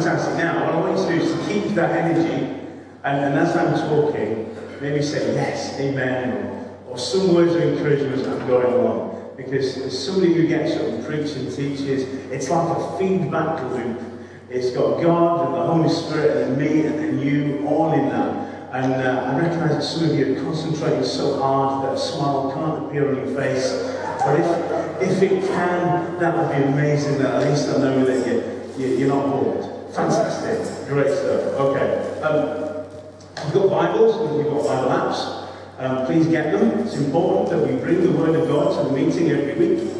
Fantastic. 0.00 0.36
Now, 0.38 0.64
what 0.64 0.74
I 0.74 0.80
want 0.80 0.98
you 0.98 1.18
to 1.18 1.26
do 1.26 1.30
is 1.30 1.46
to 1.46 1.52
keep 1.52 1.74
that 1.74 1.90
energy, 1.90 2.56
and, 3.04 3.18
and 3.22 3.38
as 3.38 3.54
I'm 3.54 3.74
talking, 3.86 4.56
maybe 4.80 5.02
say 5.02 5.34
yes, 5.34 5.78
amen, 5.78 6.46
or, 6.86 6.92
or 6.92 6.98
some 6.98 7.34
words 7.34 7.54
of 7.54 7.60
encouragement 7.60 8.14
as 8.14 8.26
I'm 8.26 8.46
going 8.46 8.72
along. 8.72 9.34
Because 9.36 9.76
as 9.76 10.06
somebody 10.06 10.32
who 10.32 10.46
gets 10.46 10.74
up 10.76 10.84
and 10.84 11.04
preaches 11.04 11.36
and 11.36 11.54
teaches, 11.54 12.04
it's 12.32 12.48
like 12.48 12.78
a 12.78 12.98
feedback 12.98 13.62
loop. 13.72 14.00
It's 14.48 14.70
got 14.70 15.02
God 15.02 15.48
and 15.48 15.54
the 15.54 15.66
Holy 15.66 15.90
Spirit 15.90 16.48
and 16.48 16.56
me 16.56 16.86
and 16.86 16.98
then 16.98 17.18
you 17.18 17.66
all 17.68 17.92
in 17.92 18.08
that. 18.08 18.72
And 18.72 18.94
uh, 18.94 19.34
I 19.34 19.38
recognise 19.38 19.72
that 19.72 19.82
some 19.82 20.08
of 20.08 20.16
you 20.16 20.34
are 20.34 20.42
concentrating 20.42 21.04
so 21.04 21.38
hard 21.38 21.84
that 21.84 21.94
a 21.94 21.98
smile 21.98 22.52
can't 22.54 22.86
appear 22.86 23.10
on 23.10 23.16
your 23.16 23.36
face. 23.36 23.70
But 24.24 24.40
if, 24.40 25.10
if 25.10 25.22
it 25.22 25.46
can, 25.46 26.18
that 26.20 26.38
would 26.38 26.56
be 26.56 26.62
amazing. 26.62 27.18
That 27.18 27.42
at 27.42 27.50
least 27.50 27.68
I 27.68 27.76
know 27.78 28.02
that 28.02 28.26
you, 28.26 28.86
you, 28.86 28.96
you're 28.96 29.08
not 29.08 29.26
bored. 29.26 29.79
Fantastic. 29.92 30.88
Great 30.88 31.12
stuff. 31.12 31.58
Okay. 31.58 32.20
Um, 32.22 32.86
we've 33.44 33.54
got 33.54 33.70
Bibles, 33.70 34.36
we've 34.36 34.46
got 34.46 34.64
Bible 34.64 34.90
apps. 34.90 35.48
Um, 35.78 36.06
please 36.06 36.26
get 36.28 36.52
them. 36.52 36.78
It's 36.80 36.94
important 36.94 37.50
that 37.50 37.66
we 37.66 37.76
bring 37.80 38.02
the 38.02 38.12
Word 38.12 38.36
of 38.36 38.46
God 38.46 38.76
to 38.76 38.88
the 38.88 38.94
meeting 38.94 39.30
every 39.30 39.54
week, 39.54 39.92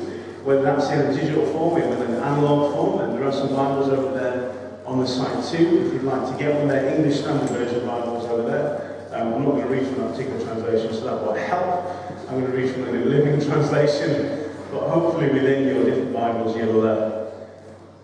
whether 0.45 0.63
that's 0.63 0.89
in 0.91 1.01
a 1.01 1.13
digital 1.13 1.45
form 1.47 1.83
or 1.83 1.83
in 1.83 2.03
an 2.03 2.23
analog 2.23 2.73
form. 2.73 3.01
And 3.01 3.19
there 3.19 3.27
are 3.27 3.33
some 3.33 3.49
Bibles 3.49 3.89
over 3.89 4.13
there 4.17 4.81
on 4.87 5.01
the 5.01 5.07
site 5.07 5.45
too, 5.51 5.87
if 5.87 5.93
you'd 5.95 6.05
like 6.05 6.31
to 6.31 6.39
get 6.39 6.55
one. 6.55 6.69
They're 6.69 6.95
English 6.95 7.21
Standard 7.21 7.49
Version 7.51 7.85
Bibles 7.85 8.27
over 8.27 8.49
there. 8.49 9.09
Um, 9.13 9.35
I'm 9.35 9.43
not 9.43 9.53
going 9.53 9.63
to 9.63 9.69
read 9.69 9.87
from 9.89 10.03
that 10.03 10.13
particular 10.13 10.45
translation, 10.45 10.95
so 10.95 11.01
that 11.05 11.27
will 11.27 11.35
help. 11.35 11.85
I'm 12.29 12.41
going 12.41 12.53
to 12.53 12.57
read 12.57 12.73
from 12.73 12.85
the 12.85 12.93
New 12.93 13.07
Living 13.07 13.45
Translation, 13.45 14.51
but 14.71 14.89
hopefully 14.89 15.31
within 15.31 15.67
your 15.67 15.85
different 15.85 16.13
Bibles 16.13 16.57
you'll, 16.57 16.87
uh, 16.87 17.27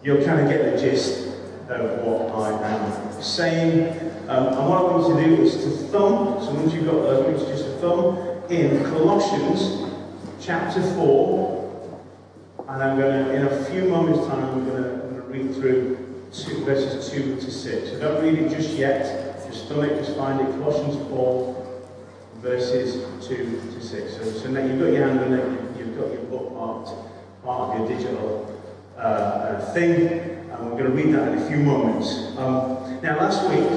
you'll 0.02 0.24
kind 0.24 0.40
of 0.40 0.48
get 0.48 0.74
the 0.74 0.80
gist 0.80 1.35
of 1.68 2.04
what 2.04 2.32
I 2.34 2.68
am 2.68 3.22
saying. 3.22 3.98
Um, 4.28 4.46
and 4.48 4.68
what 4.68 4.78
I 4.78 4.82
want 4.82 5.08
you 5.08 5.14
to 5.14 5.36
do 5.36 5.42
is 5.42 5.54
to 5.64 5.70
thumb, 5.88 6.38
so 6.40 6.52
once 6.54 6.72
you've 6.72 6.86
got 6.86 7.02
those, 7.02 7.24
I 7.24 7.28
want 7.28 7.40
you 7.40 7.46
just 7.46 7.64
to 7.64 7.72
thumb 7.78 8.42
in 8.50 8.84
Colossians 8.84 9.92
chapter 10.40 10.82
4, 10.82 11.96
and 12.68 12.82
I'm 12.82 12.98
going 12.98 13.24
to, 13.24 13.34
in 13.34 13.46
a 13.46 13.64
few 13.66 13.84
moments' 13.84 14.26
time, 14.26 14.44
I'm 14.44 14.66
going 14.66 14.82
to, 14.82 14.90
I'm 14.90 15.10
going 15.10 15.22
to 15.22 15.28
read 15.28 15.54
through 15.54 15.96
two, 16.32 16.64
verses 16.64 17.10
2 17.10 17.36
to 17.36 17.50
6. 17.50 17.90
So 17.90 18.00
don't 18.00 18.22
read 18.22 18.38
it 18.38 18.50
just 18.50 18.70
yet. 18.70 19.46
Just 19.46 19.66
thumb 19.66 19.84
it, 19.84 20.04
just 20.04 20.16
find 20.16 20.40
it. 20.40 20.50
Colossians 20.58 20.96
4, 21.08 21.82
verses 22.36 23.26
2 23.26 23.36
to 23.74 23.80
6. 23.80 24.16
So, 24.16 24.24
so 24.24 24.50
now 24.50 24.64
you've 24.64 24.78
got 24.78 24.92
your 24.92 25.08
hand 25.08 25.20
on 25.20 25.32
it, 25.32 25.78
you've 25.78 25.96
got 25.96 26.12
your 26.12 26.22
bookmarked 26.24 26.94
part 27.44 27.70
of 27.70 27.78
your 27.78 27.96
digital 27.96 28.60
uh, 28.96 29.00
uh, 29.00 29.72
thing, 29.72 30.35
we're 30.60 30.70
going 30.70 30.84
to 30.84 30.90
read 30.90 31.14
that 31.14 31.32
in 31.32 31.38
a 31.38 31.48
few 31.48 31.58
moments. 31.58 32.36
Um, 32.38 33.00
now, 33.02 33.16
last 33.18 33.48
week, 33.50 33.68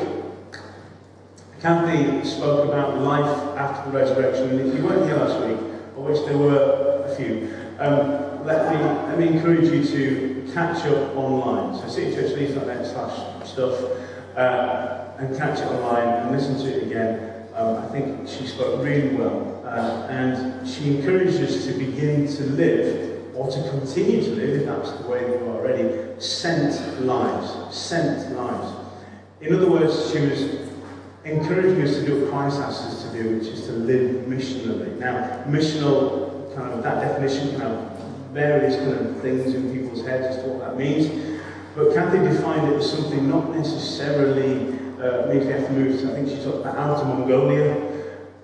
Kathy 1.62 2.24
spoke 2.28 2.68
about 2.68 3.00
life 3.00 3.58
after 3.58 3.92
the 3.92 3.98
resurrection, 3.98 4.50
and 4.50 4.70
if 4.70 4.76
you 4.76 4.84
weren't 4.84 5.06
here 5.06 5.18
last 5.18 5.46
week, 5.46 5.58
of 5.58 5.98
which 5.98 6.26
there 6.26 6.38
were 6.38 7.04
a 7.06 7.16
few, 7.16 7.54
um, 7.80 8.46
let 8.46 8.72
me 8.72 8.82
let 9.08 9.20
me 9.20 9.28
encourage 9.28 9.70
you 9.70 9.84
to 9.84 10.52
catch 10.54 10.86
up 10.86 11.16
online. 11.16 11.76
So 11.76 11.84
citychurchleeds.net 11.84 12.86
slash 12.86 13.48
stuff 13.48 13.74
uh, 14.38 15.12
and 15.18 15.38
catch 15.38 15.60
it 15.60 15.66
online 15.66 16.08
and 16.08 16.32
listen 16.32 16.58
to 16.58 16.78
it 16.78 16.84
again. 16.84 17.48
Um, 17.56 17.78
I 17.78 17.88
think 17.88 18.28
she 18.28 18.48
spoke 18.48 18.84
really 18.84 19.16
well 19.16 19.62
uh, 19.66 20.08
and 20.10 20.68
she 20.68 20.98
encouraged 20.98 21.42
us 21.42 21.66
to 21.66 21.74
begin 21.74 22.26
to 22.28 22.44
live 22.44 23.09
or 23.40 23.50
to 23.50 23.70
continue 23.70 24.22
to 24.22 24.32
live, 24.32 24.50
if 24.50 24.66
that's 24.66 24.92
the 24.92 25.08
way 25.08 25.22
you 25.22 25.36
are 25.36 25.56
already, 25.56 26.20
sent 26.20 27.06
lives. 27.06 27.74
Sent 27.74 28.36
lives. 28.36 28.76
In 29.40 29.56
other 29.56 29.72
words, 29.72 30.12
she 30.12 30.20
was 30.20 30.42
encouraging 31.24 31.82
us 31.82 31.96
to 31.96 32.06
do 32.06 32.20
what 32.20 32.32
Christ 32.32 32.60
asks 32.60 32.82
us 32.82 33.04
to 33.04 33.24
do, 33.24 33.38
which 33.38 33.48
is 33.48 33.66
to 33.68 33.72
live 33.72 34.26
missionally. 34.26 34.94
Now, 34.98 35.46
missional, 35.48 36.54
kind 36.54 36.74
of 36.74 36.84
that 36.84 37.00
definition 37.00 37.58
kind 37.58 37.74
of 37.74 38.00
various 38.34 38.76
kind 38.76 39.08
of 39.08 39.22
things 39.22 39.54
in 39.54 39.74
people's 39.74 40.06
heads 40.06 40.36
as 40.36 40.44
to 40.44 40.50
what 40.50 40.60
that 40.60 40.78
means. 40.78 41.40
But 41.76 41.94
Kathy 41.94 42.18
defined 42.18 42.74
it 42.74 42.76
as 42.76 42.92
something 42.92 43.30
not 43.30 43.56
necessarily 43.56 44.78
uh, 45.00 45.28
means 45.32 45.46
we 45.46 45.52
have 45.54 45.66
to 45.66 45.72
move 45.72 45.96
I 46.10 46.14
think 46.14 46.28
she 46.28 46.44
talked 46.44 46.58
about 46.58 46.76
out 46.76 46.98
of 46.98 47.08
Mongolia 47.08 47.99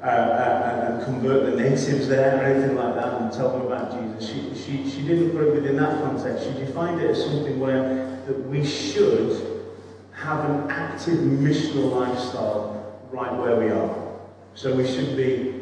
uh, 0.06 0.08
uh, 0.08 0.86
and 0.88 1.04
convert 1.04 1.50
the 1.50 1.58
natives 1.60 2.08
there 2.08 2.38
or 2.38 2.44
anything 2.44 2.76
like 2.76 2.94
that 2.94 3.22
and 3.22 3.32
tell 3.32 3.50
them 3.50 3.62
about 3.62 3.92
Jesus. 3.92 4.30
She, 4.30 4.54
she, 4.54 4.88
she 4.88 5.02
didn't 5.02 5.32
put 5.32 5.48
it 5.48 5.54
within 5.56 5.78
that 5.78 6.04
context. 6.04 6.46
She 6.46 6.54
defined 6.64 7.02
it 7.02 7.10
as 7.10 7.24
something 7.24 7.60
where 7.60 8.22
that 8.28 8.40
we 8.48 8.64
should 8.64 9.66
have 10.12 10.48
an 10.48 10.70
active 10.70 11.18
missional 11.18 12.00
lifestyle 12.00 13.02
right 13.12 13.34
where 13.34 13.60
we 13.60 13.72
are. 13.72 14.20
So 14.54 14.76
we 14.76 14.86
should 14.86 15.18
be 15.18 15.56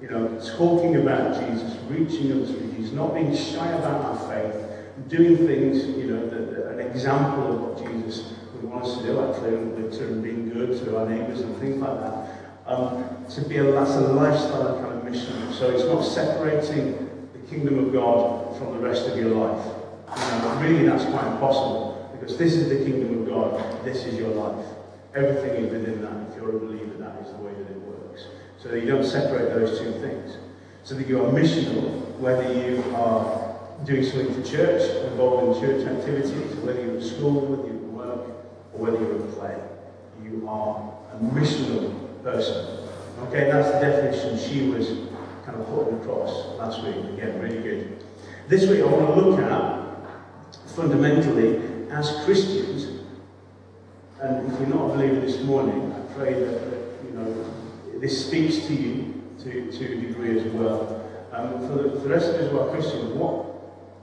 you 0.00 0.08
know, 0.08 0.40
talking 0.56 0.96
about 0.96 1.34
Jesus, 1.40 1.76
reaching 1.88 2.30
others 2.32 2.52
for 2.52 2.76
Jesus, 2.76 2.92
not 2.92 3.14
being 3.14 3.34
shy 3.34 3.68
about 3.72 4.04
our 4.04 4.28
faith, 4.28 5.08
doing 5.08 5.36
things, 5.38 5.84
you 5.98 6.04
know, 6.04 6.22
an 6.68 6.80
example 6.80 7.52
of 7.52 7.60
what 7.60 7.92
Jesus 7.92 8.32
would 8.54 8.64
want 8.64 8.84
us 8.84 8.98
to 8.98 9.02
do, 9.02 9.12
like 9.14 9.36
clearing 9.36 9.74
and 9.74 10.22
being 10.22 10.50
good 10.50 10.78
to 10.84 10.98
our 10.98 11.08
neighbours 11.08 11.40
and 11.40 11.56
things 11.58 11.78
like 11.78 12.00
that. 12.00 12.27
Um, 12.68 13.24
to 13.30 13.40
be 13.48 13.56
a, 13.56 13.72
that's 13.72 13.92
a 13.92 14.00
lifestyle 14.00 14.78
kind 14.82 14.98
of 14.98 15.04
mission. 15.04 15.50
So 15.54 15.70
it's 15.70 15.84
not 15.84 16.02
separating 16.02 17.08
the 17.32 17.38
kingdom 17.48 17.78
of 17.78 17.94
God 17.94 18.58
from 18.58 18.74
the 18.74 18.78
rest 18.78 19.08
of 19.08 19.16
your 19.16 19.30
life. 19.30 19.74
Really, 20.60 20.84
that's 20.84 21.04
quite 21.06 21.26
impossible 21.32 22.10
because 22.12 22.36
this 22.36 22.52
is 22.52 22.68
the 22.68 22.84
kingdom 22.84 23.22
of 23.22 23.28
God. 23.28 23.84
This 23.86 24.04
is 24.04 24.18
your 24.18 24.28
life. 24.28 24.66
Everything 25.14 25.64
is 25.64 25.72
within 25.72 26.02
that. 26.02 26.30
If 26.30 26.36
you're 26.36 26.56
a 26.56 26.58
believer, 26.58 26.92
that 26.98 27.16
is 27.22 27.32
the 27.32 27.38
way 27.38 27.52
that 27.54 27.70
it 27.70 27.78
works. 27.78 28.26
So 28.58 28.68
that 28.68 28.80
you 28.80 28.86
don't 28.86 29.04
separate 29.04 29.48
those 29.54 29.78
two 29.78 29.92
things. 30.00 30.36
So 30.84 30.94
that 30.94 31.06
you 31.06 31.24
are 31.24 31.32
missional, 31.32 32.18
whether 32.18 32.52
you 32.52 32.84
are 32.96 33.56
doing 33.86 34.04
something 34.04 34.34
for 34.34 34.46
church, 34.46 34.82
involved 35.10 35.56
in 35.56 35.62
church 35.62 35.86
activities, 35.86 36.54
whether 36.56 36.84
you're 36.84 36.98
at 36.98 37.02
school, 37.02 37.46
whether 37.46 37.66
you're 37.66 37.76
at 37.76 38.18
work, 38.18 38.28
or 38.74 38.78
whether 38.78 38.98
you're 38.98 39.24
at 39.24 39.32
play. 39.32 39.56
You 40.22 40.46
are 40.46 40.92
a 41.14 41.16
missional 41.16 42.07
person. 42.28 42.78
Okay, 43.22 43.50
that's 43.50 43.70
the 43.72 43.80
definition 43.80 44.38
she 44.38 44.68
was 44.68 44.88
kind 45.46 45.58
of 45.58 45.66
putting 45.68 45.98
across 45.98 46.58
last 46.58 46.82
week. 46.84 46.96
Again, 46.96 47.40
really 47.40 47.62
good. 47.62 48.04
This 48.48 48.68
week 48.68 48.80
I 48.80 48.84
want 48.84 49.14
to 49.14 49.20
look 49.20 49.40
at 49.40 50.68
fundamentally 50.76 51.88
as 51.90 52.22
Christians, 52.24 53.02
and 54.20 54.52
if 54.52 54.60
you're 54.60 54.68
not 54.68 54.90
a 54.90 54.94
believer 54.94 55.20
this 55.20 55.42
morning, 55.42 55.90
I 55.92 56.00
pray 56.14 56.34
that, 56.34 56.70
that 56.70 56.80
you 57.04 57.10
know 57.14 57.44
this 57.98 58.26
speaks 58.26 58.66
to 58.66 58.74
you 58.74 59.22
to, 59.44 59.72
to 59.72 59.84
a 59.84 60.00
degree 60.00 60.38
as 60.38 60.44
well. 60.52 61.04
Um, 61.32 61.66
for, 61.66 61.82
the, 61.82 61.90
for 61.92 62.08
the 62.08 62.08
rest 62.10 62.28
of 62.28 62.34
us 62.36 62.50
who 62.50 62.58
are 62.58 62.70
Christians, 62.70 63.12
what, 63.14 63.44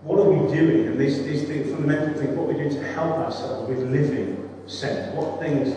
what 0.03 0.19
are 0.19 0.29
we 0.29 0.55
doing? 0.55 0.87
And 0.87 0.99
these, 0.99 1.23
these 1.23 1.47
things, 1.47 1.71
fundamental 1.71 2.19
things, 2.19 2.35
what 2.35 2.47
we're 2.47 2.53
we 2.53 2.59
doing 2.59 2.75
to 2.75 2.83
help 2.93 3.17
ourselves 3.17 3.69
with 3.69 3.79
living 3.89 4.49
sense? 4.67 5.13
What 5.15 5.39
things 5.39 5.75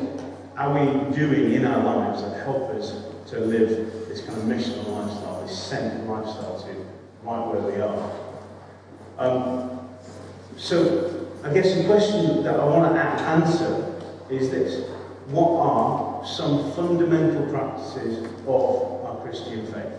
are 0.58 0.74
we 0.74 1.16
doing 1.16 1.52
in 1.52 1.64
our 1.64 1.82
lives 1.84 2.20
that 2.22 2.42
help 2.42 2.70
us 2.70 3.04
to 3.28 3.38
live 3.38 3.68
this 4.08 4.22
kind 4.22 4.38
of 4.38 4.44
missional 4.44 4.88
lifestyle, 4.90 5.46
this 5.46 5.56
sent 5.56 6.08
lifestyle 6.08 6.60
to 6.60 6.86
right 7.22 7.46
where 7.46 7.62
we 7.62 7.80
are? 7.80 8.12
Um, 9.18 9.88
so, 10.56 11.28
I 11.44 11.54
guess 11.54 11.76
the 11.76 11.84
question 11.84 12.42
that 12.42 12.58
I 12.58 12.64
want 12.64 12.92
to 12.92 13.00
answer 13.00 13.94
is 14.28 14.50
this. 14.50 14.90
What 15.26 15.60
are 15.60 16.26
some 16.26 16.72
fundamental 16.72 17.46
practices 17.52 18.26
of 18.46 19.04
our 19.04 19.20
Christian 19.22 19.64
faith? 19.66 19.92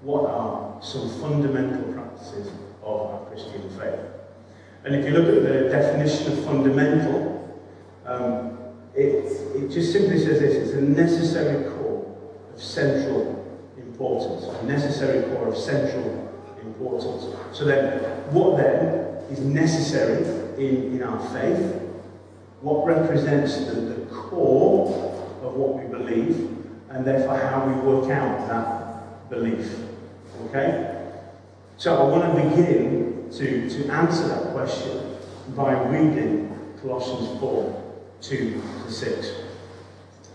What 0.00 0.30
are 0.30 0.82
some 0.82 1.10
fundamental 1.20 1.92
practices 1.92 2.48
of 2.82 3.00
our 3.10 3.26
Christian 3.26 3.68
faith? 3.78 4.00
And 4.84 4.94
if 4.94 5.04
you 5.04 5.10
look 5.10 5.26
at 5.26 5.42
the 5.42 5.68
definition 5.68 6.32
of 6.32 6.44
fundamental, 6.44 7.60
um, 8.06 8.59
it, 8.94 9.24
it 9.56 9.70
just 9.70 9.92
simply 9.92 10.18
says 10.18 10.40
this 10.40 10.54
it's 10.54 10.72
a 10.72 10.80
necessary 10.80 11.70
core 11.70 12.16
of 12.52 12.60
central 12.60 13.40
importance. 13.76 14.44
A 14.44 14.66
necessary 14.66 15.22
core 15.30 15.48
of 15.48 15.56
central 15.56 16.28
importance. 16.62 17.36
So 17.52 17.64
then, 17.64 18.00
what 18.32 18.56
then 18.56 19.22
is 19.30 19.40
necessary 19.40 20.24
in, 20.56 20.96
in 20.96 21.02
our 21.02 21.20
faith? 21.32 21.76
What 22.60 22.84
represents 22.86 23.58
the, 23.66 23.80
the 23.80 24.06
core 24.06 24.88
of 25.42 25.54
what 25.54 25.78
we 25.78 25.86
believe, 25.86 26.56
and 26.90 27.04
therefore 27.04 27.38
how 27.38 27.66
we 27.66 27.74
work 27.80 28.10
out 28.10 28.48
that 28.48 29.30
belief? 29.30 29.72
Okay? 30.46 30.96
So 31.76 31.96
I 31.96 32.02
want 32.02 32.36
to 32.36 32.42
begin 32.42 33.30
to, 33.32 33.70
to 33.70 33.92
answer 33.92 34.28
that 34.28 34.52
question 34.52 35.16
by 35.56 35.72
reading 35.84 36.74
Colossians 36.82 37.40
4 37.40 37.79
2 38.22 38.62
to 38.84 38.92
6. 38.92 39.32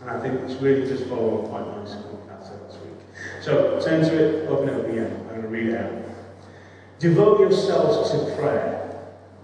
And 0.02 0.10
I 0.10 0.20
think 0.20 0.42
it's 0.42 0.62
really 0.62 0.88
just 0.88 1.06
following 1.06 1.48
quite 1.48 1.66
nicely 1.78 1.98
what 1.98 2.28
Kat 2.28 2.46
said 2.46 2.62
last 2.62 2.80
week. 2.82 2.94
So 3.42 3.82
turn 3.84 4.02
to 4.02 4.16
it, 4.16 4.48
open 4.50 4.70
it 4.70 4.76
up 4.76 4.88
again. 4.88 5.20
I'm 5.22 5.28
going 5.30 5.42
to 5.42 5.48
read 5.48 5.68
it 5.70 5.82
out. 5.82 5.92
Devote 7.00 7.40
yourselves 7.40 8.12
to 8.12 8.36
prayer 8.36 8.82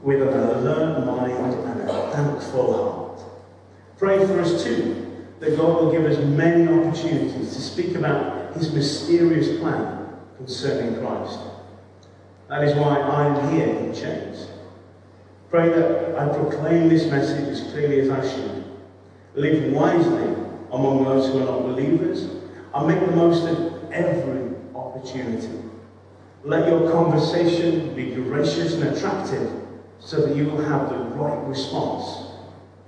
with 0.02 0.22
an 0.22 0.30
alert 0.30 1.06
mind 1.06 1.54
and 1.54 1.90
a 1.90 2.12
thankful 2.12 2.74
heart. 2.74 3.22
Pray 3.98 4.26
for 4.26 4.40
us 4.40 4.64
too, 4.64 5.26
that 5.40 5.58
God 5.58 5.84
will 5.84 5.92
give 5.92 6.06
us 6.06 6.18
many 6.18 6.68
opportunities 6.68 7.56
to 7.56 7.62
speak 7.62 7.96
about 7.96 8.56
his 8.56 8.74
mysterious 8.74 9.60
plan 9.60 10.08
concerning 10.38 11.00
Christ. 11.00 11.40
That 12.48 12.64
is 12.64 12.76
why 12.76 13.00
I'm 13.00 13.54
here 13.54 13.68
in 13.68 13.94
chains. 13.94 14.48
Pray 15.52 15.68
that 15.68 16.18
I 16.18 16.30
proclaim 16.30 16.88
this 16.88 17.08
message 17.08 17.46
as 17.50 17.72
clearly 17.74 18.00
as 18.00 18.10
I 18.10 18.26
should. 18.26 18.64
Live 19.36 19.74
wisely 19.74 20.34
among 20.72 21.04
those 21.04 21.28
who 21.28 21.40
are 21.40 21.46
not 21.46 21.64
believers. 21.64 22.30
I 22.74 22.86
make 22.88 23.02
the 23.02 23.14
most 23.14 23.44
of 23.44 23.92
every 23.92 24.56
opportunity. 24.74 25.50
Let 26.46 26.70
your 26.70 26.90
conversation 26.90 27.94
be 27.94 28.16
gracious 28.16 28.76
and 28.76 28.96
attractive 28.96 29.52
so 30.00 30.26
that 30.26 30.38
you 30.38 30.46
will 30.46 30.64
have 30.64 30.90
the 30.90 30.96
right 30.96 31.46
response 31.46 32.32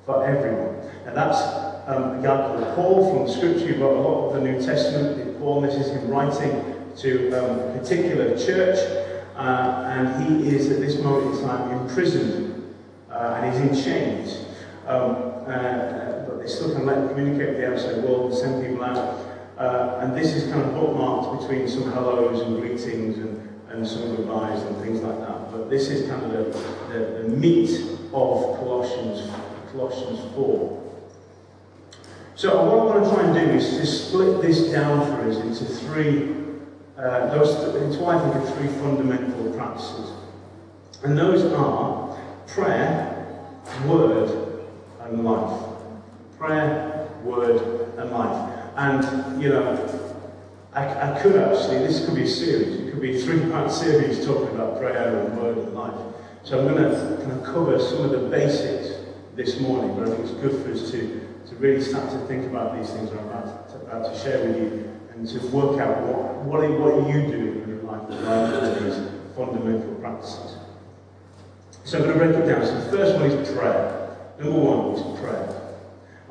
for 0.05 0.25
everyone. 0.25 0.89
And 1.05 1.17
that's 1.17 1.41
um, 1.85 2.23
a 2.23 2.73
Paul 2.77 3.11
from 3.11 3.27
the 3.27 3.33
Scripture. 3.33 3.73
He 3.73 3.73
wrote 3.73 3.97
a 3.97 4.01
lot 4.01 4.27
of 4.29 4.33
the 4.35 4.49
New 4.49 4.61
Testament. 4.61 5.37
Paul, 5.37 5.59
this 5.59 5.75
is 5.75 5.91
him 5.91 6.07
writing 6.07 6.81
to 6.95 7.31
um, 7.33 7.59
a 7.59 7.77
particular 7.77 8.37
church, 8.37 8.79
uh, 9.35 9.83
and 9.89 10.41
he 10.41 10.55
is 10.55 10.71
at 10.71 10.79
this 10.79 10.97
moment 10.99 11.35
in 11.35 11.45
time 11.45 11.71
imprisoned, 11.71 12.52
uh, 13.13 13.39
and 13.41 13.53
he's 13.53 13.79
in 13.79 13.83
chains. 13.83 14.45
Um, 14.87 15.15
uh, 15.47 16.25
but 16.25 16.39
they 16.39 16.47
still 16.47 16.73
can 16.73 16.85
let 16.85 17.09
communicate 17.09 17.49
with 17.49 17.57
the 17.57 17.71
outside 17.71 18.03
world 18.03 18.31
and 18.31 18.39
send 18.39 18.65
people 18.65 18.83
out. 18.83 19.19
Uh, 19.57 19.99
and 20.01 20.17
this 20.17 20.33
is 20.33 20.51
kind 20.51 20.63
of 20.63 20.71
bookmarked 20.71 21.41
between 21.41 21.67
some 21.67 21.91
hellos 21.91 22.41
and 22.41 22.59
greetings 22.59 23.17
and, 23.17 23.49
and 23.69 23.87
some 23.87 24.15
goodbyes 24.15 24.61
and 24.63 24.77
things 24.77 25.01
like 25.01 25.19
that. 25.19 25.51
But 25.51 25.69
this 25.69 25.89
is 25.89 26.09
kind 26.09 26.23
of 26.23 26.31
the, 26.31 26.93
the, 26.93 27.21
the 27.21 27.29
meat 27.29 27.69
of 28.13 28.57
Colossians, 28.57 29.29
Colossians 29.71 30.33
4. 30.35 30.79
So 32.35 32.65
what 32.65 32.73
I 32.73 32.85
want 32.85 33.03
to 33.05 33.09
try 33.11 33.23
and 33.23 33.33
do 33.33 33.55
is 33.55 33.77
to 33.77 33.85
split 33.85 34.41
this 34.41 34.71
down 34.71 35.05
for 35.05 35.29
us 35.29 35.37
into 35.37 35.65
three, 35.65 36.35
uh, 36.97 37.27
those, 37.27 37.55
into 37.75 38.05
I 38.05 38.19
think 38.19 38.35
are 38.35 38.51
three 38.57 38.67
fundamental 38.79 39.53
practices. 39.53 40.11
And 41.03 41.17
those 41.17 41.45
are 41.53 42.02
prayer, 42.47 43.25
word, 43.85 44.65
and 45.01 45.23
life. 45.23 45.69
Prayer, 46.37 47.09
word, 47.23 47.61
and 47.97 48.11
life. 48.11 48.53
And, 48.75 49.41
you 49.41 49.49
know, 49.49 50.09
I, 50.73 51.11
I 51.11 51.21
could 51.21 51.35
actually, 51.35 51.79
this 51.79 52.05
could 52.05 52.15
be 52.15 52.23
a 52.23 52.27
series, 52.27 52.79
it 52.79 52.91
could 52.91 53.01
be 53.01 53.17
a 53.17 53.21
three-part 53.21 53.71
series 53.71 54.25
talking 54.25 54.55
about 54.55 54.79
prayer 54.79 55.25
and 55.25 55.37
word 55.37 55.57
and 55.57 55.73
life. 55.73 55.93
So 56.43 56.59
I'm 56.59 56.67
going 56.67 56.83
to 56.83 57.17
kind 57.21 57.31
of 57.31 57.43
cover 57.43 57.79
some 57.79 58.01
of 58.01 58.11
the 58.11 58.27
basics 58.29 59.05
this 59.35 59.59
morning, 59.59 59.95
but 59.95 60.07
I 60.07 60.11
think 60.11 60.21
it's 60.21 60.31
good 60.31 60.63
for 60.63 60.71
us 60.71 60.91
to, 60.91 61.27
to 61.47 61.55
really 61.55 61.81
start 61.81 62.09
to 62.09 62.19
think 62.25 62.45
about 62.45 62.75
these 62.77 62.89
things 62.89 63.11
I'm 63.11 63.19
about 63.19 63.69
to, 63.69 63.75
about 63.81 64.13
to 64.13 64.19
share 64.19 64.45
with 64.45 64.57
you 64.57 64.99
and 65.13 65.27
to 65.27 65.47
work 65.47 65.79
out 65.79 66.01
what, 66.01 66.35
what, 66.43 66.69
what 66.79 66.93
are 66.93 67.07
you 67.07 67.21
doing 67.31 67.63
in 67.63 67.69
your 67.69 67.83
life 67.83 68.09
that 68.09 68.23
line 68.23 68.83
these 68.83 69.09
fundamental 69.35 69.95
practices. 69.95 70.57
So 71.83 71.97
I'm 71.97 72.03
going 72.05 72.17
to 72.17 72.25
break 72.25 72.35
it 72.35 72.47
down. 72.47 72.65
So 72.65 72.79
the 72.79 72.97
first 72.97 73.19
one 73.19 73.29
is 73.29 73.51
prayer. 73.51 74.17
Number 74.39 74.59
one 74.59 74.95
is 74.95 75.19
prayer. 75.19 75.77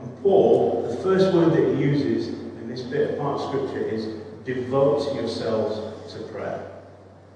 And 0.00 0.22
Paul, 0.22 0.88
the 0.88 0.96
first 1.02 1.34
word 1.34 1.52
that 1.52 1.76
he 1.76 1.82
uses 1.82 2.28
in 2.28 2.68
this 2.68 2.82
bit 2.82 3.10
of 3.10 3.18
part 3.18 3.40
of 3.40 3.48
scripture 3.48 3.86
is 3.86 4.06
devote 4.44 5.14
yourselves 5.14 6.12
to 6.12 6.22
prayer. 6.24 6.72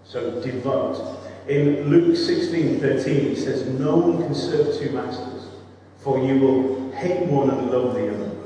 So 0.05 0.41
devote. 0.43 1.21
In 1.49 1.91
Luke 1.91 2.17
16, 2.17 2.81
13, 2.81 3.17
it 3.33 3.37
says, 3.37 3.67
No 3.79 3.97
one 3.97 4.23
can 4.23 4.35
serve 4.35 4.77
two 4.79 4.91
masters, 4.91 5.49
for 5.99 6.19
you 6.19 6.41
will 6.41 6.93
hate 6.93 7.27
one 7.27 7.51
and 7.51 7.71
love 7.71 7.95
the 7.95 8.15
other. 8.15 8.37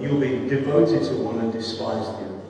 You'll 0.00 0.20
be 0.20 0.48
devoted 0.48 1.02
to 1.04 1.14
one 1.22 1.38
and 1.40 1.52
despise 1.52 2.06
the 2.06 2.24
other. 2.24 2.40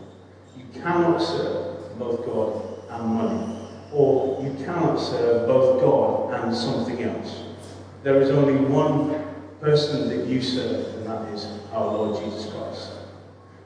You 0.57 0.65
cannot 0.81 1.19
serve 1.19 1.99
both 1.99 2.25
God 2.25 2.85
and 2.91 3.15
money, 3.15 3.60
or 3.93 4.43
you 4.43 4.53
cannot 4.65 4.97
serve 4.97 5.47
both 5.47 5.81
God 5.81 6.45
and 6.45 6.55
something 6.55 7.03
else. 7.03 7.43
There 8.03 8.21
is 8.21 8.31
only 8.31 8.55
one 8.55 9.25
person 9.61 10.09
that 10.09 10.27
you 10.27 10.41
serve, 10.41 10.95
and 10.97 11.07
that 11.07 11.33
is 11.35 11.47
our 11.73 11.87
Lord 11.87 12.23
Jesus 12.25 12.51
Christ. 12.53 12.93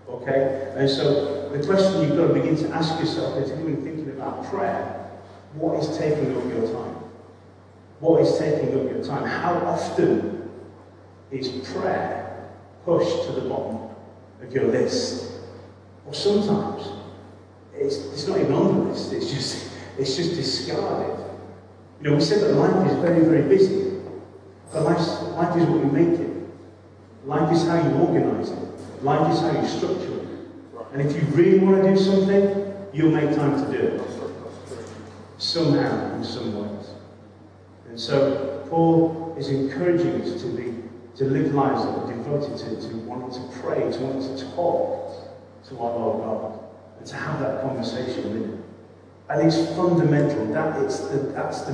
Okay? 0.08 0.72
And 0.76 0.88
so 0.88 1.50
the 1.50 1.64
question 1.64 2.02
you've 2.02 2.16
got 2.16 2.28
to 2.28 2.34
begin 2.34 2.56
to 2.56 2.68
ask 2.70 2.98
yourself 2.98 3.36
is 3.38 3.50
when 3.50 3.82
thinking 3.82 4.10
about 4.10 4.44
prayer, 4.46 5.10
what 5.54 5.78
is 5.78 5.96
taking 5.96 6.36
up 6.36 6.44
your 6.48 6.66
time? 6.66 6.96
What 8.00 8.22
is 8.22 8.38
taking 8.38 8.68
up 8.68 8.90
your 8.90 9.04
time? 9.04 9.24
How 9.24 9.54
often 9.66 10.50
is 11.30 11.48
prayer 11.72 12.50
pushed 12.84 13.26
to 13.26 13.32
the 13.32 13.48
bottom 13.48 13.88
of 14.42 14.52
your 14.52 14.64
list? 14.64 15.32
Or 16.06 16.12
sometimes 16.12 16.88
it's, 17.74 17.96
it's 17.96 18.26
not 18.26 18.38
even 18.38 18.52
on 18.52 18.66
the 18.66 18.84
list, 18.90 19.12
it's 19.12 19.30
just, 19.30 19.73
it's 19.98 20.16
just 20.16 20.34
discarded. 20.34 21.24
You 22.00 22.10
know, 22.10 22.16
we 22.16 22.22
said 22.22 22.40
that 22.42 22.54
life 22.54 22.90
is 22.90 22.96
very, 22.98 23.24
very 23.24 23.42
busy. 23.48 24.00
But 24.72 24.82
life, 24.82 24.98
life 25.36 25.56
is 25.56 25.64
what 25.66 25.84
you 25.84 25.90
make 25.90 26.18
it. 26.18 26.30
Life 27.24 27.52
is 27.52 27.66
how 27.66 27.76
you 27.76 27.94
organize 27.96 28.50
it. 28.50 29.02
Life 29.02 29.32
is 29.32 29.40
how 29.40 29.60
you 29.60 29.66
structure 29.66 30.20
it. 30.20 30.28
And 30.92 31.02
if 31.02 31.14
you 31.14 31.22
really 31.34 31.58
want 31.60 31.82
to 31.82 31.94
do 31.94 31.96
something, 31.96 32.74
you'll 32.92 33.12
make 33.12 33.34
time 33.34 33.64
to 33.64 33.72
do 33.72 33.86
it. 33.86 34.02
Somehow, 35.38 36.16
in 36.16 36.24
some 36.24 36.54
ways. 36.54 36.88
And 37.88 37.98
so, 37.98 38.66
Paul 38.68 39.34
is 39.38 39.48
encouraging 39.48 40.22
us 40.22 40.42
to 40.42 40.48
be 40.48 40.74
to 41.16 41.24
live 41.24 41.54
lives 41.54 41.84
that 41.84 41.90
are 41.90 42.12
devoted 42.12 42.56
to, 42.58 42.88
to 42.88 42.96
wanting 42.98 43.30
to 43.30 43.58
pray, 43.60 43.80
to 43.90 43.98
wanting 44.00 44.36
to 44.36 44.44
talk 44.54 45.14
to 45.68 45.78
our 45.78 45.98
Lord 45.98 46.24
God, 46.24 46.64
and 46.98 47.06
to 47.06 47.16
have 47.16 47.38
that 47.40 47.62
conversation 47.62 48.32
with 48.32 48.42
Him. 48.42 48.63
And 49.30 49.46
it's 49.46 49.56
fundamental. 49.74 50.52
That 50.52 50.82
it's 50.82 51.00
the 51.08 51.18
that's 51.18 51.62
the 51.62 51.72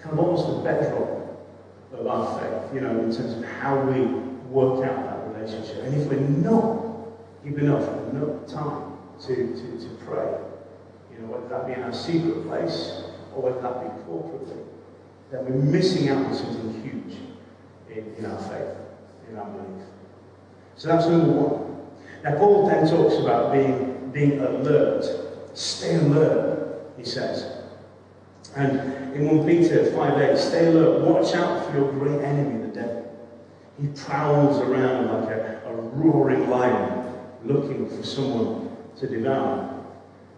kind 0.00 0.12
of 0.12 0.18
almost 0.18 0.46
the 0.46 0.62
bedrock 0.62 1.20
of 1.92 2.06
our 2.06 2.40
faith, 2.40 2.74
you 2.74 2.80
know, 2.80 2.90
in 2.90 3.14
terms 3.14 3.34
of 3.34 3.44
how 3.44 3.80
we 3.82 4.00
work 4.48 4.84
out 4.88 5.04
that 5.04 5.36
relationship. 5.36 5.84
And 5.84 6.00
if 6.00 6.08
we're 6.08 6.20
not 6.20 6.84
giving 7.44 7.64
enough, 7.66 7.88
enough 8.12 8.46
time 8.46 8.96
to, 9.26 9.34
to, 9.34 9.78
to 9.80 9.88
pray, 10.06 10.38
you 11.12 11.18
know, 11.20 11.26
whether 11.26 11.48
that 11.48 11.66
be 11.66 11.72
in 11.74 11.82
our 11.82 11.92
secret 11.92 12.46
place 12.46 13.02
or 13.34 13.42
whether 13.42 13.60
that 13.60 13.80
be 13.82 14.02
corporately, 14.10 14.64
then 15.30 15.44
we're 15.44 15.62
missing 15.62 16.08
out 16.08 16.24
on 16.24 16.34
something 16.34 16.82
huge 16.82 17.18
in, 17.90 18.14
in 18.16 18.24
our 18.24 18.38
faith, 18.42 18.76
in 19.28 19.36
our 19.36 19.46
belief. 19.50 19.84
So 20.76 20.88
that's 20.88 21.06
number 21.06 21.32
one. 21.32 21.86
Now, 22.24 22.38
Paul 22.38 22.68
then 22.68 22.88
talks 22.88 23.16
about 23.16 23.52
being, 23.52 24.10
being 24.12 24.40
alert. 24.40 25.04
Stay 25.54 25.96
alert, 25.96 26.59
he 27.00 27.10
says. 27.10 27.64
And 28.56 29.14
in 29.14 29.38
1 29.38 29.46
Peter 29.46 29.90
5 29.92 30.20
8, 30.20 30.38
stay 30.38 30.66
alert, 30.66 31.02
watch 31.02 31.34
out 31.34 31.66
for 31.66 31.78
your 31.78 31.92
great 31.92 32.20
enemy, 32.22 32.66
the 32.66 32.72
devil. 32.72 33.28
He 33.80 33.88
prowls 33.88 34.58
around 34.60 35.06
like 35.06 35.34
a, 35.34 35.62
a 35.66 35.74
roaring 35.74 36.50
lion, 36.50 37.14
looking 37.44 37.88
for 37.88 38.02
someone 38.02 38.76
to 38.98 39.06
devour. 39.06 39.84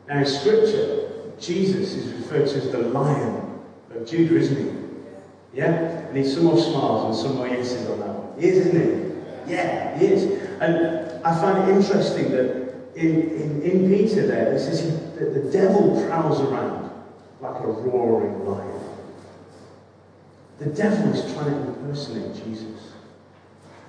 Now, 0.08 0.18
in 0.18 0.26
Scripture, 0.26 1.32
Jesus 1.40 1.94
is 1.94 2.12
referred 2.12 2.48
to 2.48 2.56
as 2.56 2.70
the 2.70 2.78
lion 2.78 3.60
of 3.94 4.06
Judah, 4.06 4.36
isn't 4.36 4.56
he? 4.56 5.58
Yeah? 5.58 5.72
And 5.72 6.16
he's 6.16 6.34
some 6.34 6.44
more 6.44 6.58
smiles 6.58 7.16
and 7.16 7.26
some 7.26 7.36
more 7.36 7.48
yeses 7.48 7.88
on 7.88 7.98
that 8.00 8.08
one. 8.08 8.40
He 8.40 8.48
is, 8.48 8.66
isn't 8.66 9.46
he? 9.46 9.52
Yeah, 9.52 9.98
he 9.98 10.06
is. 10.06 10.24
And 10.60 11.24
I 11.24 11.40
find 11.40 11.68
it 11.68 11.76
interesting 11.76 12.30
that 12.32 12.61
in, 12.94 13.30
in, 13.30 13.62
in 13.62 13.88
Peter 13.88 14.26
there, 14.26 14.52
it 14.52 14.58
says 14.60 15.14
that 15.16 15.34
the 15.34 15.50
devil 15.50 16.04
prowls 16.06 16.40
around 16.40 16.90
like 17.40 17.60
a 17.62 17.66
roaring 17.66 18.44
lion. 18.44 18.80
The 20.58 20.66
devil 20.66 21.12
is 21.12 21.32
trying 21.32 21.50
to 21.50 21.68
impersonate 21.68 22.44
Jesus. 22.44 22.92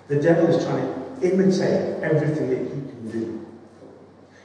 The 0.07 0.21
devil 0.21 0.47
is 0.47 0.63
trying 0.65 0.87
to 0.87 1.31
imitate 1.33 2.01
everything 2.01 2.49
that 2.49 2.59
he 2.59 2.65
can 2.65 3.11
do. 3.11 3.45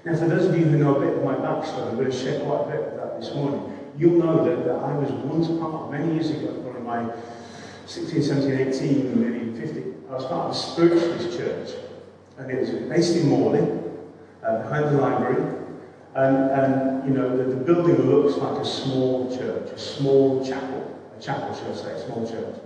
Now, 0.05 0.17
for 0.17 0.29
those 0.29 0.47
of 0.47 0.59
you 0.59 0.65
who 0.65 0.79
know 0.79 0.97
a 0.97 1.01
bit 1.01 1.17
of 1.17 1.25
my 1.25 1.35
backstory, 1.35 1.89
I'm 1.89 1.97
going 1.97 2.11
to 2.11 2.17
share 2.17 2.41
quite 2.41 2.63
a 2.63 2.71
bit 2.71 2.89
of 2.89 2.97
that 2.97 3.21
this 3.21 3.35
morning. 3.35 3.79
You'll 3.97 4.23
know 4.23 4.45
that, 4.45 4.65
that 4.65 4.77
I 4.77 4.97
was 4.97 5.11
once 5.11 5.49
part, 5.59 5.91
many 5.91 6.15
years 6.15 6.31
ago, 6.31 6.61
probably 6.63 6.83
my 6.83 7.13
16, 7.87 8.23
17, 8.23 8.69
18, 8.69 9.21
maybe 9.21 9.59
50, 9.59 9.85
I 10.11 10.13
was 10.13 10.25
part 10.27 10.51
of 10.51 10.51
a 10.51 10.55
spiritualist 10.55 11.37
church. 11.37 11.71
And 12.37 12.51
it 12.51 12.61
was 12.61 12.71
based 12.71 13.17
in 13.17 13.29
Morley, 13.29 13.67
uh, 14.49 14.63
behind 14.63 14.97
the 14.97 15.01
library. 15.01 15.55
And, 16.15 16.51
and 16.51 17.09
you 17.09 17.15
know, 17.15 17.37
the, 17.37 17.45
the, 17.45 17.57
building 17.57 17.97
looks 18.03 18.39
like 18.39 18.59
a 18.59 18.65
small 18.65 19.37
church, 19.37 19.71
a 19.71 19.79
small 19.79 20.45
chapel, 20.45 20.99
a 21.17 21.23
chapel, 21.23 21.55
should 21.55 21.69
I 21.69 21.75
say, 21.75 21.93
a 21.93 22.07
small 22.07 22.29
church. 22.29 22.57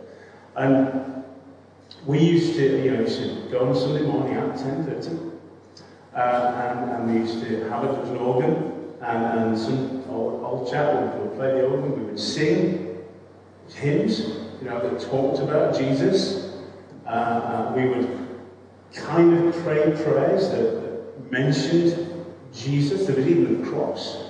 And 0.57 1.25
we 2.07 2.21
used 2.21 2.55
to, 2.55 2.85
you 2.85 2.93
know, 2.93 3.01
used 3.01 3.19
to 3.19 3.49
go 3.51 3.69
on 3.69 3.75
Sunday 3.75 4.07
morning 4.07 4.35
at 4.37 4.55
10.30, 4.55 5.33
uh, 6.15 6.19
and, 6.19 6.91
and 6.91 7.13
we 7.13 7.21
used 7.21 7.45
to 7.45 7.69
have 7.69 7.85
it, 7.85 7.91
an 8.09 8.17
organ, 8.17 8.95
and, 9.01 9.41
and 9.41 9.59
some 9.59 10.05
old, 10.09 10.43
old 10.43 10.71
chap 10.71 11.15
would, 11.17 11.35
play 11.35 11.53
the 11.53 11.67
organ, 11.67 11.99
we 11.99 12.05
would 12.05 12.21
sing 12.21 13.05
hymns, 13.75 14.21
you 14.61 14.69
know, 14.69 14.81
that 14.81 15.01
talked 15.01 15.41
about 15.41 15.77
Jesus. 15.77 16.53
Uh, 17.07 17.09
uh, 17.09 17.73
we 17.75 17.89
would 17.89 18.29
kind 18.95 19.49
of 19.49 19.55
pray 19.65 19.91
prayers 20.05 20.51
that 20.51 20.82
mentioned 21.33 22.27
Jesus. 22.55 23.07
There 23.07 23.17
was 23.17 23.27
even 23.27 23.65
a 23.65 23.69
cross 23.69 24.23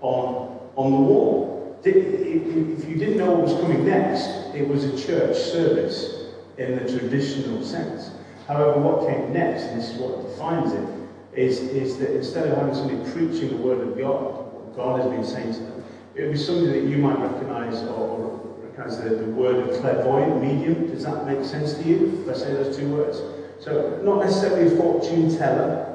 on, 0.00 0.60
on 0.76 0.92
the 0.92 0.98
wall. 0.98 1.80
If 1.82 2.86
you 2.88 2.96
didn't 2.96 3.16
know 3.16 3.32
what 3.32 3.44
was 3.44 3.60
coming 3.60 3.86
next, 3.86 4.26
it 4.54 4.68
was 4.68 4.84
a 4.84 5.06
church 5.06 5.36
service 5.36 6.34
in 6.58 6.76
the 6.76 6.98
traditional 6.98 7.64
sense. 7.64 8.10
However, 8.46 8.78
what 8.80 9.08
came 9.08 9.32
next, 9.32 9.62
and 9.62 9.80
this 9.80 9.90
is 9.90 9.98
what 9.98 10.22
defines 10.22 10.72
it, 10.72 10.88
is, 11.34 11.60
is 11.60 11.96
that 11.98 12.14
instead 12.14 12.48
of 12.48 12.58
having 12.58 12.74
somebody 12.74 13.10
preaching 13.12 13.48
the 13.48 13.56
word 13.56 13.80
of 13.86 13.96
God, 13.96 14.52
what 14.52 14.76
God 14.76 15.00
has 15.00 15.10
been 15.10 15.24
saying 15.24 15.54
to 15.54 15.60
them, 15.60 15.84
it 16.14 16.22
would 16.22 16.32
be 16.32 16.38
something 16.38 16.66
that 16.66 16.82
you 16.82 16.98
might 16.98 17.18
recognize 17.18 17.82
or, 17.84 17.94
or 17.94 18.56
recognize 18.62 19.00
the, 19.00 19.10
the 19.10 19.30
word 19.30 19.56
of 19.56 19.80
clairvoyant, 19.80 20.42
medium. 20.42 20.88
Does 20.88 21.04
that 21.04 21.24
make 21.24 21.44
sense 21.46 21.74
to 21.74 21.82
you 21.84 22.22
if 22.22 22.28
I 22.28 22.38
say 22.38 22.52
those 22.52 22.76
two 22.76 22.94
words? 22.94 23.22
So, 23.58 24.00
not 24.02 24.24
necessarily 24.24 24.74
a 24.74 24.76
fortune 24.76 25.34
teller, 25.38 25.89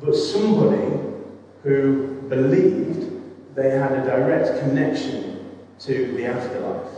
but 0.00 0.14
somebody 0.14 0.98
who 1.62 2.22
believed 2.28 3.54
they 3.54 3.70
had 3.70 3.92
a 3.92 4.04
direct 4.04 4.60
connection 4.60 5.48
to 5.78 6.12
the 6.16 6.26
afterlife. 6.26 6.92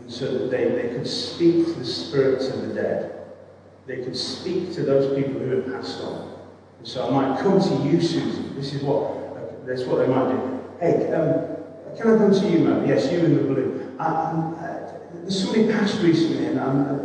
And 0.00 0.12
so 0.12 0.38
that 0.38 0.50
they, 0.50 0.68
they 0.68 0.88
could 0.88 1.06
speak 1.06 1.66
to 1.66 1.72
the 1.72 1.84
spirits 1.84 2.48
of 2.48 2.68
the 2.68 2.74
dead. 2.74 3.26
They 3.86 4.02
could 4.04 4.16
speak 4.16 4.72
to 4.74 4.82
those 4.82 5.14
people 5.14 5.40
who 5.40 5.60
had 5.60 5.66
passed 5.66 6.00
on. 6.02 6.38
And 6.78 6.88
so 6.88 7.08
I 7.08 7.10
might 7.10 7.40
come 7.40 7.60
to 7.60 7.88
you, 7.88 8.00
Susan. 8.00 8.54
This 8.56 8.74
is 8.74 8.82
what, 8.82 9.66
that's 9.66 9.84
what 9.84 9.98
they 9.98 10.06
might 10.06 10.30
do. 10.30 10.60
Hey, 10.80 11.12
um, 11.12 11.56
can 11.96 12.14
I 12.14 12.18
come 12.18 12.32
to 12.32 12.48
you, 12.48 12.58
man? 12.58 12.86
Yes, 12.86 13.10
you 13.10 13.20
in 13.20 13.36
the 13.36 13.42
blue. 13.42 13.96
Um, 13.98 14.56
uh, 14.58 15.30
somebody 15.30 15.72
passed 15.72 16.02
recently, 16.02 16.46
and 16.46 16.60
I'm 16.60 16.82
uh, 16.82 16.98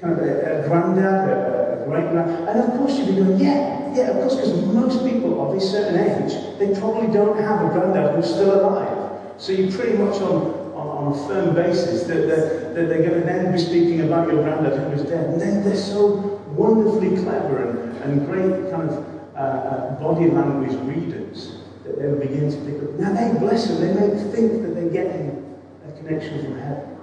kind 0.00 0.18
of 0.18 0.18
a, 0.18 0.64
a 0.64 0.68
granddad, 0.68 1.53
great 1.84 2.10
grand, 2.10 2.48
and 2.48 2.60
of 2.60 2.78
course 2.78 2.98
you'd 2.98 3.08
be 3.08 3.16
going, 3.16 3.38
yeah, 3.38 3.94
yeah, 3.94 4.10
of 4.10 4.16
course, 4.16 4.34
because 4.34 4.64
most 4.66 5.04
people 5.04 5.40
of 5.40 5.56
a 5.56 5.60
certain 5.60 5.98
age, 5.98 6.32
they 6.58 6.78
probably 6.78 7.12
don't 7.12 7.38
have 7.38 7.64
a 7.64 7.68
granddad 7.72 8.16
who's 8.16 8.26
still 8.26 8.60
alive. 8.60 9.20
So 9.38 9.52
you're 9.52 9.70
pretty 9.70 9.96
much 9.98 10.20
on, 10.20 10.74
on, 10.74 10.86
on 10.88 11.12
a 11.12 11.28
firm 11.28 11.54
basis 11.54 12.04
that, 12.04 12.26
that, 12.26 12.74
that 12.74 12.88
they're 12.88 13.02
going 13.02 13.20
to 13.20 13.26
then 13.26 13.52
be 13.52 13.58
speaking 13.58 14.00
about 14.02 14.32
your 14.32 14.42
granddad 14.42 14.78
who 14.78 14.90
was 14.90 15.02
dead. 15.02 15.30
And 15.30 15.40
then 15.40 15.64
they're 15.64 15.76
so 15.76 16.40
wonderfully 16.56 17.16
clever 17.22 17.70
and, 17.70 17.96
and 17.98 18.26
great 18.26 18.70
kind 18.70 18.90
of 18.90 19.14
uh, 19.36 19.38
uh, 19.38 20.00
body 20.00 20.30
language 20.30 20.74
readers 20.86 21.56
that 21.84 21.98
they'll 21.98 22.18
begin 22.18 22.50
to 22.50 22.56
pick 22.64 22.82
up. 22.82 22.94
Now 22.98 23.12
they 23.12 23.38
bless 23.38 23.66
them, 23.66 23.80
they 23.80 23.92
may 23.92 24.32
think 24.32 24.62
that 24.62 24.74
they're 24.74 24.90
getting 24.90 25.60
a 25.86 25.92
connection 25.98 26.44
from 26.44 26.58
heaven, 26.58 26.96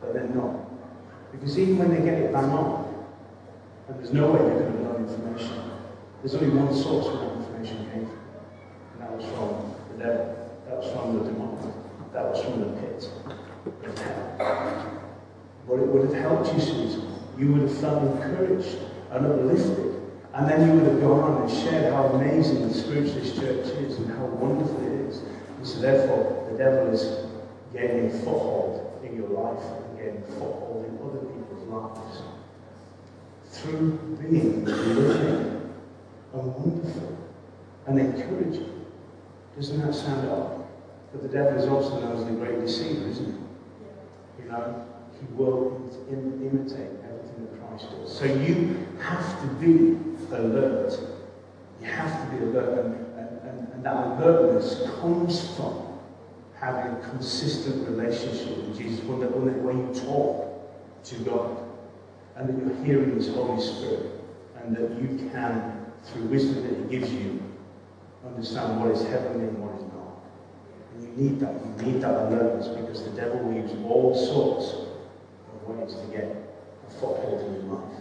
but 0.00 0.12
they're 0.12 0.28
not. 0.28 0.66
Because 1.32 1.58
even 1.58 1.78
when 1.78 1.90
they 1.90 2.04
get 2.04 2.18
it 2.18 2.32
bang 2.32 2.50
on, 2.50 2.85
and 3.88 3.98
there's 3.98 4.12
no 4.12 4.32
way 4.32 4.38
they 4.38 4.56
could 4.56 4.72
have 4.72 4.80
known 4.80 5.08
information, 5.08 5.70
there's 6.22 6.34
only 6.34 6.56
one 6.56 6.74
source 6.74 7.06
where 7.06 7.36
information 7.36 7.88
came 7.92 8.06
from, 8.06 8.18
and 8.92 9.00
that 9.00 9.12
was 9.12 9.24
from 9.32 9.74
the 9.92 10.04
devil. 10.04 10.36
That 10.66 10.76
was 10.78 10.92
from 10.92 11.18
the 11.18 11.24
demonic. 11.30 11.74
That 12.12 12.24
was 12.24 12.42
from 12.42 12.60
the 12.60 12.80
pit 12.80 13.08
of 13.84 13.98
hell. 13.98 15.02
But 15.68 15.74
it 15.78 15.86
would 15.86 16.10
have 16.10 16.20
helped 16.20 16.52
you, 16.54 16.60
Susan. 16.60 17.12
You 17.38 17.52
would 17.52 17.62
have 17.62 17.78
felt 17.78 18.02
encouraged 18.02 18.78
and 19.10 19.26
uplifted. 19.26 20.02
And 20.34 20.48
then 20.48 20.68
you 20.68 20.74
would 20.74 20.92
have 20.92 21.00
gone 21.00 21.20
on 21.20 21.42
and 21.42 21.50
shared 21.50 21.92
how 21.92 22.06
amazing 22.06 22.68
the 22.68 22.74
spiritualist 22.74 23.36
church 23.36 23.66
is 23.66 23.96
and 23.98 24.10
how 24.10 24.26
wonderful 24.26 24.82
it 24.84 25.08
is. 25.08 25.18
And 25.56 25.66
so 25.66 25.80
therefore, 25.80 26.48
the 26.50 26.58
devil 26.58 26.92
is 26.92 27.26
gaining 27.72 28.10
foothold 28.10 29.00
in 29.04 29.16
your 29.16 29.28
life 29.28 29.64
and 29.64 29.98
gaining 29.98 30.22
foothold 30.24 30.84
in 30.86 30.98
other 30.98 31.24
people's 31.26 31.68
lives. 31.68 32.35
Through 33.56 34.18
being 34.20 34.64
living 34.64 35.72
and 36.34 36.54
wonderful 36.54 37.16
and 37.86 37.98
encouraging. 37.98 38.84
Doesn't 39.56 39.80
that 39.80 39.94
sound 39.94 40.28
odd? 40.28 40.64
But 41.12 41.22
the 41.22 41.28
devil 41.28 41.58
is 41.58 41.66
also 41.66 42.00
known 42.00 42.18
as 42.18 42.24
the 42.26 42.32
great 42.32 42.60
deceiver, 42.60 43.08
isn't 43.08 43.26
he? 43.26 44.42
You 44.42 44.50
know, 44.50 44.86
he 45.18 45.34
will 45.34 45.90
Im 46.10 46.46
imitate 46.46 46.90
everything 47.02 47.48
that 47.50 47.68
Christ 47.68 47.90
does. 47.90 48.18
So 48.18 48.24
you 48.26 48.86
have 49.00 49.40
to 49.40 49.46
be 49.54 49.98
alert. 50.34 50.98
You 51.80 51.86
have 51.86 52.30
to 52.30 52.36
be 52.36 52.44
alert. 52.44 52.84
And, 52.84 53.40
and, 53.48 53.72
and 53.72 53.84
that 53.84 54.06
alertness 54.06 54.82
comes 55.00 55.56
from 55.56 55.86
having 56.58 56.92
a 56.92 57.08
consistent 57.10 57.88
relationship 57.88 58.56
with 58.58 58.78
Jesus, 58.78 59.04
when, 59.04 59.20
that, 59.20 59.30
when 59.36 59.88
you 59.88 60.00
talk 60.00 61.04
to 61.04 61.14
God, 61.20 61.65
and 62.36 62.48
that 62.48 62.56
you're 62.58 62.84
hearing 62.84 63.16
His 63.16 63.28
Holy 63.28 63.60
Spirit, 63.60 64.12
and 64.62 64.76
that 64.76 65.00
you 65.00 65.30
can, 65.30 65.86
through 66.04 66.24
wisdom 66.24 66.62
that 66.62 66.90
He 66.90 66.98
gives 66.98 67.12
you, 67.12 67.42
understand 68.24 68.80
what 68.80 68.90
is 68.90 69.02
heavenly 69.06 69.48
and 69.48 69.58
what 69.58 69.76
is 69.76 69.84
not. 69.92 70.24
And 70.94 71.02
you 71.02 71.30
need 71.30 71.40
that. 71.40 71.54
You 71.54 71.92
need 71.92 72.02
that 72.02 72.26
alertness 72.26 72.68
because 72.68 73.04
the 73.04 73.10
devil 73.10 73.38
will 73.38 73.56
all 73.86 74.14
sorts 74.14 74.72
of 74.72 75.68
ways 75.68 75.94
to 75.94 76.06
get 76.08 76.24
a 76.86 76.90
foothold 76.94 77.40
in 77.40 77.54
your 77.54 77.74
life. 77.74 78.00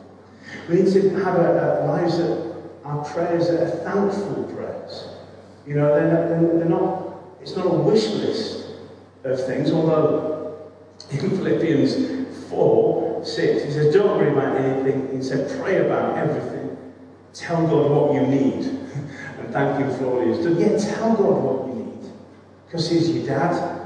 We 0.70 0.82
need 0.82 0.94
to 0.94 1.10
have 1.24 1.36
a, 1.36 1.84
a 1.84 1.86
lives 1.88 2.18
that 2.18 2.56
our 2.84 3.04
prayers 3.06 3.50
are 3.50 3.68
thankful 3.84 4.44
prayers. 4.56 5.08
You 5.66 5.76
know, 5.76 5.96
they're 5.96 6.40
not, 6.40 6.60
they're 6.60 6.70
not, 6.70 7.16
it's 7.42 7.56
not 7.56 7.66
a 7.66 7.78
wish 7.78 8.08
list 8.08 8.68
of 9.24 9.44
things, 9.46 9.72
although 9.72 10.72
in 11.12 11.20
Philippians 11.38 12.48
4, 12.50 13.05
6, 13.28 13.64
he 13.64 13.72
says, 13.72 13.94
don't 13.94 14.18
worry 14.18 14.32
about 14.32 14.58
anything. 14.58 15.16
He 15.16 15.24
said, 15.24 15.60
pray 15.60 15.86
about 15.86 16.18
everything. 16.18 16.78
Tell 17.34 17.68
God 17.68 17.92
what 17.92 18.14
you 18.14 18.28
need. 18.28 18.66
and 19.40 19.52
thank 19.52 19.80
him 19.80 19.98
for 19.98 20.06
all 20.06 20.26
he's 20.26 20.44
done. 20.46 20.60
Yeah, 20.60 20.78
tell 20.78 21.16
God 21.16 21.44
what 21.44 21.68
you 21.68 21.86
need. 21.86 22.12
Because 22.66 22.90
he's 22.90 23.10
your 23.10 23.26
dad, 23.26 23.86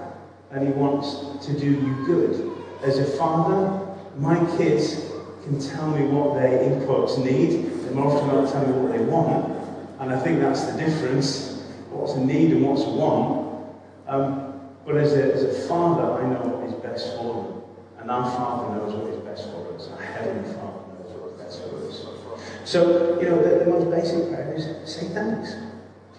and 0.52 0.68
he 0.68 0.74
wants 0.74 1.46
to 1.46 1.60
do 1.60 1.66
you 1.66 2.06
good. 2.06 2.52
As 2.84 2.98
a 2.98 3.06
father, 3.18 3.96
my 4.18 4.38
kids 4.58 5.12
can 5.44 5.60
tell 5.60 5.90
me 5.92 6.06
what 6.06 6.36
their 6.36 6.60
inputs 6.60 7.24
need. 7.24 7.84
They 7.84 7.94
more 7.94 8.12
often 8.12 8.28
not 8.28 8.52
tell 8.52 8.66
me 8.68 8.74
what 8.74 8.98
they 8.98 9.04
want. 9.04 9.58
And 10.00 10.14
I 10.14 10.20
think 10.20 10.40
that's 10.40 10.64
the 10.66 10.78
difference. 10.78 11.64
What's 11.90 12.14
a 12.14 12.20
need 12.20 12.52
and 12.52 12.64
what's 12.64 12.84
a 12.84 12.90
want. 12.90 13.66
Um, 14.08 14.60
but 14.86 14.98
as 14.98 15.14
a, 15.14 15.34
as 15.34 15.44
a 15.44 15.68
father, 15.68 16.24
I 16.24 16.30
know 16.30 16.42
what 16.42 16.68
is 16.68 16.74
best 16.82 17.18
for 17.18 17.44
them. 17.44 17.59
And 18.00 18.10
our 18.10 18.24
Father 18.32 18.76
knows 18.76 18.94
what 18.96 19.14
is 19.14 19.20
best 19.24 19.52
for 19.52 19.76
us. 19.76 19.90
Our 19.90 20.02
Heavenly 20.02 20.54
Father 20.54 20.80
knows 20.96 21.12
what 21.20 21.32
is 21.32 21.42
best 21.42 21.64
for 21.64 22.36
us. 22.36 22.70
So, 22.70 23.20
you 23.20 23.30
know, 23.30 23.42
the, 23.42 23.66
the 23.66 23.70
most 23.70 23.90
basic 23.92 24.30
prayer 24.30 24.54
is 24.56 24.66
say 24.90 25.08
thanks. 25.10 25.56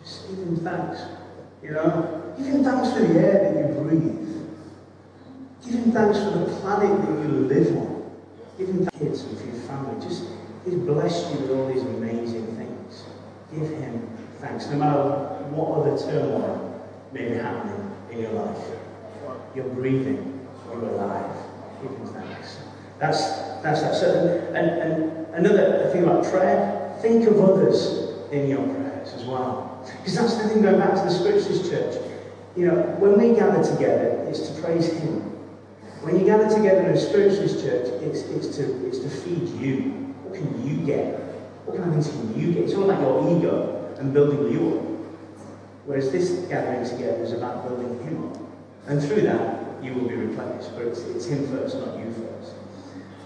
Just 0.02 0.28
give 0.28 0.38
Him 0.38 0.56
thanks. 0.56 1.00
You 1.62 1.70
know, 1.72 2.34
give 2.36 2.46
Him 2.46 2.64
thanks 2.64 2.92
for 2.92 3.00
the 3.00 3.18
air 3.18 3.52
that 3.54 3.74
you 3.74 3.80
breathe. 3.82 4.28
Give 5.64 5.74
Him 5.74 5.92
thanks 5.92 6.18
for 6.18 6.30
the 6.30 6.46
planet 6.60 7.00
that 7.00 7.22
you 7.22 7.28
live 7.46 7.76
on. 7.76 8.10
Give 8.58 8.68
Him 8.68 8.88
kids 8.98 9.22
and 9.22 9.38
for 9.38 9.46
your 9.46 9.54
family. 9.62 10.02
Just 10.02 10.24
He's 10.64 10.74
blessed 10.74 11.32
you 11.32 11.40
with 11.40 11.50
all 11.52 11.72
these 11.72 11.82
amazing 11.82 12.56
things. 12.56 13.04
Give 13.54 13.68
Him 13.68 14.08
thanks, 14.38 14.66
no 14.66 14.76
matter 14.76 15.00
what 15.50 15.80
other 15.80 15.96
turmoil 15.98 16.88
may 17.12 17.28
be 17.30 17.34
happening 17.36 17.90
in 18.10 18.20
your 18.20 18.32
life. 18.32 18.58
You're 19.54 19.68
breathing. 19.68 20.46
You're 20.68 20.84
alive. 20.84 21.49
Him 21.82 22.06
thanks. 22.06 22.58
That's 22.98 23.22
that's 23.62 23.82
that. 23.82 23.94
So, 23.94 24.52
and, 24.54 24.56
and 24.56 25.34
another 25.34 25.90
thing 25.92 26.04
about 26.04 26.24
prayer, 26.24 26.96
think 27.00 27.26
of 27.26 27.40
others 27.40 28.10
in 28.30 28.48
your 28.48 28.62
prayers 28.62 29.12
as 29.14 29.24
well. 29.24 29.86
Because 29.98 30.14
that's 30.14 30.36
the 30.36 30.48
thing 30.48 30.62
going 30.62 30.78
back 30.78 30.94
to 30.94 31.02
the 31.02 31.10
Spiritualist 31.10 31.70
Church. 31.70 31.96
You 32.56 32.66
know, 32.66 32.74
when 32.98 33.18
we 33.18 33.34
gather 33.34 33.62
together, 33.62 34.26
it's 34.28 34.48
to 34.48 34.62
praise 34.62 34.92
Him. 34.92 35.20
When 36.02 36.18
you 36.18 36.24
gather 36.24 36.48
together 36.48 36.80
in 36.80 36.96
a 36.96 37.00
Spiritualist 37.00 37.62
church, 37.62 37.86
it's, 38.02 38.22
it's, 38.22 38.56
to, 38.56 38.86
it's 38.86 38.98
to 39.00 39.10
feed 39.10 39.48
you. 39.60 40.14
What 40.24 40.34
can 40.34 40.66
you 40.66 40.84
get? 40.86 41.18
What 41.66 41.76
kind 41.76 41.94
of 41.94 42.02
things 42.02 42.08
can 42.08 42.40
you 42.40 42.54
get? 42.54 42.64
It's 42.64 42.74
all 42.74 42.90
about 42.90 43.02
your 43.02 43.36
ego 43.36 43.94
and 43.98 44.12
building 44.14 44.50
you 44.50 44.78
up. 44.78 44.84
Whereas 45.84 46.10
this 46.10 46.30
gathering 46.48 46.88
together 46.88 47.22
is 47.22 47.32
about 47.32 47.68
building 47.68 48.02
Him 48.02 48.28
up. 48.28 48.38
And 48.86 49.02
through 49.02 49.22
that, 49.22 49.69
you 49.82 49.94
will 49.94 50.08
be 50.08 50.14
replenished. 50.14 50.74
But 50.74 50.86
it's, 50.86 51.00
it's 51.00 51.26
Him 51.26 51.46
first, 51.48 51.76
not 51.76 51.98
you 51.98 52.12
first. 52.12 52.54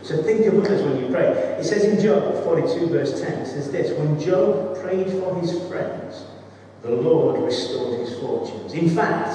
So 0.05 0.23
think 0.23 0.45
of 0.45 0.59
others 0.59 0.83
when 0.83 1.01
you 1.01 1.11
pray. 1.11 1.29
It 1.59 1.65
says 1.65 1.85
in 1.85 1.99
Job 1.99 2.45
42, 2.45 2.89
verse 2.89 3.23
10, 3.23 3.33
it 3.41 3.47
says 3.47 3.73
this 3.73 3.99
When 3.99 4.21
Job 4.21 4.79
prayed 4.83 5.09
for 5.11 5.41
his 5.41 5.67
friends, 5.67 6.27
the 6.83 6.91
Lord 6.91 7.43
restored 7.43 8.01
his 8.01 8.19
fortunes. 8.19 8.75
In 8.75 8.91
fact, 8.91 9.35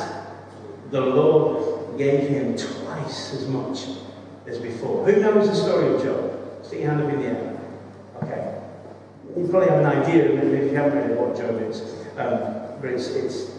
the 0.91 1.01
Lord 1.01 1.97
gave 1.97 2.29
him 2.29 2.55
twice 2.55 3.33
as 3.33 3.47
much 3.47 3.85
as 4.45 4.59
before. 4.59 5.05
Who 5.05 5.19
knows 5.19 5.47
the 5.47 5.55
story 5.55 5.95
of 5.95 6.03
Job? 6.03 6.63
Stick 6.63 6.81
your 6.81 6.91
hand 6.91 7.01
up 7.01 7.13
in 7.13 7.19
the 7.19 7.25
air. 7.25 7.59
Okay. 8.21 8.61
You 9.35 9.47
probably 9.47 9.69
have 9.69 9.79
an 9.79 9.85
idea, 9.85 10.35
maybe 10.35 10.65
if 10.65 10.71
you 10.71 10.77
haven't 10.77 10.99
read 10.99 11.09
it, 11.09 11.19
what 11.19 11.35
Job 11.35 11.59
is. 11.63 11.81
Um, 12.15 12.79
but 12.79 12.91
it's, 12.91 13.07
it's 13.07 13.51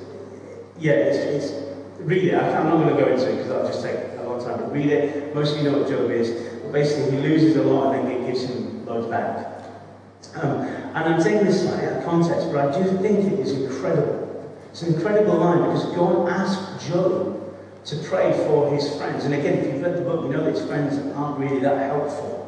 yeah, 0.78 0.92
it's, 0.92 1.18
it's 1.44 1.69
read 2.04 2.24
it. 2.24 2.34
I'm 2.34 2.64
not 2.64 2.82
going 2.82 2.96
to 2.96 3.02
go 3.02 3.10
into 3.10 3.28
it 3.28 3.32
because 3.32 3.48
that'll 3.48 3.66
just 3.66 3.82
take 3.82 3.96
a 4.18 4.22
long 4.22 4.42
time 4.42 4.58
to 4.58 4.64
read 4.66 4.86
it. 4.86 5.34
Most 5.34 5.56
of 5.56 5.62
you 5.62 5.70
know 5.70 5.78
what 5.78 5.88
Job 5.88 6.10
is. 6.10 6.30
But 6.62 6.72
basically, 6.72 7.16
he 7.16 7.22
loses 7.22 7.56
a 7.56 7.62
lot 7.62 7.94
and 7.94 8.08
then 8.08 8.22
it 8.22 8.26
gives 8.26 8.44
him 8.44 8.86
loads 8.86 9.06
back. 9.06 9.64
Um, 10.36 10.60
and 10.60 11.14
I'm 11.14 11.22
taking 11.22 11.44
this 11.44 11.62
slightly 11.62 11.86
out 11.86 11.98
of 11.98 12.04
context, 12.04 12.52
but 12.52 12.68
I 12.68 12.82
do 12.82 12.98
think 12.98 13.32
it 13.32 13.38
is 13.40 13.52
incredible. 13.52 14.30
It's 14.70 14.82
an 14.82 14.94
incredible 14.94 15.34
line 15.34 15.58
because 15.62 15.84
God 15.96 16.28
asked 16.28 16.88
Job 16.88 17.36
to 17.84 17.96
pray 18.08 18.32
for 18.46 18.72
his 18.72 18.94
friends. 18.96 19.24
And 19.24 19.34
again, 19.34 19.58
if 19.58 19.66
you've 19.66 19.82
read 19.82 19.96
the 19.96 20.02
book, 20.02 20.24
you 20.24 20.30
know 20.30 20.44
that 20.44 20.54
his 20.54 20.64
friends 20.66 20.96
aren't 21.16 21.38
really 21.38 21.60
that 21.60 21.90
helpful. 21.90 22.46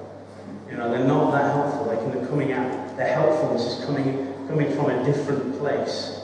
You 0.70 0.76
know, 0.76 0.90
they're 0.90 1.06
not 1.06 1.32
that 1.32 1.54
helpful. 1.54 1.84
They 1.86 1.96
can, 1.96 2.12
they're 2.12 2.26
coming 2.28 2.52
out, 2.52 2.96
their 2.96 3.12
helpfulness 3.12 3.78
is 3.78 3.84
coming, 3.84 4.34
coming 4.48 4.72
from 4.74 4.90
a 4.90 5.04
different 5.04 5.58
place. 5.58 6.20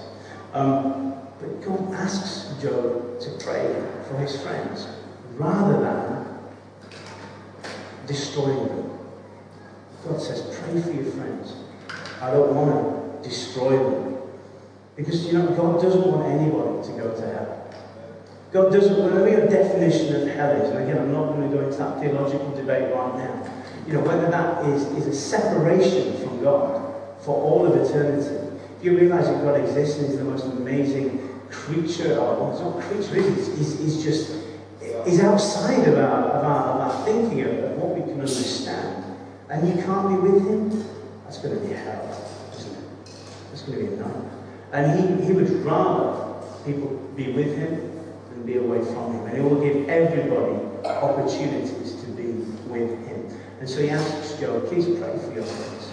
Um, 0.55 1.08
but 1.41 1.63
God 1.63 1.95
asks 1.95 2.61
Job 2.63 3.21
to 3.21 3.31
pray 3.45 3.83
for 4.09 4.17
his 4.19 4.41
friends 4.43 4.89
rather 5.35 5.81
than 5.81 6.27
destroying 8.07 8.69
them. 8.69 8.99
God 10.07 10.21
says, 10.21 10.43
pray 10.59 10.81
for 10.81 10.91
your 10.91 11.13
friends. 11.13 11.55
I 12.21 12.31
don't 12.31 12.55
want 12.55 13.23
to 13.23 13.29
destroy 13.29 13.77
them. 13.77 14.17
Because, 14.97 15.27
you 15.27 15.35
know, 15.35 15.47
God 15.55 15.81
doesn't 15.81 16.05
want 16.05 16.27
anybody 16.27 16.89
to 16.89 16.93
go 16.99 17.15
to 17.15 17.27
hell. 17.27 17.55
God 18.53 18.73
doesn't, 18.73 19.01
whatever 19.01 19.29
your 19.29 19.47
definition 19.47 20.23
of 20.23 20.29
hell 20.35 20.51
is, 20.53 20.71
and 20.71 20.83
again, 20.83 20.99
I'm 20.99 21.13
not 21.13 21.35
going 21.35 21.49
to 21.49 21.57
go 21.57 21.63
into 21.63 21.77
that 21.79 22.01
theological 22.01 22.51
debate 22.57 22.93
right 22.95 23.15
now, 23.17 23.53
you 23.87 23.93
know, 23.93 24.01
whether 24.01 24.31
that 24.31 24.65
is, 24.67 24.85
is 24.97 25.07
a 25.07 25.15
separation 25.15 26.17
from 26.23 26.43
God 26.43 26.95
for 27.21 27.37
all 27.37 27.67
of 27.67 27.77
eternity. 27.77 28.35
If 28.79 28.85
you 28.85 28.99
realize 28.99 29.27
that 29.27 29.43
God 29.43 29.61
exists 29.61 29.99
and 29.99 30.09
is 30.09 30.19
the 30.19 30.25
most 30.25 30.45
amazing 30.47 31.28
creature, 31.51 32.19
or 32.19 32.53
it's 32.53 32.61
not 32.61 32.81
creature, 32.81 33.17
is? 33.17 33.59
He's, 33.59 33.79
he's 33.79 34.03
just, 34.03 34.45
he's 35.05 35.21
outside 35.21 35.87
of 35.89 35.99
our, 35.99 36.25
of 36.31 36.45
our, 36.45 36.65
of 36.67 36.81
our 36.81 37.05
thinking 37.05 37.43
of, 37.43 37.65
of 37.65 37.79
what 37.79 37.95
we 37.95 38.03
can 38.03 38.21
understand. 38.21 39.05
And 39.51 39.69
you 39.69 39.83
can't 39.83 40.09
be 40.09 40.29
with 40.29 40.47
him, 40.47 40.85
that's 41.25 41.39
going 41.39 41.59
to 41.59 41.67
be 41.67 41.73
hell, 41.73 42.31
isn't 42.57 42.73
it? 42.73 42.85
That's 43.51 43.63
going 43.63 43.79
to 43.79 43.85
be 43.85 43.97
nightmare. 43.97 44.31
And 44.73 45.21
he, 45.21 45.27
he 45.27 45.33
would 45.33 45.51
rather 45.65 46.35
people 46.65 46.97
be 47.17 47.33
with 47.33 47.57
him 47.57 48.05
than 48.31 48.43
be 48.45 48.59
away 48.59 48.85
from 48.85 49.15
him. 49.15 49.27
And 49.27 49.37
he 49.37 49.43
will 49.43 49.61
give 49.61 49.89
everybody 49.89 50.57
opportunities 50.85 52.01
to 52.03 52.07
be 52.09 52.27
with 52.69 52.91
him. 53.09 53.39
And 53.61 53.69
so 53.69 53.81
he 53.81 53.91
asks 53.91 54.39
Job, 54.39 54.67
please 54.67 54.85
pray 54.85 55.19
for 55.19 55.33
your 55.33 55.45
friends. 55.45 55.91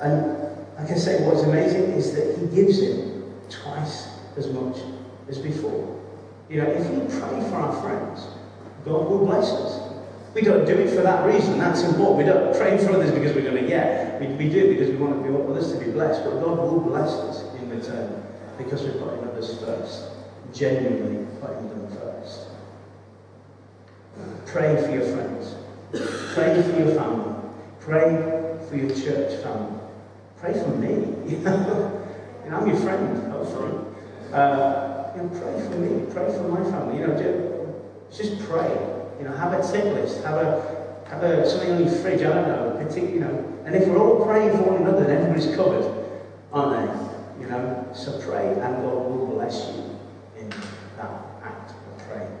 And 0.00 0.56
like 0.78 0.90
I 0.90 0.94
say, 0.94 1.26
what's 1.26 1.42
amazing 1.42 1.92
is 1.92 2.14
that 2.14 2.38
he 2.38 2.46
gives 2.54 2.80
him 2.80 3.32
twice 3.48 4.08
as 4.36 4.48
much 4.48 4.78
as 5.28 5.38
before. 5.38 6.00
You 6.48 6.62
know, 6.62 6.70
if 6.70 6.88
we 6.88 7.00
pray 7.18 7.40
for 7.48 7.56
our 7.56 7.82
friends, 7.82 8.26
God 8.84 9.08
will 9.08 9.26
bless 9.26 9.50
us. 9.50 9.86
We 10.34 10.42
don't 10.42 10.66
do 10.66 10.74
it 10.74 10.90
for 10.90 11.02
that 11.02 11.26
reason. 11.26 11.58
That's 11.58 11.82
important. 11.82 12.18
We 12.18 12.24
don't 12.24 12.56
pray 12.56 12.76
for 12.78 12.92
others 12.92 13.10
because 13.10 13.34
we're 13.34 13.50
going 13.50 13.62
to 13.62 13.66
get. 13.66 14.20
We, 14.20 14.26
we 14.28 14.48
do 14.50 14.68
because 14.68 14.90
we 14.90 14.96
want, 14.96 15.22
we 15.22 15.30
want 15.30 15.48
others 15.48 15.72
to 15.72 15.78
be 15.78 15.90
blessed. 15.90 16.24
But 16.24 16.40
God 16.40 16.58
will 16.58 16.80
bless 16.80 17.10
us 17.10 17.54
in 17.54 17.70
return 17.70 18.22
because 18.58 18.82
we're 18.82 19.00
putting 19.02 19.26
others 19.28 19.58
first. 19.58 20.10
Genuinely 20.52 21.26
putting 21.40 21.68
them 21.70 21.88
first. 21.96 22.48
Pray 24.46 24.76
for 24.82 24.90
your 24.90 25.16
friends. 25.16 25.54
Pray 26.34 26.62
for 26.62 26.78
your 26.78 26.94
family. 26.94 27.34
Pray 27.80 28.58
for 28.68 28.76
your 28.76 28.90
church 28.90 29.42
family. 29.42 29.80
Pray 30.38 30.52
for 30.52 30.68
me. 30.68 31.92
You 32.46 32.52
know 32.52 32.58
I'm 32.58 32.68
your 32.68 32.76
friend, 32.76 33.32
hopefully. 33.32 33.85
Uh, 34.32 35.12
you 35.16 35.22
know, 35.22 35.28
pray 35.28 35.62
for 35.66 35.76
me. 35.76 36.12
Pray 36.12 36.32
for 36.32 36.48
my 36.48 36.62
family. 36.70 37.00
You 37.00 37.06
know, 37.06 37.16
just 38.10 38.38
pray. 38.48 38.70
You 39.18 39.24
know, 39.24 39.36
have 39.36 39.52
a 39.52 39.62
tip 39.72 39.84
list. 39.84 40.22
Have 40.24 40.36
a 40.36 41.02
have 41.08 41.22
a 41.22 41.48
something 41.48 41.70
on 41.70 41.84
your 41.84 41.92
fridge. 41.92 42.20
I 42.20 42.34
don't 42.34 42.48
know. 42.48 42.84
Particular, 42.84 43.14
you 43.14 43.20
know. 43.20 43.62
And 43.64 43.74
if 43.74 43.86
we're 43.88 43.98
all 43.98 44.24
praying 44.24 44.56
for 44.56 44.64
one 44.64 44.82
another, 44.82 45.04
then 45.04 45.18
everybody's 45.18 45.54
covered, 45.56 45.84
aren't 46.52 46.92
they? 47.38 47.42
You 47.44 47.50
know. 47.50 47.88
So 47.94 48.20
pray, 48.20 48.48
and 48.48 48.60
God 48.60 48.84
will 48.84 49.26
bless 49.26 49.68
you 49.68 49.98
in 50.38 50.50
that 50.96 51.10
act 51.42 51.70
of 51.70 52.06
praying. 52.06 52.38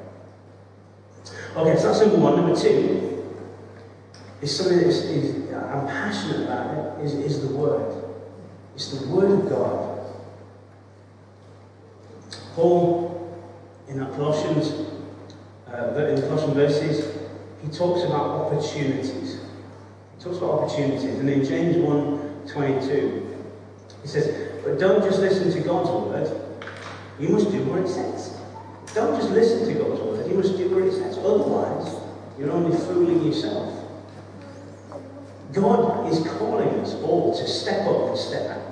Okay, 1.56 1.76
so 1.80 1.88
that's 1.88 2.00
number 2.00 2.18
one. 2.18 2.36
Number 2.36 2.54
two 2.54 3.24
is 4.42 4.56
something 4.56 4.78
that 4.78 4.86
is, 4.86 5.04
is 5.04 5.52
I'm 5.54 5.86
passionate 5.86 6.44
about. 6.44 6.98
It, 6.98 7.04
is 7.04 7.14
is 7.14 7.48
the 7.48 7.54
Word. 7.54 8.04
It's 8.74 8.88
the 8.88 9.08
Word 9.08 9.30
of 9.30 9.48
God. 9.48 9.85
Paul, 12.56 13.38
in 13.86 13.98
that 13.98 14.12
Colossians 14.12 14.88
uh, 15.70 16.06
in 16.08 16.16
the 16.16 16.22
Colossian 16.22 16.54
verses, 16.54 17.14
he 17.62 17.68
talks 17.68 18.02
about 18.02 18.46
opportunities. 18.46 19.40
He 20.16 20.24
talks 20.24 20.38
about 20.38 20.60
opportunities. 20.60 21.04
And 21.04 21.28
in 21.28 21.44
James 21.44 21.76
1 21.76 22.48
22, 22.48 23.44
he 24.00 24.08
says, 24.08 24.62
But 24.64 24.78
don't 24.78 25.02
just 25.02 25.20
listen 25.20 25.52
to 25.52 25.60
God's 25.60 25.90
word, 25.90 26.58
you 27.20 27.28
must 27.28 27.50
do 27.50 27.62
what 27.64 27.80
it 27.80 27.88
says. 27.88 28.34
Don't 28.94 29.20
just 29.20 29.32
listen 29.32 29.68
to 29.68 29.74
God's 29.74 30.00
word, 30.00 30.26
you 30.26 30.36
must 30.36 30.56
do 30.56 30.70
what 30.70 30.84
it 30.84 30.92
says. 30.92 31.18
Otherwise, 31.18 31.94
you're 32.38 32.52
only 32.52 32.74
fooling 32.74 33.22
yourself. 33.22 33.84
God 35.52 36.10
is 36.10 36.20
calling 36.38 36.68
us 36.80 36.94
all 37.02 37.36
to 37.36 37.46
step 37.46 37.86
up 37.86 38.08
and 38.08 38.18
step 38.18 38.50
out. 38.50 38.62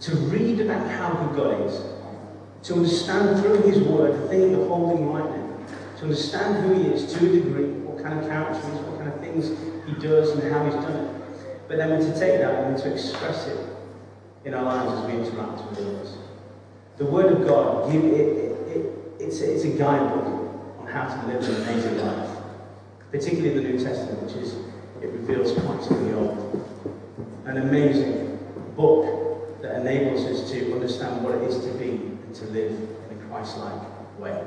To 0.00 0.16
read 0.16 0.60
about 0.60 0.88
how 0.90 1.12
good 1.12 1.36
God 1.36 1.66
is, 1.66 1.91
to 2.64 2.74
understand 2.74 3.40
through 3.42 3.62
his 3.62 3.78
word 3.80 4.14
the 4.22 4.28
thing 4.28 4.54
of 4.54 4.68
holding 4.68 5.10
right 5.12 5.24
now, 5.24 5.66
to 5.96 6.02
understand 6.04 6.64
who 6.64 6.80
he 6.80 6.90
is 6.90 7.12
to 7.12 7.18
a 7.18 7.32
degree, 7.32 7.66
what 7.82 8.02
kind 8.02 8.18
of 8.18 8.28
character 8.28 8.60
he 8.60 8.76
is, 8.76 8.80
what 8.86 8.98
kind 8.98 9.12
of 9.12 9.20
things 9.20 9.48
he 9.86 9.94
does 10.00 10.30
and 10.30 10.52
how 10.52 10.64
he's 10.64 10.74
done 10.74 10.92
it. 10.92 11.22
But 11.66 11.78
then 11.78 12.00
to 12.00 12.18
take 12.18 12.40
that 12.40 12.64
and 12.64 12.78
to 12.78 12.92
express 12.92 13.48
it 13.48 13.58
in 14.44 14.54
our 14.54 14.62
lives 14.62 14.92
as 14.92 15.06
we 15.06 15.12
interact 15.18 15.70
with 15.70 15.78
others. 15.78 16.16
The 16.98 17.06
Word 17.06 17.32
of 17.32 17.46
God, 17.46 17.90
give 17.90 18.04
it, 18.04 18.12
it, 18.12 18.76
it, 18.76 18.86
it's, 19.18 19.40
a, 19.40 19.54
it's 19.54 19.64
a 19.64 19.70
guidebook 19.76 20.26
on 20.80 20.86
how 20.86 21.08
to 21.08 21.26
live 21.26 21.48
an 21.48 21.62
amazing 21.62 21.98
life. 21.98 22.30
Particularly 23.10 23.54
the 23.54 23.68
New 23.68 23.78
Testament, 23.78 24.22
which 24.22 24.34
is, 24.34 24.54
it 25.00 25.10
reveals 25.10 25.52
parts 25.64 25.88
of 25.88 26.00
the 26.00 26.16
Old. 26.16 26.68
An 27.46 27.58
amazing 27.58 28.38
book 28.76 29.62
that 29.62 29.80
enables 29.80 30.24
us 30.26 30.50
to 30.50 30.72
understand 30.74 31.24
what 31.24 31.34
it 31.34 31.42
is 31.42 31.64
to 31.64 31.72
be 31.74 32.11
to 32.34 32.44
live 32.46 32.72
in 33.10 33.18
a 33.18 33.28
Christ-like 33.28 34.18
way. 34.18 34.46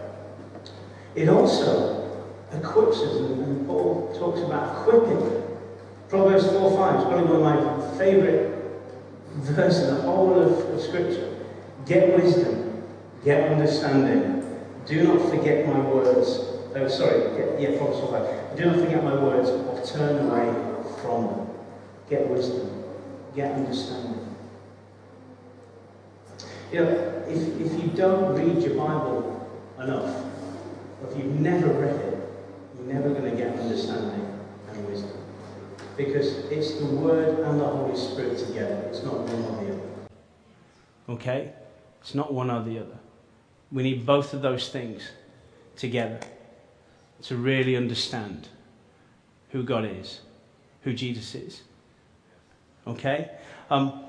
It 1.16 1.30
also 1.30 2.06
equips 2.52 2.98
us, 2.98 3.16
and 3.18 3.68
Paul 3.68 4.14
talks 4.18 4.42
about 4.42 4.82
equipping. 4.82 5.44
Proverbs 6.10 6.46
4 6.48 6.78
5 6.78 7.00
is 7.00 7.04
probably 7.06 7.38
one 7.38 7.58
of 7.58 7.92
my 7.92 7.98
favourite 7.98 8.52
verses 9.36 9.90
in 9.90 9.96
the 9.96 10.02
whole 10.02 10.40
of, 10.40 10.70
of 10.70 10.82
Scripture. 10.82 11.36
Get 11.86 12.16
wisdom, 12.16 12.84
get 13.24 13.52
understanding. 13.52 14.42
Do 14.86 15.04
not 15.04 15.30
forget 15.30 15.68
my 15.68 15.80
words. 15.80 16.40
Oh, 16.76 16.88
sorry, 16.88 17.38
get, 17.38 17.60
yeah, 17.60 17.78
Proverbs 17.78 18.00
4 18.00 18.48
5. 18.50 18.58
Do 18.58 18.66
not 18.66 18.76
forget 18.76 19.04
my 19.04 19.16
words 19.16 19.50
or 19.50 19.86
turn 19.86 20.28
away 20.28 20.76
from 21.02 21.28
them. 21.28 21.50
Get 22.10 22.28
wisdom, 22.28 22.84
get 23.36 23.52
understanding. 23.54 24.25
You 26.76 26.82
know, 26.82 27.24
if, 27.30 27.62
if 27.62 27.82
you 27.82 27.88
don't 27.96 28.36
read 28.36 28.62
your 28.62 28.76
Bible 28.76 29.50
enough, 29.80 30.26
or 31.02 31.10
if 31.10 31.18
you've 31.18 31.40
never 31.40 31.68
read 31.68 31.96
it, 31.96 32.30
you're 32.76 32.94
never 32.94 33.12
going 33.12 33.32
to 33.32 33.38
get 33.38 33.58
understanding 33.58 34.44
and 34.68 34.86
wisdom. 34.86 35.18
Because 35.96 36.36
it's 36.52 36.74
the 36.74 36.88
Word 36.88 37.40
and 37.40 37.62
the 37.62 37.66
Holy 37.66 37.96
Spirit 37.96 38.38
together. 38.40 38.88
It's 38.90 39.04
not 39.04 39.20
one 39.20 39.42
or 39.42 39.64
the 39.64 39.72
other. 39.72 39.90
Okay? 41.08 41.54
It's 42.02 42.14
not 42.14 42.34
one 42.34 42.52
or 42.52 42.62
the 42.62 42.80
other. 42.80 42.98
We 43.72 43.82
need 43.82 44.06
both 44.06 44.34
of 44.34 44.42
those 44.42 44.68
things 44.68 45.12
together 45.78 46.20
to 47.22 47.38
really 47.38 47.78
understand 47.78 48.50
who 49.52 49.64
God 49.64 49.86
is, 49.86 50.20
who 50.82 50.94
Jesus 50.94 51.36
is. 51.36 51.62
Okay? 52.86 53.32
Um, 53.70 54.04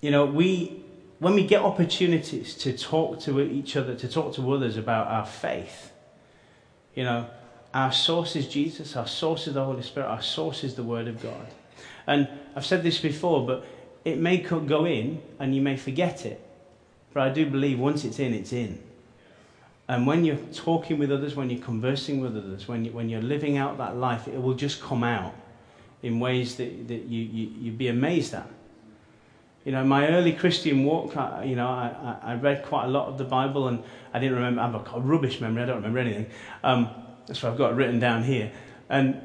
you 0.00 0.10
know, 0.10 0.24
we 0.24 0.84
when 1.18 1.34
we 1.34 1.46
get 1.46 1.62
opportunities 1.62 2.54
to 2.54 2.76
talk 2.76 3.20
to 3.20 3.40
each 3.40 3.76
other, 3.76 3.94
to 3.94 4.08
talk 4.08 4.34
to 4.34 4.52
others 4.52 4.76
about 4.76 5.08
our 5.08 5.26
faith, 5.26 5.92
you 6.94 7.04
know, 7.04 7.28
our 7.74 7.92
source 7.92 8.36
is 8.36 8.48
Jesus, 8.48 8.96
our 8.96 9.06
source 9.06 9.46
is 9.46 9.54
the 9.54 9.64
Holy 9.64 9.82
Spirit, 9.82 10.06
our 10.06 10.22
source 10.22 10.64
is 10.64 10.74
the 10.74 10.82
Word 10.82 11.08
of 11.08 11.22
God. 11.22 11.46
And 12.06 12.28
I've 12.56 12.64
said 12.64 12.82
this 12.82 12.98
before, 12.98 13.46
but 13.46 13.66
it 14.04 14.18
may 14.18 14.38
go 14.38 14.86
in 14.86 15.20
and 15.38 15.54
you 15.54 15.60
may 15.60 15.76
forget 15.76 16.24
it. 16.24 16.40
But 17.12 17.22
I 17.24 17.28
do 17.30 17.46
believe 17.46 17.78
once 17.78 18.04
it's 18.04 18.18
in, 18.18 18.32
it's 18.32 18.52
in. 18.52 18.82
And 19.88 20.06
when 20.06 20.24
you're 20.24 20.36
talking 20.52 20.98
with 20.98 21.10
others, 21.10 21.34
when 21.34 21.50
you're 21.50 21.62
conversing 21.62 22.20
with 22.20 22.36
others, 22.36 22.68
when, 22.68 22.84
you, 22.84 22.92
when 22.92 23.08
you're 23.08 23.22
living 23.22 23.56
out 23.56 23.78
that 23.78 23.96
life, 23.96 24.28
it 24.28 24.40
will 24.40 24.54
just 24.54 24.80
come 24.80 25.02
out 25.02 25.34
in 26.02 26.20
ways 26.20 26.56
that, 26.56 26.88
that 26.88 27.04
you, 27.04 27.22
you, 27.22 27.50
you'd 27.58 27.78
be 27.78 27.88
amazed 27.88 28.34
at. 28.34 28.48
You 29.68 29.72
know, 29.72 29.84
my 29.84 30.08
early 30.08 30.32
Christian 30.32 30.82
walk, 30.86 31.14
you 31.44 31.54
know, 31.54 31.68
I, 31.68 32.16
I 32.22 32.34
read 32.36 32.64
quite 32.64 32.86
a 32.86 32.88
lot 32.88 33.08
of 33.08 33.18
the 33.18 33.24
Bible 33.24 33.68
and 33.68 33.82
I 34.14 34.18
didn't 34.18 34.36
remember, 34.36 34.62
I 34.62 34.70
have 34.70 34.94
a 34.94 35.00
rubbish 35.00 35.42
memory, 35.42 35.62
I 35.62 35.66
don't 35.66 35.76
remember 35.76 35.98
anything. 35.98 36.30
Um, 36.64 36.88
that's 37.26 37.42
why 37.42 37.50
I've 37.50 37.58
got 37.58 37.72
it 37.72 37.74
written 37.74 37.98
down 38.00 38.22
here. 38.22 38.50
And, 38.88 39.20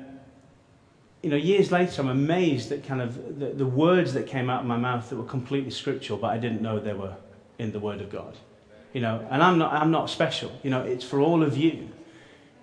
you 1.22 1.30
know, 1.30 1.38
years 1.38 1.72
later, 1.72 2.02
I'm 2.02 2.10
amazed 2.10 2.74
at 2.74 2.86
kind 2.86 3.02
of 3.02 3.40
the, 3.40 3.54
the 3.54 3.66
words 3.66 4.12
that 4.16 4.28
came 4.28 4.50
out 4.50 4.60
of 4.60 4.66
my 4.66 4.76
mouth 4.76 5.10
that 5.10 5.16
were 5.16 5.24
completely 5.24 5.72
scriptural, 5.72 6.20
but 6.20 6.32
I 6.32 6.40
didn't 6.40 6.62
know 6.62 6.78
they 6.78 6.94
were 6.94 7.16
in 7.58 7.72
the 7.72 7.80
Word 7.80 8.02
of 8.02 8.12
God. 8.12 8.36
You 8.92 9.00
know, 9.00 9.26
and 9.32 9.42
I'm 9.42 9.58
not, 9.58 9.72
I'm 9.72 9.92
not 9.92 10.10
special. 10.10 10.52
You 10.62 10.72
know, 10.72 10.82
it's 10.82 11.06
for 11.06 11.22
all 11.22 11.42
of 11.42 11.56
you. 11.56 11.88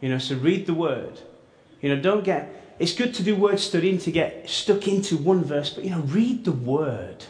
You 0.02 0.10
know, 0.10 0.18
so 0.18 0.36
read 0.36 0.66
the 0.66 0.74
Word. 0.74 1.18
You 1.80 1.96
know, 1.96 2.02
don't 2.02 2.24
get, 2.24 2.76
it's 2.78 2.92
good 2.92 3.14
to 3.14 3.22
do 3.22 3.34
word 3.34 3.58
studying 3.58 3.96
to 4.00 4.12
get 4.12 4.50
stuck 4.50 4.86
into 4.86 5.16
one 5.16 5.42
verse, 5.42 5.70
but, 5.70 5.82
you 5.82 5.88
know, 5.88 6.00
read 6.00 6.44
the 6.44 6.52
Word. 6.52 7.24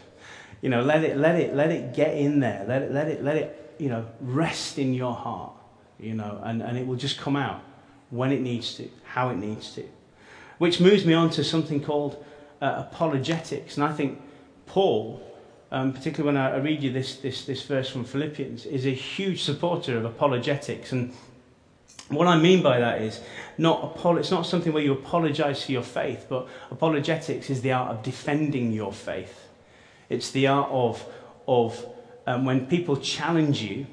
You 0.63 0.69
know, 0.69 0.83
let 0.83 1.05
it, 1.05 1.17
let 1.17 1.37
it, 1.37 1.55
let 1.55 1.71
it 1.71 1.95
get 1.95 2.15
in 2.15 2.41
there. 2.41 2.65
Let 2.67 2.83
it, 2.83 2.93
let 2.93 3.09
it, 3.09 3.25
let 3.25 3.37
it, 3.37 3.75
you 3.79 3.89
know, 3.89 4.07
rest 4.21 4.79
in 4.79 4.93
your 4.93 5.15
heart. 5.15 5.53
You 5.99 6.15
know, 6.15 6.41
and, 6.45 6.63
and 6.63 6.79
it 6.79 6.87
will 6.87 6.97
just 6.97 7.19
come 7.19 7.37
out 7.37 7.63
when 8.11 8.33
it 8.33 8.41
needs 8.41 8.75
to, 8.75 8.89
how 9.05 9.31
it 9.31 9.37
needs 9.37 9.75
to. 9.75 9.85
Which 10.59 10.81
moves 10.81 11.05
me 11.07 11.15
on 11.15 11.31
to 11.31 11.45
something 11.45 11.83
called 11.83 12.25
uh, 12.61 12.85
apologetics. 12.91 13.77
And 13.77 13.85
I 13.85 13.93
think 13.93 14.21
Paul, 14.67 15.23
um, 15.71 15.93
particularly 15.93 16.35
when 16.35 16.37
I, 16.37 16.57
read 16.59 16.83
you 16.83 16.93
this, 16.93 17.17
this, 17.17 17.45
this 17.45 17.63
verse 17.63 17.89
from 17.89 18.05
Philippians, 18.05 18.67
is 18.67 18.87
a 18.87 18.95
huge 18.95 19.43
supporter 19.43 19.97
of 19.97 20.05
apologetics. 20.05 20.93
And 20.93 21.15
what 22.09 22.27
I 22.27 22.39
mean 22.39 22.63
by 22.63 22.81
that 22.81 23.01
is 23.01 23.21
not 23.57 23.99
it's 24.19 24.31
not 24.31 24.47
something 24.47 24.73
where 24.73 24.83
you 24.83 24.93
apologize 24.93 25.65
for 25.65 25.73
your 25.73 25.83
faith, 25.83 26.27
but 26.29 26.49
apologetics 26.71 27.51
is 27.51 27.63
the 27.63 27.73
art 27.73 27.91
of 27.91 28.03
defending 28.03 28.73
your 28.73 28.93
faith. 28.93 29.50
It's 30.11 30.31
the 30.33 30.49
art 30.49 30.69
of, 30.71 31.03
of 31.49 31.87
um, 32.27 32.45
when 32.45 32.67
people 32.67 32.99
challenge 32.99 33.63
you 33.63 33.87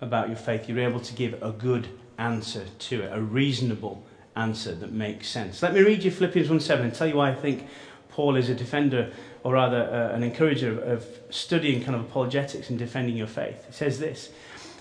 about 0.00 0.28
your 0.28 0.36
faith, 0.36 0.68
you're 0.68 0.78
able 0.78 1.00
to 1.00 1.14
give 1.14 1.42
a 1.42 1.50
good 1.50 1.88
answer 2.18 2.64
to 2.78 3.02
it, 3.02 3.10
a 3.12 3.20
reasonable 3.20 4.04
answer 4.36 4.74
that 4.74 4.92
makes 4.92 5.28
sense. 5.28 5.62
Let 5.62 5.74
me 5.74 5.80
read 5.80 6.04
you 6.04 6.10
Philippians 6.10 6.48
1 6.48 6.60
7 6.60 6.84
and 6.84 6.94
tell 6.94 7.06
you 7.06 7.16
why 7.16 7.30
I 7.30 7.34
think 7.34 7.66
Paul 8.10 8.36
is 8.36 8.50
a 8.50 8.54
defender, 8.54 9.10
or 9.42 9.54
rather 9.54 9.82
uh, 9.82 10.14
an 10.14 10.22
encourager 10.22 10.70
of, 10.70 10.78
of 10.86 11.06
studying 11.30 11.82
kind 11.82 11.96
of 11.96 12.02
apologetics 12.02 12.68
and 12.68 12.78
defending 12.78 13.16
your 13.16 13.26
faith. 13.26 13.64
He 13.66 13.72
says 13.72 13.98
this 13.98 14.30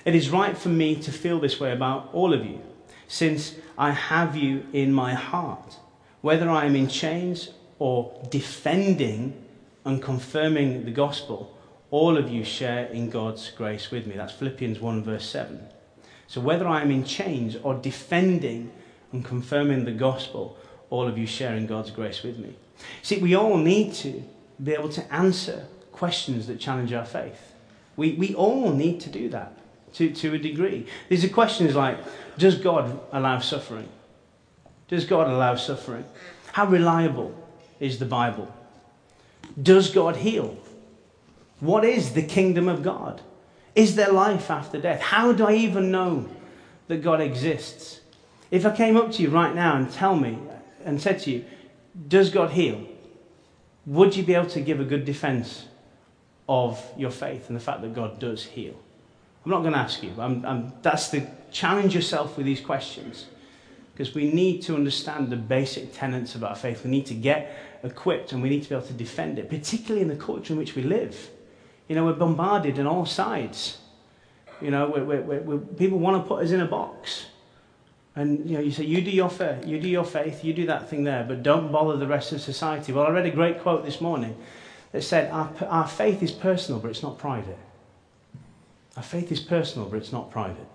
It 0.03 0.15
is 0.15 0.29
right 0.29 0.57
for 0.57 0.69
me 0.69 0.95
to 0.97 1.11
feel 1.11 1.39
this 1.39 1.59
way 1.59 1.71
about 1.71 2.09
all 2.13 2.33
of 2.33 2.45
you, 2.45 2.61
since 3.07 3.55
I 3.77 3.91
have 3.91 4.35
you 4.35 4.65
in 4.73 4.93
my 4.93 5.13
heart. 5.13 5.77
Whether 6.19 6.49
I 6.49 6.65
am 6.65 6.75
in 6.75 6.87
chains 6.87 7.49
or 7.79 8.13
defending 8.29 9.40
and 9.85 10.01
confirming 10.01 10.85
the 10.85 10.91
gospel, 10.91 11.57
all 11.89 12.17
of 12.17 12.29
you 12.29 12.43
share 12.43 12.85
in 12.85 13.09
God's 13.09 13.49
grace 13.51 13.91
with 13.91 14.07
me. 14.07 14.15
That's 14.15 14.33
Philippians 14.33 14.79
1, 14.79 15.03
verse 15.03 15.29
7. 15.29 15.59
So 16.27 16.39
whether 16.39 16.67
I 16.67 16.81
am 16.81 16.91
in 16.91 17.03
chains 17.03 17.57
or 17.61 17.73
defending 17.73 18.71
and 19.11 19.25
confirming 19.25 19.85
the 19.85 19.91
gospel, 19.91 20.57
all 20.89 21.07
of 21.07 21.17
you 21.17 21.27
share 21.27 21.55
in 21.55 21.67
God's 21.67 21.91
grace 21.91 22.23
with 22.23 22.37
me. 22.37 22.55
See, 23.01 23.17
we 23.17 23.35
all 23.35 23.57
need 23.57 23.93
to 23.95 24.23
be 24.63 24.73
able 24.73 24.89
to 24.89 25.13
answer 25.13 25.65
questions 25.91 26.47
that 26.47 26.59
challenge 26.59 26.93
our 26.93 27.05
faith. 27.05 27.53
We, 27.95 28.13
we 28.13 28.33
all 28.33 28.71
need 28.71 29.01
to 29.01 29.09
do 29.09 29.29
that 29.29 29.57
to, 29.93 30.11
to 30.11 30.33
a 30.33 30.37
degree. 30.37 30.87
These 31.09 31.25
are 31.25 31.29
questions 31.29 31.75
like 31.75 31.97
Does 32.37 32.55
God 32.55 32.99
allow 33.11 33.39
suffering? 33.39 33.89
Does 34.87 35.05
God 35.05 35.27
allow 35.27 35.55
suffering? 35.55 36.05
How 36.53 36.65
reliable 36.65 37.35
is 37.79 37.99
the 37.99 38.05
Bible? 38.05 38.53
Does 39.61 39.89
God 39.89 40.17
heal? 40.17 40.57
What 41.59 41.85
is 41.85 42.13
the 42.13 42.23
kingdom 42.23 42.67
of 42.67 42.83
God? 42.83 43.21
Is 43.75 43.95
there 43.95 44.11
life 44.11 44.49
after 44.51 44.79
death? 44.79 45.01
How 45.01 45.31
do 45.31 45.45
I 45.45 45.53
even 45.53 45.91
know 45.91 46.29
that 46.87 46.97
God 46.97 47.21
exists? 47.21 48.01
If 48.49 48.65
I 48.65 48.75
came 48.75 48.97
up 48.97 49.11
to 49.13 49.21
you 49.21 49.29
right 49.29 49.55
now 49.55 49.77
and 49.77 49.89
tell 49.91 50.15
me 50.15 50.37
and 50.83 51.01
said 51.01 51.19
to 51.19 51.31
you, 51.31 51.45
Does 52.07 52.29
God 52.29 52.51
heal? 52.51 52.85
Would 53.85 54.15
you 54.15 54.23
be 54.23 54.33
able 54.35 54.49
to 54.49 54.61
give 54.61 54.79
a 54.79 54.83
good 54.83 55.05
defense 55.05 55.65
of 56.47 56.83
your 56.97 57.11
faith 57.11 57.47
and 57.47 57.55
the 57.55 57.61
fact 57.61 57.81
that 57.81 57.93
God 57.93 58.19
does 58.19 58.43
heal? 58.43 58.75
I'm 59.43 59.51
not 59.51 59.61
going 59.61 59.73
to 59.73 59.79
ask 59.79 60.03
you. 60.03 60.13
I'm, 60.19 60.45
I'm, 60.45 60.73
that's 60.81 61.09
the 61.09 61.27
challenge 61.51 61.95
yourself 61.95 62.37
with 62.37 62.45
these 62.45 62.61
questions 62.61 63.25
because 63.93 64.13
we 64.13 64.31
need 64.31 64.61
to 64.63 64.75
understand 64.75 65.29
the 65.29 65.35
basic 65.35 65.93
tenets 65.93 66.35
of 66.35 66.43
our 66.43 66.55
faith. 66.55 66.83
We 66.83 66.91
need 66.91 67.05
to 67.07 67.13
get 67.13 67.55
equipped 67.83 68.31
and 68.31 68.41
we 68.41 68.49
need 68.49 68.63
to 68.63 68.69
be 68.69 68.75
able 68.75 68.87
to 68.87 68.93
defend 68.93 69.39
it, 69.39 69.49
particularly 69.49 70.01
in 70.01 70.07
the 70.07 70.15
culture 70.15 70.53
in 70.53 70.59
which 70.59 70.75
we 70.75 70.83
live. 70.83 71.29
You 71.87 71.95
know, 71.95 72.05
we're 72.05 72.13
bombarded 72.13 72.79
on 72.79 72.87
all 72.87 73.05
sides. 73.05 73.77
You 74.61 74.71
know, 74.71 74.87
we're, 74.87 75.21
we're, 75.21 75.41
we're, 75.41 75.57
people 75.57 75.97
want 75.97 76.23
to 76.23 76.27
put 76.27 76.43
us 76.43 76.51
in 76.51 76.61
a 76.61 76.67
box. 76.67 77.25
And 78.15 78.49
you 78.49 78.57
know, 78.57 78.63
you 78.63 78.71
say, 78.71 78.83
you 78.83 79.01
do 79.01 79.11
your 79.11 79.29
faith, 79.29 79.65
you 79.65 79.79
do 79.79 79.87
your 79.87 80.03
faith, 80.03 80.43
you 80.43 80.53
do 80.53 80.65
that 80.67 80.89
thing 80.89 81.03
there, 81.03 81.23
but 81.23 81.43
don't 81.43 81.71
bother 81.71 81.97
the 81.97 82.07
rest 82.07 82.31
of 82.33 82.41
society. 82.41 82.91
Well, 82.91 83.05
I 83.05 83.09
read 83.09 83.25
a 83.25 83.31
great 83.31 83.61
quote 83.61 83.85
this 83.85 84.01
morning 84.01 84.37
that 84.91 85.03
said, 85.03 85.31
our, 85.31 85.49
our 85.67 85.87
faith 85.87 86.21
is 86.21 86.31
personal, 86.31 86.79
but 86.79 86.91
it's 86.91 87.01
not 87.01 87.17
private. 87.17 87.57
Our 88.97 89.03
faith 89.03 89.31
is 89.31 89.39
personal, 89.39 89.87
but 89.87 89.97
it's 89.97 90.11
not 90.11 90.29
private. 90.29 90.67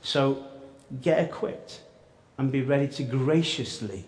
So 0.00 0.46
get 1.00 1.20
equipped 1.20 1.82
and 2.38 2.50
be 2.50 2.62
ready 2.62 2.88
to 2.88 3.02
graciously 3.02 4.06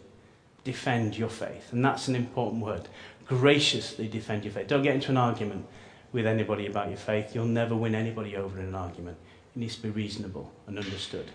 defend 0.64 1.16
your 1.16 1.28
faith. 1.28 1.72
And 1.72 1.84
that's 1.84 2.08
an 2.08 2.16
important 2.16 2.62
word. 2.62 2.88
Graciously 3.26 4.08
defend 4.08 4.44
your 4.44 4.52
faith. 4.52 4.66
Don't 4.66 4.82
get 4.82 4.94
into 4.94 5.10
an 5.10 5.16
argument 5.16 5.66
with 6.12 6.26
anybody 6.26 6.66
about 6.66 6.88
your 6.88 6.96
faith. 6.96 7.34
You'll 7.34 7.46
never 7.46 7.76
win 7.76 7.94
anybody 7.94 8.36
over 8.36 8.58
in 8.58 8.66
an 8.66 8.74
argument. 8.74 9.18
It 9.54 9.58
needs 9.58 9.76
to 9.76 9.82
be 9.82 9.90
reasonable 9.90 10.50
and 10.66 10.78
understood. 10.78 11.30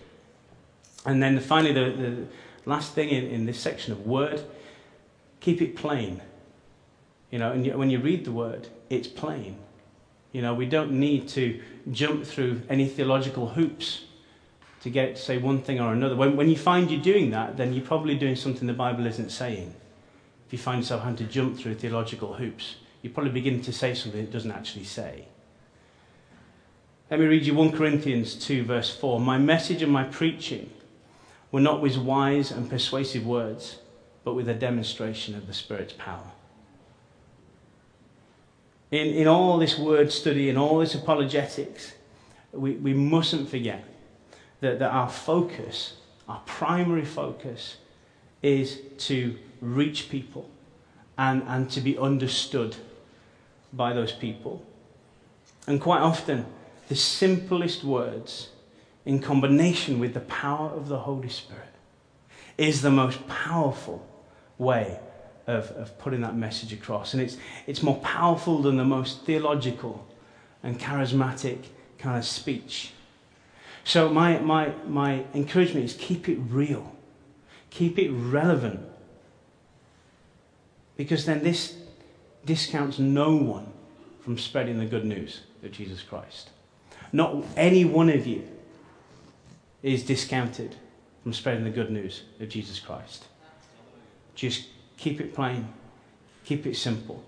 And 1.06 1.22
then 1.22 1.38
finally, 1.40 1.72
the, 1.72 1.90
the 1.90 2.26
last 2.66 2.94
thing 2.94 3.08
in, 3.08 3.26
in 3.26 3.46
this 3.46 3.58
section 3.58 3.92
of 3.92 4.06
word, 4.06 4.44
keep 5.40 5.62
it 5.62 5.76
plain. 5.76 6.20
You 7.30 7.38
know, 7.38 7.52
and 7.52 7.66
when 7.76 7.90
you 7.90 8.00
read 8.00 8.24
the 8.24 8.32
word, 8.32 8.68
it's 8.88 9.08
plain. 9.08 9.56
You 10.32 10.42
know, 10.42 10.54
we 10.54 10.66
don't 10.66 10.92
need 10.92 11.28
to 11.30 11.60
jump 11.90 12.24
through 12.24 12.62
any 12.68 12.86
theological 12.86 13.48
hoops 13.48 14.04
to 14.80 14.90
get 14.90 15.18
say 15.18 15.38
one 15.38 15.60
thing 15.60 15.80
or 15.80 15.92
another. 15.92 16.16
When, 16.16 16.36
when 16.36 16.48
you 16.48 16.56
find 16.56 16.90
you're 16.90 17.00
doing 17.00 17.30
that, 17.30 17.56
then 17.56 17.72
you're 17.72 17.84
probably 17.84 18.16
doing 18.16 18.36
something 18.36 18.66
the 18.66 18.72
Bible 18.72 19.06
isn't 19.06 19.30
saying. 19.30 19.74
If 20.46 20.52
you 20.52 20.58
find 20.58 20.80
yourself 20.80 21.02
having 21.02 21.16
to 21.16 21.24
jump 21.24 21.58
through 21.58 21.74
theological 21.76 22.34
hoops, 22.34 22.76
you're 23.02 23.12
probably 23.12 23.32
beginning 23.32 23.62
to 23.62 23.72
say 23.72 23.94
something 23.94 24.20
it 24.20 24.32
doesn't 24.32 24.50
actually 24.50 24.84
say. 24.84 25.26
Let 27.10 27.20
me 27.20 27.26
read 27.26 27.44
you 27.44 27.54
1 27.54 27.72
Corinthians 27.72 28.34
2, 28.34 28.64
verse 28.64 28.94
4. 28.94 29.20
My 29.20 29.36
message 29.36 29.82
and 29.82 29.92
my 29.92 30.04
preaching 30.04 30.70
were 31.50 31.60
not 31.60 31.80
with 31.80 31.96
wise 31.96 32.50
and 32.50 32.70
persuasive 32.70 33.26
words, 33.26 33.78
but 34.24 34.34
with 34.34 34.48
a 34.48 34.54
demonstration 34.54 35.34
of 35.34 35.46
the 35.46 35.52
Spirit's 35.52 35.92
power. 35.92 36.30
In, 38.90 39.08
in 39.08 39.26
all 39.26 39.58
this 39.58 39.78
word 39.78 40.12
study 40.12 40.48
and 40.48 40.56
all 40.58 40.78
this 40.78 40.94
apologetics, 40.94 41.92
we, 42.52 42.72
we 42.72 42.94
mustn't 42.94 43.48
forget 43.48 43.84
that, 44.60 44.78
that 44.78 44.90
our 44.90 45.08
focus, 45.08 45.94
our 46.28 46.40
primary 46.46 47.04
focus, 47.04 47.76
is 48.42 48.80
to 48.98 49.38
reach 49.60 50.08
people 50.08 50.48
and, 51.18 51.42
and 51.46 51.70
to 51.70 51.80
be 51.80 51.98
understood 51.98 52.76
by 53.72 53.92
those 53.92 54.12
people. 54.12 54.64
And 55.66 55.80
quite 55.80 56.00
often, 56.00 56.46
the 56.88 56.96
simplest 56.96 57.84
words, 57.84 58.50
in 59.04 59.20
combination 59.20 60.00
with 60.00 60.14
the 60.14 60.20
power 60.20 60.70
of 60.70 60.88
the 60.88 60.98
Holy 60.98 61.28
Spirit, 61.28 61.68
is 62.58 62.82
the 62.82 62.90
most 62.90 63.26
powerful 63.28 64.06
way 64.58 64.98
of, 65.46 65.70
of 65.72 65.98
putting 65.98 66.20
that 66.22 66.36
message 66.36 66.72
across. 66.72 67.14
And 67.14 67.22
it's, 67.22 67.36
it's 67.66 67.82
more 67.82 67.96
powerful 67.98 68.60
than 68.62 68.76
the 68.76 68.84
most 68.84 69.24
theological 69.24 70.06
and 70.62 70.78
charismatic 70.78 71.64
kind 71.98 72.18
of 72.18 72.24
speech. 72.24 72.92
So, 73.90 74.08
my, 74.08 74.38
my, 74.38 74.72
my 74.86 75.24
encouragement 75.34 75.84
is 75.84 75.94
keep 75.94 76.28
it 76.28 76.36
real, 76.36 76.94
keep 77.70 77.98
it 77.98 78.12
relevant. 78.12 78.78
Because 80.96 81.26
then 81.26 81.42
this 81.42 81.76
discounts 82.44 83.00
no 83.00 83.34
one 83.34 83.66
from 84.20 84.38
spreading 84.38 84.78
the 84.78 84.86
good 84.86 85.04
news 85.04 85.40
of 85.64 85.72
Jesus 85.72 86.02
Christ. 86.02 86.50
Not 87.12 87.44
any 87.56 87.84
one 87.84 88.10
of 88.10 88.28
you 88.28 88.46
is 89.82 90.04
discounted 90.04 90.76
from 91.24 91.32
spreading 91.32 91.64
the 91.64 91.70
good 91.70 91.90
news 91.90 92.22
of 92.38 92.48
Jesus 92.48 92.78
Christ. 92.78 93.24
Just 94.36 94.68
keep 94.98 95.20
it 95.20 95.34
plain, 95.34 95.66
keep 96.44 96.64
it 96.64 96.76
simple, 96.76 97.24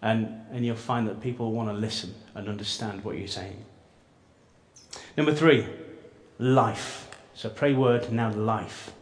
and, 0.00 0.46
and 0.50 0.64
you'll 0.64 0.76
find 0.76 1.06
that 1.08 1.20
people 1.20 1.52
want 1.52 1.68
to 1.68 1.74
listen 1.74 2.14
and 2.34 2.48
understand 2.48 3.04
what 3.04 3.18
you're 3.18 3.28
saying. 3.28 3.62
Number 5.16 5.34
three, 5.34 5.66
life. 6.38 7.08
So 7.34 7.48
pray 7.48 7.74
word, 7.74 8.12
now 8.12 8.32
life. 8.32 8.92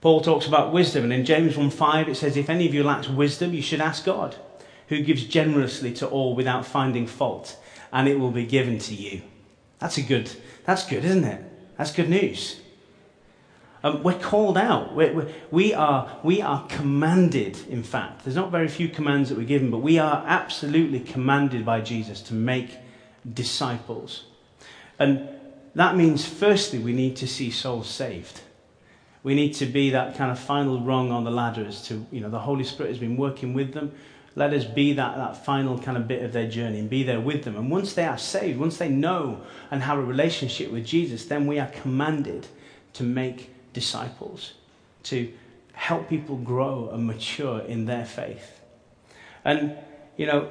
Paul 0.00 0.20
talks 0.20 0.46
about 0.46 0.72
wisdom, 0.72 1.04
and 1.04 1.12
in 1.12 1.24
James 1.24 1.56
1 1.56 1.70
5 1.70 2.08
it 2.08 2.14
says, 2.16 2.36
If 2.36 2.50
any 2.50 2.66
of 2.66 2.74
you 2.74 2.84
lacks 2.84 3.08
wisdom, 3.08 3.54
you 3.54 3.62
should 3.62 3.80
ask 3.80 4.04
God, 4.04 4.36
who 4.88 5.02
gives 5.02 5.24
generously 5.24 5.92
to 5.94 6.06
all 6.06 6.34
without 6.34 6.66
finding 6.66 7.06
fault, 7.06 7.58
and 7.92 8.06
it 8.06 8.20
will 8.20 8.30
be 8.30 8.44
given 8.44 8.78
to 8.80 8.94
you. 8.94 9.22
That's 9.78 9.96
a 9.96 10.02
good, 10.02 10.30
that's 10.64 10.86
good, 10.86 11.04
isn't 11.04 11.24
it? 11.24 11.42
That's 11.78 11.92
good 11.92 12.10
news. 12.10 12.60
Um, 13.82 14.02
we're 14.02 14.18
called 14.18 14.56
out. 14.56 14.94
We're, 14.94 15.12
we're, 15.12 15.32
we, 15.50 15.74
are, 15.74 16.20
we 16.22 16.40
are 16.40 16.66
commanded, 16.68 17.58
in 17.68 17.82
fact. 17.82 18.24
There's 18.24 18.36
not 18.36 18.50
very 18.50 18.68
few 18.68 18.88
commands 18.88 19.28
that 19.28 19.38
we're 19.38 19.44
given, 19.44 19.70
but 19.70 19.78
we 19.78 19.98
are 19.98 20.24
absolutely 20.26 21.00
commanded 21.00 21.66
by 21.66 21.80
Jesus 21.80 22.22
to 22.22 22.34
make 22.34 22.78
disciples. 23.32 24.24
And 24.98 25.28
that 25.74 25.96
means, 25.96 26.24
firstly, 26.26 26.78
we 26.78 26.92
need 26.92 27.16
to 27.16 27.26
see 27.26 27.50
souls 27.50 27.88
saved. 27.88 28.42
We 29.22 29.34
need 29.34 29.54
to 29.54 29.66
be 29.66 29.90
that 29.90 30.16
kind 30.16 30.30
of 30.30 30.38
final 30.38 30.80
rung 30.80 31.10
on 31.10 31.24
the 31.24 31.30
ladder 31.30 31.64
as 31.66 31.86
to, 31.88 32.06
you 32.10 32.20
know, 32.20 32.30
the 32.30 32.40
Holy 32.40 32.64
Spirit 32.64 32.90
has 32.90 32.98
been 32.98 33.16
working 33.16 33.54
with 33.54 33.72
them. 33.72 33.92
Let 34.36 34.52
us 34.52 34.64
be 34.64 34.92
that, 34.94 35.16
that 35.16 35.44
final 35.44 35.78
kind 35.78 35.96
of 35.96 36.08
bit 36.08 36.22
of 36.22 36.32
their 36.32 36.48
journey 36.48 36.80
and 36.80 36.90
be 36.90 37.04
there 37.04 37.20
with 37.20 37.44
them. 37.44 37.56
And 37.56 37.70
once 37.70 37.94
they 37.94 38.04
are 38.04 38.18
saved, 38.18 38.58
once 38.58 38.78
they 38.78 38.88
know 38.88 39.40
and 39.70 39.82
have 39.82 39.98
a 39.98 40.04
relationship 40.04 40.70
with 40.70 40.84
Jesus, 40.84 41.24
then 41.26 41.46
we 41.46 41.58
are 41.58 41.68
commanded 41.68 42.48
to 42.94 43.02
make 43.02 43.50
disciples, 43.72 44.54
to 45.04 45.32
help 45.72 46.08
people 46.08 46.36
grow 46.36 46.90
and 46.92 47.06
mature 47.06 47.60
in 47.60 47.86
their 47.86 48.04
faith. 48.04 48.60
And, 49.44 49.76
you 50.16 50.26
know, 50.26 50.48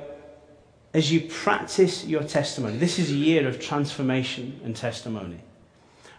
as 0.94 1.12
you 1.12 1.22
practice 1.22 2.06
your 2.06 2.24
testimony, 2.24 2.78
this 2.78 3.00
is 3.00 3.10
a 3.10 3.16
year 3.16 3.48
of 3.48 3.60
transformation 3.60 4.60
and 4.64 4.76
testimony. 4.76 5.40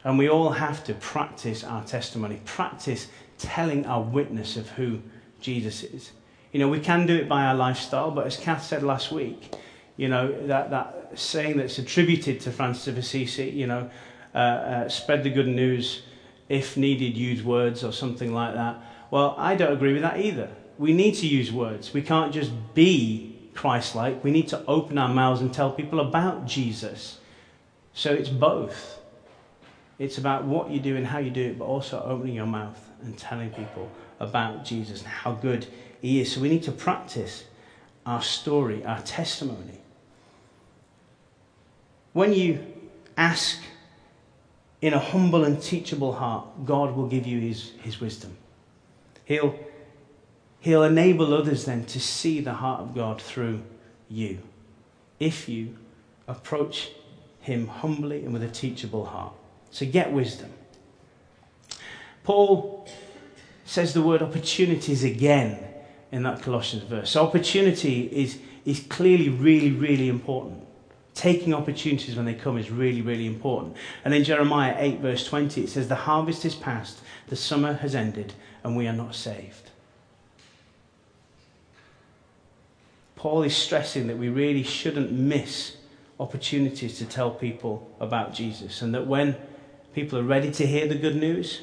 And 0.02 0.18
we 0.18 0.28
all 0.28 0.50
have 0.50 0.84
to 0.84 0.94
practice 0.94 1.62
our 1.64 1.84
testimony, 1.84 2.40
practice 2.44 3.08
telling 3.38 3.86
our 3.86 4.02
witness 4.02 4.56
of 4.56 4.68
who 4.70 5.00
Jesus 5.40 5.82
is. 5.84 6.10
You 6.52 6.60
know, 6.60 6.68
we 6.68 6.80
can 6.80 7.06
do 7.06 7.16
it 7.16 7.28
by 7.28 7.44
our 7.44 7.54
lifestyle, 7.54 8.10
but 8.10 8.26
as 8.26 8.36
Kath 8.36 8.64
said 8.64 8.82
last 8.82 9.12
week, 9.12 9.54
you 9.96 10.08
know, 10.08 10.46
that, 10.46 10.70
that 10.70 11.12
saying 11.14 11.56
that's 11.56 11.78
attributed 11.78 12.40
to 12.40 12.50
Francis 12.50 12.88
of 12.88 12.98
Assisi, 12.98 13.48
you 13.50 13.66
know, 13.66 13.90
uh, 14.34 14.38
uh, 14.38 14.88
spread 14.88 15.22
the 15.22 15.30
good 15.30 15.48
news 15.48 16.02
if 16.48 16.76
needed, 16.76 17.16
use 17.16 17.42
words 17.42 17.84
or 17.84 17.92
something 17.92 18.34
like 18.34 18.54
that. 18.54 18.76
Well, 19.10 19.34
I 19.38 19.54
don't 19.54 19.72
agree 19.72 19.92
with 19.92 20.02
that 20.02 20.20
either. 20.20 20.50
We 20.78 20.92
need 20.92 21.14
to 21.16 21.26
use 21.26 21.52
words. 21.52 21.94
We 21.94 22.02
can't 22.02 22.32
just 22.32 22.50
be 22.74 23.33
Christ 23.54 23.94
like. 23.94 24.22
We 24.24 24.30
need 24.30 24.48
to 24.48 24.64
open 24.66 24.98
our 24.98 25.08
mouths 25.08 25.40
and 25.40 25.52
tell 25.52 25.72
people 25.72 26.00
about 26.00 26.46
Jesus. 26.46 27.18
So 27.92 28.12
it's 28.12 28.28
both. 28.28 29.00
It's 29.98 30.18
about 30.18 30.44
what 30.44 30.70
you 30.70 30.80
do 30.80 30.96
and 30.96 31.06
how 31.06 31.18
you 31.18 31.30
do 31.30 31.42
it, 31.42 31.58
but 31.58 31.66
also 31.66 32.02
opening 32.02 32.34
your 32.34 32.46
mouth 32.46 32.90
and 33.02 33.16
telling 33.16 33.50
people 33.50 33.90
about 34.20 34.64
Jesus 34.64 35.00
and 35.00 35.08
how 35.08 35.32
good 35.32 35.66
He 36.00 36.20
is. 36.20 36.32
So 36.32 36.40
we 36.40 36.48
need 36.48 36.64
to 36.64 36.72
practice 36.72 37.44
our 38.04 38.22
story, 38.22 38.84
our 38.84 39.00
testimony. 39.02 39.78
When 42.12 42.32
you 42.32 42.64
ask 43.16 43.60
in 44.80 44.92
a 44.92 44.98
humble 44.98 45.44
and 45.44 45.62
teachable 45.62 46.12
heart, 46.12 46.46
God 46.64 46.94
will 46.94 47.06
give 47.06 47.26
you 47.26 47.40
his, 47.40 47.72
his 47.82 48.00
wisdom. 48.00 48.36
He'll, 49.24 49.58
he'll 50.64 50.82
enable 50.82 51.34
others 51.34 51.66
then 51.66 51.84
to 51.84 52.00
see 52.00 52.40
the 52.40 52.54
heart 52.54 52.80
of 52.80 52.94
God 52.94 53.20
through 53.20 53.62
you 54.08 54.38
if 55.20 55.46
you 55.46 55.76
approach 56.26 56.90
him 57.40 57.66
humbly 57.66 58.24
and 58.24 58.32
with 58.32 58.42
a 58.42 58.48
teachable 58.48 59.04
heart. 59.04 59.34
So 59.70 59.84
get 59.84 60.10
wisdom. 60.10 60.50
Paul 62.22 62.88
says 63.66 63.92
the 63.92 64.00
word 64.00 64.22
opportunities 64.22 65.04
again 65.04 65.62
in 66.10 66.22
that 66.22 66.40
Colossians 66.40 66.84
verse. 66.84 67.10
So 67.10 67.22
opportunity 67.22 68.06
is, 68.06 68.38
is 68.64 68.80
clearly 68.88 69.28
really, 69.28 69.70
really 69.70 70.08
important 70.08 70.62
taking 71.12 71.54
opportunities 71.54 72.16
when 72.16 72.24
they 72.24 72.34
come 72.34 72.58
is 72.58 72.70
really, 72.70 73.00
really 73.00 73.26
important. 73.26 73.76
And 74.04 74.12
in 74.12 74.24
Jeremiah 74.24 74.74
8, 74.76 74.98
verse 74.98 75.24
20, 75.24 75.62
it 75.62 75.68
says, 75.68 75.86
The 75.86 75.94
harvest 75.94 76.44
is 76.44 76.56
past, 76.56 77.02
the 77.28 77.36
summer 77.36 77.74
has 77.74 77.94
ended, 77.94 78.32
and 78.64 78.76
we 78.76 78.88
are 78.88 78.92
not 78.92 79.14
saved. 79.14 79.70
Paul 83.24 83.42
is 83.42 83.56
stressing 83.56 84.08
that 84.08 84.18
we 84.18 84.28
really 84.28 84.62
shouldn't 84.62 85.10
miss 85.10 85.78
opportunities 86.20 86.98
to 86.98 87.06
tell 87.06 87.30
people 87.30 87.90
about 87.98 88.34
Jesus, 88.34 88.82
and 88.82 88.94
that 88.94 89.06
when 89.06 89.34
people 89.94 90.18
are 90.18 90.22
ready 90.22 90.50
to 90.50 90.66
hear 90.66 90.86
the 90.86 90.94
good 90.94 91.16
news, 91.16 91.62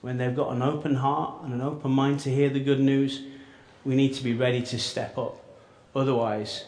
when 0.00 0.16
they've 0.16 0.34
got 0.34 0.54
an 0.54 0.62
open 0.62 0.94
heart 0.94 1.42
and 1.42 1.52
an 1.52 1.60
open 1.60 1.90
mind 1.90 2.20
to 2.20 2.30
hear 2.30 2.48
the 2.48 2.58
good 2.58 2.80
news, 2.80 3.20
we 3.84 3.94
need 3.94 4.14
to 4.14 4.24
be 4.24 4.32
ready 4.32 4.62
to 4.62 4.78
step 4.78 5.18
up. 5.18 5.44
Otherwise, 5.94 6.64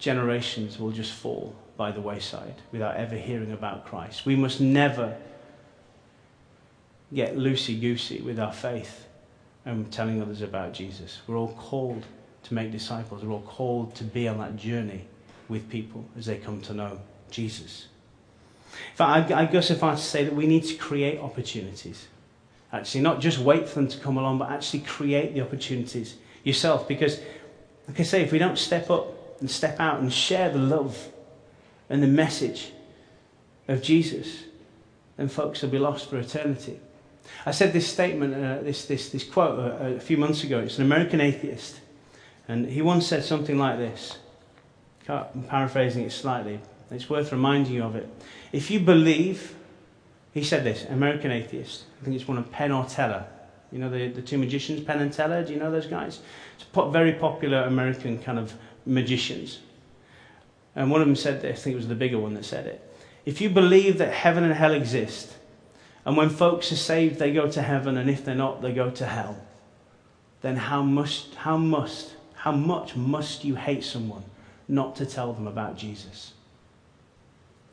generations 0.00 0.76
will 0.76 0.90
just 0.90 1.12
fall 1.12 1.54
by 1.76 1.92
the 1.92 2.00
wayside 2.00 2.62
without 2.72 2.96
ever 2.96 3.14
hearing 3.14 3.52
about 3.52 3.86
Christ. 3.86 4.26
We 4.26 4.34
must 4.34 4.60
never 4.60 5.16
get 7.14 7.36
loosey 7.36 7.80
goosey 7.80 8.22
with 8.22 8.40
our 8.40 8.52
faith 8.52 9.06
and 9.64 9.92
telling 9.92 10.20
others 10.20 10.42
about 10.42 10.72
Jesus. 10.72 11.20
We're 11.28 11.36
all 11.36 11.54
called 11.54 12.04
to 12.48 12.54
make 12.54 12.70
disciples, 12.70 13.24
we're 13.24 13.32
all 13.32 13.42
called 13.42 13.94
to 13.96 14.04
be 14.04 14.28
on 14.28 14.38
that 14.38 14.56
journey 14.56 15.06
with 15.48 15.68
people 15.68 16.04
as 16.16 16.26
they 16.26 16.36
come 16.36 16.60
to 16.62 16.74
know 16.74 17.00
Jesus. 17.30 17.88
In 18.72 18.96
fact, 18.96 19.30
I, 19.30 19.42
I 19.42 19.44
guess 19.46 19.70
if 19.70 19.82
I 19.82 19.94
say 19.96 20.24
that 20.24 20.34
we 20.34 20.46
need 20.46 20.64
to 20.64 20.74
create 20.74 21.18
opportunities. 21.18 22.06
Actually, 22.72 23.00
not 23.00 23.20
just 23.20 23.38
wait 23.38 23.68
for 23.68 23.76
them 23.76 23.88
to 23.88 23.98
come 23.98 24.16
along, 24.16 24.38
but 24.38 24.50
actually 24.50 24.80
create 24.80 25.34
the 25.34 25.40
opportunities 25.40 26.16
yourself. 26.44 26.86
Because, 26.86 27.20
like 27.88 28.00
I 28.00 28.02
say, 28.02 28.22
if 28.22 28.32
we 28.32 28.38
don't 28.38 28.58
step 28.58 28.90
up 28.90 29.40
and 29.40 29.50
step 29.50 29.80
out 29.80 30.00
and 30.00 30.12
share 30.12 30.50
the 30.50 30.58
love 30.58 31.08
and 31.88 32.02
the 32.02 32.08
message 32.08 32.72
of 33.68 33.82
Jesus, 33.82 34.44
then 35.16 35.28
folks 35.28 35.62
will 35.62 35.70
be 35.70 35.78
lost 35.78 36.10
for 36.10 36.18
eternity. 36.18 36.80
I 37.44 37.50
said 37.50 37.72
this 37.72 37.86
statement, 37.86 38.34
uh, 38.34 38.62
this, 38.62 38.86
this, 38.86 39.10
this 39.10 39.24
quote 39.24 39.58
uh, 39.58 39.96
a 39.96 40.00
few 40.00 40.16
months 40.16 40.44
ago. 40.44 40.60
It's 40.60 40.78
an 40.78 40.84
American 40.84 41.20
atheist. 41.20 41.80
And 42.48 42.66
he 42.66 42.82
once 42.82 43.06
said 43.06 43.24
something 43.24 43.58
like 43.58 43.78
this. 43.78 44.18
I'm 45.08 45.44
paraphrasing 45.48 46.04
it 46.04 46.12
slightly. 46.12 46.60
It's 46.90 47.10
worth 47.10 47.32
reminding 47.32 47.72
you 47.72 47.82
of 47.82 47.96
it. 47.96 48.08
If 48.52 48.70
you 48.70 48.80
believe, 48.80 49.54
he 50.32 50.44
said 50.44 50.64
this, 50.64 50.84
American 50.84 51.30
atheist. 51.30 51.84
I 52.00 52.04
think 52.04 52.16
it's 52.16 52.28
one 52.28 52.38
of 52.38 52.50
Penn 52.50 52.72
or 52.72 52.84
Teller. 52.84 53.26
You 53.72 53.78
know 53.78 53.90
the, 53.90 54.08
the 54.08 54.22
two 54.22 54.38
magicians, 54.38 54.80
Penn 54.80 55.00
and 55.00 55.12
Teller? 55.12 55.44
Do 55.44 55.52
you 55.52 55.58
know 55.58 55.70
those 55.70 55.86
guys? 55.86 56.20
It's 56.56 56.66
very 56.92 57.12
popular 57.12 57.62
American 57.62 58.22
kind 58.22 58.38
of 58.38 58.54
magicians. 58.84 59.58
And 60.76 60.90
one 60.90 61.00
of 61.00 61.06
them 61.06 61.16
said 61.16 61.42
this, 61.42 61.60
I 61.60 61.62
think 61.62 61.74
it 61.74 61.78
was 61.78 61.88
the 61.88 61.94
bigger 61.94 62.18
one 62.18 62.34
that 62.34 62.44
said 62.44 62.66
it. 62.66 62.82
If 63.24 63.40
you 63.40 63.50
believe 63.50 63.98
that 63.98 64.12
heaven 64.12 64.44
and 64.44 64.54
hell 64.54 64.72
exist, 64.72 65.34
and 66.04 66.16
when 66.16 66.30
folks 66.30 66.70
are 66.70 66.76
saved, 66.76 67.18
they 67.18 67.32
go 67.32 67.50
to 67.50 67.62
heaven, 67.62 67.96
and 67.96 68.08
if 68.08 68.24
they're 68.24 68.34
not, 68.34 68.62
they 68.62 68.72
go 68.72 68.90
to 68.90 69.06
hell, 69.06 69.36
then 70.42 70.56
how 70.56 70.82
must, 70.82 71.34
how 71.34 71.56
must, 71.56 72.14
how 72.46 72.52
much 72.52 72.94
must 72.94 73.44
you 73.44 73.56
hate 73.56 73.82
someone 73.82 74.22
not 74.68 74.94
to 74.94 75.04
tell 75.04 75.32
them 75.32 75.48
about 75.48 75.76
Jesus? 75.76 76.32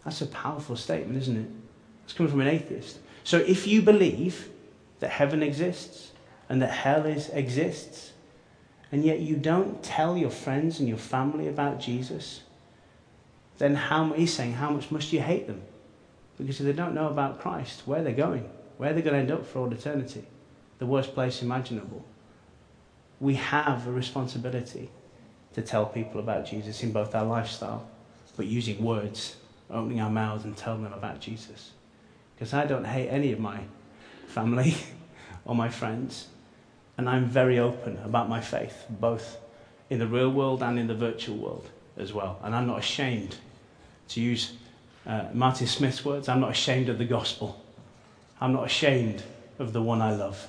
That's 0.03 0.19
a 0.21 0.25
powerful 0.25 0.75
statement, 0.75 1.15
isn't 1.21 1.38
it? 1.38 1.47
It's 2.03 2.13
coming 2.13 2.31
from 2.31 2.41
an 2.41 2.47
atheist. 2.47 2.97
So 3.23 3.38
if 3.38 3.67
you 3.67 3.83
believe 3.83 4.49
that 4.99 5.12
heaven 5.12 5.43
exists 5.43 6.12
and 6.49 6.59
that 6.63 6.71
hell 6.71 7.05
is, 7.05 7.29
exists, 7.29 8.13
and 8.91 9.05
yet 9.05 9.19
you 9.19 9.36
don't 9.36 9.83
tell 9.83 10.17
your 10.17 10.31
friends 10.31 10.79
and 10.79 10.89
your 10.89 10.97
family 10.97 11.47
about 11.47 11.79
Jesus, 11.79 12.41
then 13.59 13.75
how, 13.75 14.12
he's 14.13 14.33
saying, 14.33 14.53
how 14.53 14.71
much 14.71 14.89
must 14.89 15.13
you 15.13 15.21
hate 15.21 15.45
them? 15.45 15.62
Because 16.39 16.59
if 16.59 16.65
they 16.65 16.73
don't 16.73 16.95
know 16.95 17.09
about 17.09 17.39
Christ, 17.39 17.83
where 17.86 18.01
they're 18.01 18.12
going, 18.12 18.49
where 18.77 18.91
they're 18.91 19.03
going 19.03 19.13
to 19.13 19.19
end 19.19 19.31
up 19.31 19.45
for 19.45 19.59
all 19.59 19.71
eternity, 19.71 20.25
the 20.79 20.88
worst 20.88 21.13
place 21.13 21.43
imaginable. 21.43 22.03
We 23.23 23.36
have 23.36 23.88
a 23.88 23.91
responsibility 23.93 24.89
to 25.53 25.62
tell 25.62 25.86
people 25.86 26.19
about 26.19 26.45
Jesus 26.45 26.83
in 26.83 26.91
both 26.91 27.15
our 27.15 27.23
lifestyle, 27.23 27.88
but 28.36 28.47
using 28.47 28.83
words, 28.83 29.38
opening 29.71 30.01
our 30.01 30.09
mouths 30.09 30.43
and 30.43 30.57
telling 30.57 30.83
them 30.83 30.91
about 30.91 31.21
Jesus. 31.21 31.71
Because 32.36 32.53
I 32.53 32.65
don't 32.65 32.83
hate 32.83 33.07
any 33.07 33.31
of 33.31 33.39
my 33.39 33.62
family 34.27 34.75
or 35.45 35.55
my 35.55 35.69
friends. 35.69 36.27
And 36.97 37.09
I'm 37.09 37.25
very 37.25 37.59
open 37.59 37.97
about 38.03 38.27
my 38.27 38.41
faith, 38.41 38.83
both 38.89 39.38
in 39.89 39.99
the 39.99 40.07
real 40.07 40.29
world 40.29 40.62
and 40.62 40.77
in 40.77 40.88
the 40.88 40.93
virtual 40.93 41.38
world 41.38 41.69
as 41.95 42.12
well. 42.12 42.41
And 42.43 42.53
I'm 42.53 42.67
not 42.67 42.79
ashamed 42.79 43.38
to 44.09 44.19
use 44.19 44.51
uh, 45.07 45.27
Martin 45.31 45.67
Smith's 45.67 46.03
words 46.03 46.27
I'm 46.27 46.41
not 46.41 46.51
ashamed 46.51 46.89
of 46.89 46.97
the 46.97 47.05
gospel. 47.05 47.63
I'm 48.41 48.51
not 48.51 48.65
ashamed 48.65 49.23
of 49.59 49.71
the 49.71 49.81
one 49.81 50.01
I 50.01 50.13
love. 50.13 50.45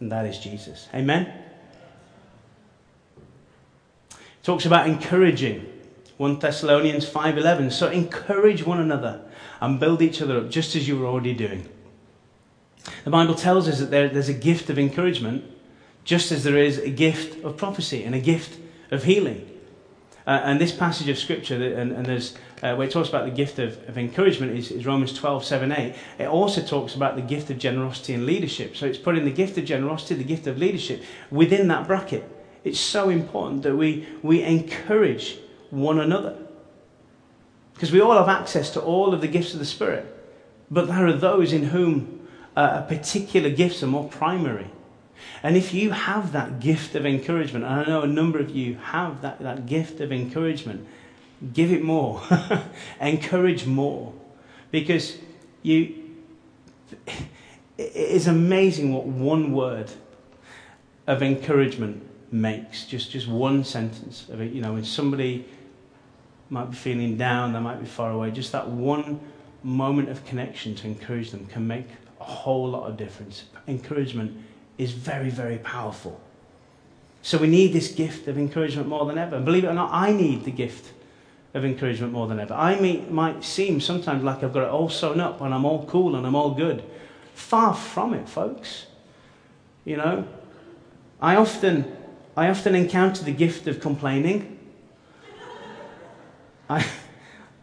And 0.00 0.12
that 0.12 0.26
is 0.26 0.38
Jesus. 0.38 0.88
Amen? 0.94 1.32
Talks 4.42 4.64
about 4.64 4.86
encouraging. 4.86 5.72
1 6.16 6.40
Thessalonians 6.40 7.08
5:11 7.08 7.70
so 7.70 7.88
encourage 7.90 8.64
one 8.64 8.80
another 8.80 9.20
and 9.60 9.78
build 9.78 10.02
each 10.02 10.20
other 10.20 10.38
up 10.38 10.50
just 10.50 10.74
as 10.74 10.88
you 10.88 10.98
were 10.98 11.06
already 11.06 11.32
doing 11.32 11.68
The 13.04 13.10
Bible 13.10 13.34
tells 13.34 13.68
us 13.68 13.78
that 13.78 13.90
there, 13.90 14.08
there's 14.08 14.28
a 14.28 14.34
gift 14.34 14.70
of 14.70 14.78
encouragement, 14.78 15.44
just 16.04 16.32
as 16.32 16.44
there 16.44 16.56
is 16.56 16.78
a 16.78 16.90
gift 16.90 17.44
of 17.44 17.56
prophecy 17.56 18.04
and 18.04 18.14
a 18.14 18.20
gift 18.20 18.58
of 18.90 19.04
healing. 19.04 19.48
Uh, 20.26 20.40
and 20.44 20.60
this 20.60 20.72
passage 20.72 21.08
of 21.08 21.18
Scripture, 21.18 21.54
and, 21.54 21.92
and 21.92 22.06
there's, 22.06 22.34
uh, 22.62 22.74
where 22.74 22.86
it 22.86 22.90
talks 22.90 23.08
about 23.08 23.24
the 23.24 23.30
gift 23.30 23.58
of, 23.58 23.88
of 23.88 23.98
encouragement, 23.98 24.56
is, 24.56 24.70
is, 24.70 24.86
Romans 24.86 25.12
12, 25.12 25.44
7, 25.44 25.72
8. 25.72 25.94
It 26.18 26.26
also 26.26 26.60
talks 26.62 26.94
about 26.94 27.16
the 27.16 27.22
gift 27.22 27.50
of 27.50 27.58
generosity 27.58 28.14
and 28.14 28.26
leadership. 28.26 28.76
So 28.76 28.86
it's 28.86 28.98
putting 28.98 29.24
the 29.24 29.30
gift 29.30 29.58
of 29.58 29.64
generosity, 29.64 30.14
the 30.14 30.24
gift 30.24 30.46
of 30.46 30.58
leadership 30.58 31.02
within 31.30 31.68
that 31.68 31.86
bracket. 31.86 32.28
It's 32.64 32.80
so 32.80 33.08
important 33.08 33.62
that 33.62 33.76
we, 33.76 34.06
we 34.22 34.42
encourage 34.42 35.38
one 35.70 36.00
another. 36.00 36.36
Because 37.74 37.92
we 37.92 38.00
all 38.00 38.16
have 38.16 38.28
access 38.28 38.70
to 38.70 38.80
all 38.80 39.14
of 39.14 39.20
the 39.20 39.28
gifts 39.28 39.52
of 39.52 39.60
the 39.60 39.64
Spirit. 39.64 40.06
But 40.70 40.88
there 40.88 41.06
are 41.06 41.12
those 41.12 41.52
in 41.52 41.64
whom 41.64 42.28
uh, 42.56 42.82
particular 42.82 43.50
gifts 43.50 43.82
are 43.82 43.86
more 43.86 44.08
primary. 44.08 44.70
And 45.42 45.56
if 45.56 45.72
you 45.72 45.90
have 45.90 46.32
that 46.32 46.60
gift 46.60 46.94
of 46.94 47.06
encouragement, 47.06 47.64
and 47.64 47.74
I 47.74 47.84
know 47.84 48.02
a 48.02 48.08
number 48.08 48.38
of 48.40 48.50
you 48.50 48.76
have 48.76 49.22
that, 49.22 49.38
that 49.40 49.66
gift 49.66 50.00
of 50.00 50.12
encouragement, 50.12 50.86
give 51.52 51.72
it 51.72 51.82
more. 51.82 52.22
Encourage 53.00 53.66
more. 53.66 54.12
Because 54.70 55.18
you, 55.62 55.94
it 57.06 57.94
is 57.94 58.26
amazing 58.26 58.92
what 58.92 59.06
one 59.06 59.52
word 59.52 59.90
of 61.06 61.22
encouragement 61.22 62.02
makes. 62.30 62.86
Just, 62.86 63.10
just 63.10 63.28
one 63.28 63.64
sentence 63.64 64.28
of 64.28 64.40
it. 64.40 64.52
You 64.52 64.60
know, 64.60 64.74
when 64.74 64.84
somebody 64.84 65.46
might 66.50 66.70
be 66.70 66.76
feeling 66.76 67.16
down, 67.16 67.52
they 67.52 67.60
might 67.60 67.80
be 67.80 67.86
far 67.86 68.10
away, 68.10 68.30
just 68.30 68.52
that 68.52 68.68
one 68.68 69.20
moment 69.62 70.08
of 70.08 70.24
connection 70.24 70.74
to 70.74 70.86
encourage 70.86 71.30
them 71.30 71.46
can 71.46 71.66
make 71.66 71.86
a 72.20 72.24
whole 72.24 72.68
lot 72.68 72.88
of 72.88 72.96
difference. 72.96 73.44
Encouragement 73.66 74.36
is 74.76 74.92
very, 74.92 75.30
very 75.30 75.58
powerful. 75.58 76.20
So 77.22 77.36
we 77.38 77.48
need 77.48 77.72
this 77.72 77.92
gift 77.92 78.28
of 78.28 78.38
encouragement 78.38 78.88
more 78.88 79.04
than 79.04 79.18
ever. 79.18 79.36
And 79.36 79.44
believe 79.44 79.64
it 79.64 79.68
or 79.68 79.74
not, 79.74 79.90
I 79.92 80.12
need 80.12 80.44
the 80.44 80.50
gift 80.50 80.92
of 81.54 81.64
encouragement 81.64 82.12
more 82.12 82.26
than 82.26 82.40
ever. 82.40 82.54
I 82.54 82.78
may, 82.78 83.00
might 83.08 83.42
seem 83.42 83.80
sometimes 83.80 84.22
like 84.22 84.42
I've 84.42 84.52
got 84.52 84.64
it 84.64 84.70
all 84.70 84.88
sewn 84.88 85.20
up 85.20 85.40
and 85.40 85.54
I'm 85.54 85.64
all 85.64 85.86
cool 85.86 86.14
and 86.14 86.26
I'm 86.26 86.34
all 86.34 86.52
good. 86.52 86.84
Far 87.34 87.74
from 87.74 88.14
it, 88.14 88.28
folks. 88.28 88.86
You 89.84 89.96
know, 89.96 90.28
I 91.20 91.36
often, 91.36 91.96
I 92.36 92.48
often 92.48 92.74
encounter 92.74 93.24
the 93.24 93.32
gift 93.32 93.66
of 93.66 93.80
complaining. 93.80 94.58
I, 96.68 96.86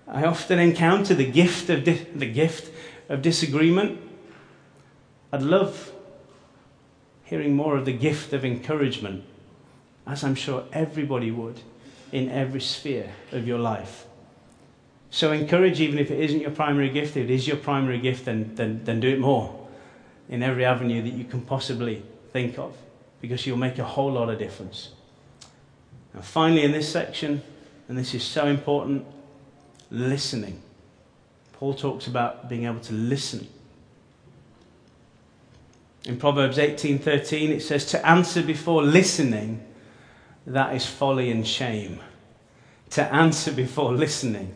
I 0.08 0.24
often 0.26 0.58
encounter 0.58 1.14
the 1.14 1.30
gift 1.30 1.70
of 1.70 1.84
di- 1.84 2.08
the 2.16 2.26
gift 2.26 2.72
of 3.10 3.22
disagreement. 3.22 4.02
I'd 5.32 5.44
love 5.44 5.92
hearing 7.26 7.56
more 7.56 7.78
of 7.78 7.86
the 7.86 7.92
gift 7.92 8.34
of 8.34 8.44
encouragement, 8.44 9.24
as 10.08 10.24
I'm 10.24 10.36
sure 10.36 10.66
everybody 10.72 11.30
would 11.30 11.62
in 12.16 12.32
every 12.32 12.62
sphere 12.62 13.10
of 13.34 13.46
your 13.46 13.60
life. 13.60 14.06
So 15.10 15.34
encourage, 15.34 15.82
even 15.82 16.00
if 16.00 16.10
it 16.10 16.20
isn't 16.20 16.40
your 16.40 16.52
primary 16.52 16.90
gift, 16.90 17.18
if 17.18 17.26
it 17.26 17.30
is 17.30 17.46
your 17.46 17.58
primary 17.58 18.00
gift, 18.00 18.24
then, 18.24 18.56
then, 18.56 18.86
then 18.86 19.02
do 19.02 19.10
it 19.10 19.20
more 19.20 19.68
in 20.30 20.42
every 20.42 20.64
avenue 20.64 21.02
that 21.02 21.12
you 21.14 21.26
can 21.26 21.42
possibly 21.42 22.04
think 22.32 22.58
of, 22.58 22.74
because 23.20 23.46
you'll 23.46 23.58
make 23.58 23.80
a 23.80 23.84
whole 23.84 24.14
lot 24.14 24.30
of 24.30 24.40
difference. 24.40 24.92
And 26.14 26.24
finally, 26.24 26.64
in 26.64 26.72
this 26.72 26.90
section, 26.90 27.42
and 27.90 27.98
this 27.98 28.14
is 28.14 28.24
so 28.24 28.48
important, 28.48 29.06
listening. 29.92 30.62
Paul 31.52 31.74
talks 31.74 32.08
about 32.08 32.48
being 32.48 32.64
able 32.64 32.80
to 32.80 32.94
listen 32.94 33.48
in 36.06 36.18
Proverbs 36.18 36.58
18:13 36.58 37.50
it 37.50 37.62
says 37.62 37.86
to 37.88 38.08
answer 38.08 38.44
before 38.44 38.84
listening 38.84 39.66
that 40.46 40.76
is 40.76 40.86
folly 40.86 41.32
and 41.32 41.46
shame. 41.48 42.00
To 42.92 43.04
answer 43.14 43.52
before 43.52 43.94
listening 44.06 44.54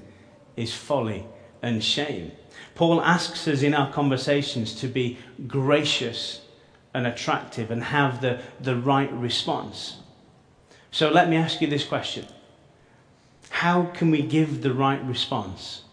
is 0.56 0.74
folly 0.74 1.26
and 1.62 1.84
shame. 1.84 2.32
Paul 2.76 3.02
asks 3.02 3.48
us 3.48 3.62
in 3.62 3.74
our 3.74 3.92
conversations 3.92 4.76
to 4.76 4.88
be 4.88 5.18
gracious 5.48 6.42
and 6.94 7.06
attractive 7.06 7.72
and 7.72 7.84
have 7.84 8.22
the, 8.22 8.42
the 8.60 8.76
right 8.76 9.12
response. 9.14 9.98
So 10.92 11.10
let 11.10 11.30
me 11.30 11.36
ask 11.36 11.62
you 11.62 11.68
this 11.68 11.84
question 11.84 12.26
How 13.50 13.84
can 13.86 14.12
we 14.12 14.22
give 14.22 14.62
the 14.62 14.74
right 14.74 15.04
response 15.04 15.84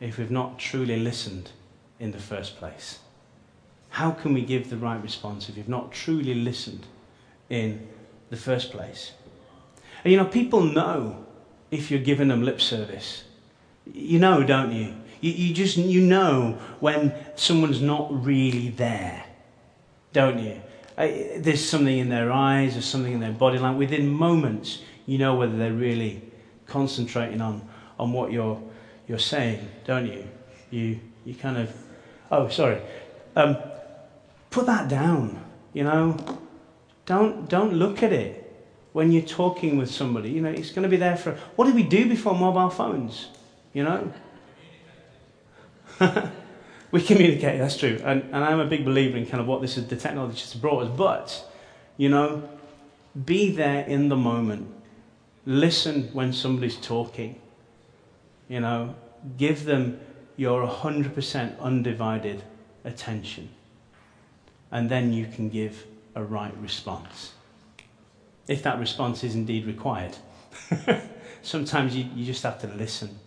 if 0.00 0.18
we've 0.18 0.30
not 0.30 0.58
truly 0.58 0.98
listened 0.98 1.50
in 1.98 2.12
the 2.12 2.18
first 2.18 2.56
place? 2.56 2.98
How 3.90 4.10
can 4.10 4.34
we 4.34 4.42
give 4.42 4.70
the 4.70 4.76
right 4.76 5.00
response 5.00 5.48
if 5.48 5.56
you've 5.56 5.68
not 5.68 5.92
truly 5.92 6.34
listened 6.34 6.86
in 7.48 7.86
the 8.30 8.36
first 8.36 8.72
place? 8.72 9.12
And 10.04 10.12
you 10.12 10.18
know, 10.18 10.26
people 10.26 10.60
know 10.60 11.24
if 11.70 11.90
you're 11.90 12.00
giving 12.00 12.28
them 12.28 12.42
lip 12.42 12.60
service. 12.60 13.24
You 13.86 14.18
know, 14.18 14.44
don't 14.44 14.72
you? 14.72 14.94
You, 15.20 15.32
you 15.32 15.54
just 15.54 15.78
you 15.78 16.02
know 16.02 16.58
when 16.80 17.14
someone's 17.34 17.80
not 17.80 18.08
really 18.24 18.68
there, 18.68 19.24
don't 20.12 20.38
you? 20.38 20.60
There's 20.96 21.66
something 21.66 21.98
in 21.98 22.10
their 22.10 22.30
eyes, 22.30 22.74
there's 22.74 22.84
something 22.84 23.12
in 23.12 23.20
their 23.20 23.32
body 23.32 23.58
language. 23.58 23.90
Within 23.90 24.08
moments, 24.08 24.82
you 25.06 25.18
know 25.18 25.34
whether 25.34 25.56
they're 25.56 25.72
really 25.72 26.22
concentrating 26.66 27.40
on, 27.40 27.66
on 27.98 28.12
what 28.12 28.30
you're, 28.30 28.62
you're 29.08 29.18
saying, 29.18 29.66
don't 29.84 30.06
you? 30.06 30.28
You, 30.70 31.00
you 31.24 31.34
kind 31.34 31.56
of, 31.56 31.74
oh, 32.30 32.48
sorry. 32.48 32.80
Um, 33.34 33.56
put 34.50 34.66
that 34.66 34.88
down, 34.88 35.42
you 35.72 35.84
know. 35.84 36.16
Don't, 37.06 37.48
don't 37.48 37.74
look 37.74 38.02
at 38.02 38.12
it 38.12 38.43
when 38.94 39.12
you're 39.12 39.22
talking 39.22 39.76
with 39.76 39.90
somebody. 39.90 40.30
You 40.30 40.40
know, 40.40 40.48
it's 40.48 40.70
going 40.70 40.84
to 40.84 40.88
be 40.88 40.96
there 40.96 41.16
for. 41.16 41.32
What 41.56 41.66
did 41.66 41.74
we 41.74 41.82
do 41.82 42.08
before 42.08 42.34
mobile 42.34 42.70
phones? 42.70 43.28
You 43.74 43.84
know? 43.84 44.12
we 46.90 47.02
communicate, 47.02 47.58
that's 47.58 47.76
true. 47.76 48.00
And, 48.02 48.22
and 48.32 48.36
I'm 48.36 48.60
a 48.60 48.64
big 48.64 48.86
believer 48.86 49.18
in 49.18 49.26
kind 49.26 49.40
of 49.40 49.46
what 49.46 49.60
this 49.60 49.76
is, 49.76 49.86
the 49.86 49.96
technology 49.96 50.40
has 50.40 50.54
brought 50.54 50.86
us. 50.86 50.96
But, 50.96 51.52
you 51.98 52.08
know, 52.08 52.48
be 53.26 53.50
there 53.50 53.84
in 53.84 54.08
the 54.08 54.16
moment. 54.16 54.72
Listen 55.44 56.04
when 56.14 56.32
somebody's 56.32 56.76
talking. 56.76 57.38
You 58.48 58.60
know, 58.60 58.94
give 59.36 59.64
them 59.66 60.00
your 60.36 60.66
100% 60.66 61.60
undivided 61.60 62.42
attention 62.84 63.50
and 64.74 64.90
then 64.90 65.12
you 65.12 65.24
can 65.24 65.48
give 65.48 65.86
a 66.16 66.22
right 66.22 66.54
response. 66.58 67.33
If 68.46 68.62
that 68.62 68.78
response 68.78 69.24
is 69.24 69.34
indeed 69.34 69.66
required. 69.66 70.16
Sometimes 71.42 71.96
you, 71.96 72.06
you 72.14 72.24
just 72.24 72.42
have 72.42 72.60
to 72.60 72.66
listen 72.68 73.18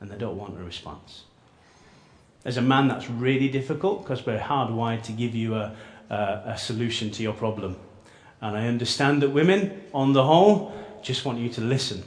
and 0.00 0.10
they 0.10 0.16
don't 0.16 0.36
want 0.36 0.58
a 0.58 0.62
response. 0.62 1.24
As 2.44 2.56
a 2.56 2.62
man, 2.62 2.88
that's 2.88 3.10
really 3.10 3.48
difficult 3.48 4.02
because 4.02 4.24
we're 4.24 4.38
hardwired 4.38 5.02
to 5.04 5.12
give 5.12 5.34
you 5.34 5.54
a, 5.56 5.74
a, 6.08 6.42
a 6.46 6.58
solution 6.58 7.10
to 7.12 7.22
your 7.22 7.32
problem. 7.32 7.76
And 8.40 8.56
I 8.56 8.68
understand 8.68 9.22
that 9.22 9.30
women, 9.30 9.82
on 9.92 10.12
the 10.12 10.24
whole, 10.24 10.72
just 11.02 11.24
want 11.24 11.38
you 11.38 11.48
to 11.50 11.60
listen. 11.60 12.04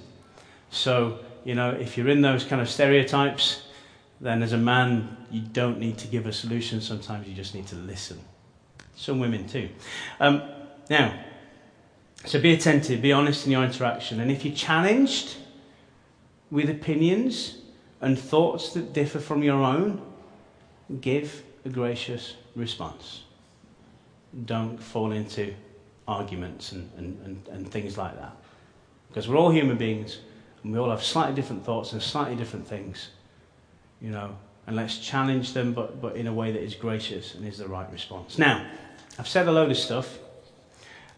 So, 0.69 1.19
you 1.43 1.53
know, 1.55 1.71
if 1.71 1.97
you're 1.97 2.07
in 2.07 2.21
those 2.21 2.45
kind 2.45 2.61
of 2.61 2.69
stereotypes, 2.69 3.63
then 4.21 4.41
as 4.41 4.53
a 4.53 4.57
man, 4.57 5.17
you 5.29 5.41
don't 5.41 5.79
need 5.79 5.97
to 5.97 6.07
give 6.07 6.25
a 6.25 6.33
solution. 6.33 6.79
Sometimes 6.79 7.27
you 7.27 7.33
just 7.33 7.53
need 7.53 7.67
to 7.67 7.75
listen. 7.75 8.19
Some 8.95 9.19
women 9.19 9.47
too. 9.47 9.69
Um, 10.19 10.43
now, 10.89 11.13
so 12.25 12.39
be 12.39 12.53
attentive, 12.53 13.01
be 13.01 13.11
honest 13.11 13.45
in 13.45 13.51
your 13.51 13.63
interaction. 13.63 14.19
And 14.19 14.31
if 14.31 14.45
you're 14.45 14.55
challenged 14.55 15.37
with 16.51 16.69
opinions 16.69 17.57
and 17.99 18.17
thoughts 18.17 18.73
that 18.73 18.93
differ 18.93 19.19
from 19.19 19.43
your 19.43 19.61
own, 19.63 20.01
give 20.99 21.43
a 21.65 21.69
gracious 21.69 22.35
response. 22.55 23.23
Don't 24.45 24.77
fall 24.77 25.11
into 25.11 25.53
arguments 26.07 26.71
and, 26.71 26.89
and, 26.97 27.19
and, 27.25 27.47
and 27.49 27.71
things 27.71 27.97
like 27.97 28.15
that. 28.19 28.35
Because 29.07 29.27
we're 29.27 29.37
all 29.37 29.51
human 29.51 29.77
beings 29.77 30.19
and 30.63 30.71
we 30.71 30.79
all 30.79 30.89
have 30.89 31.03
slightly 31.03 31.35
different 31.35 31.65
thoughts 31.65 31.93
and 31.93 32.01
slightly 32.01 32.35
different 32.35 32.67
things. 32.67 33.09
You 33.99 34.11
know, 34.11 34.35
and 34.67 34.75
let's 34.75 34.97
challenge 34.97 35.53
them, 35.53 35.73
but, 35.73 36.01
but 36.01 36.15
in 36.15 36.27
a 36.27 36.33
way 36.33 36.51
that 36.51 36.61
is 36.61 36.75
gracious 36.75 37.35
and 37.35 37.45
is 37.47 37.57
the 37.57 37.67
right 37.67 37.91
response. 37.91 38.37
Now, 38.37 38.65
I've 39.17 39.27
said 39.27 39.47
a 39.47 39.51
load 39.51 39.71
of 39.71 39.77
stuff, 39.77 40.17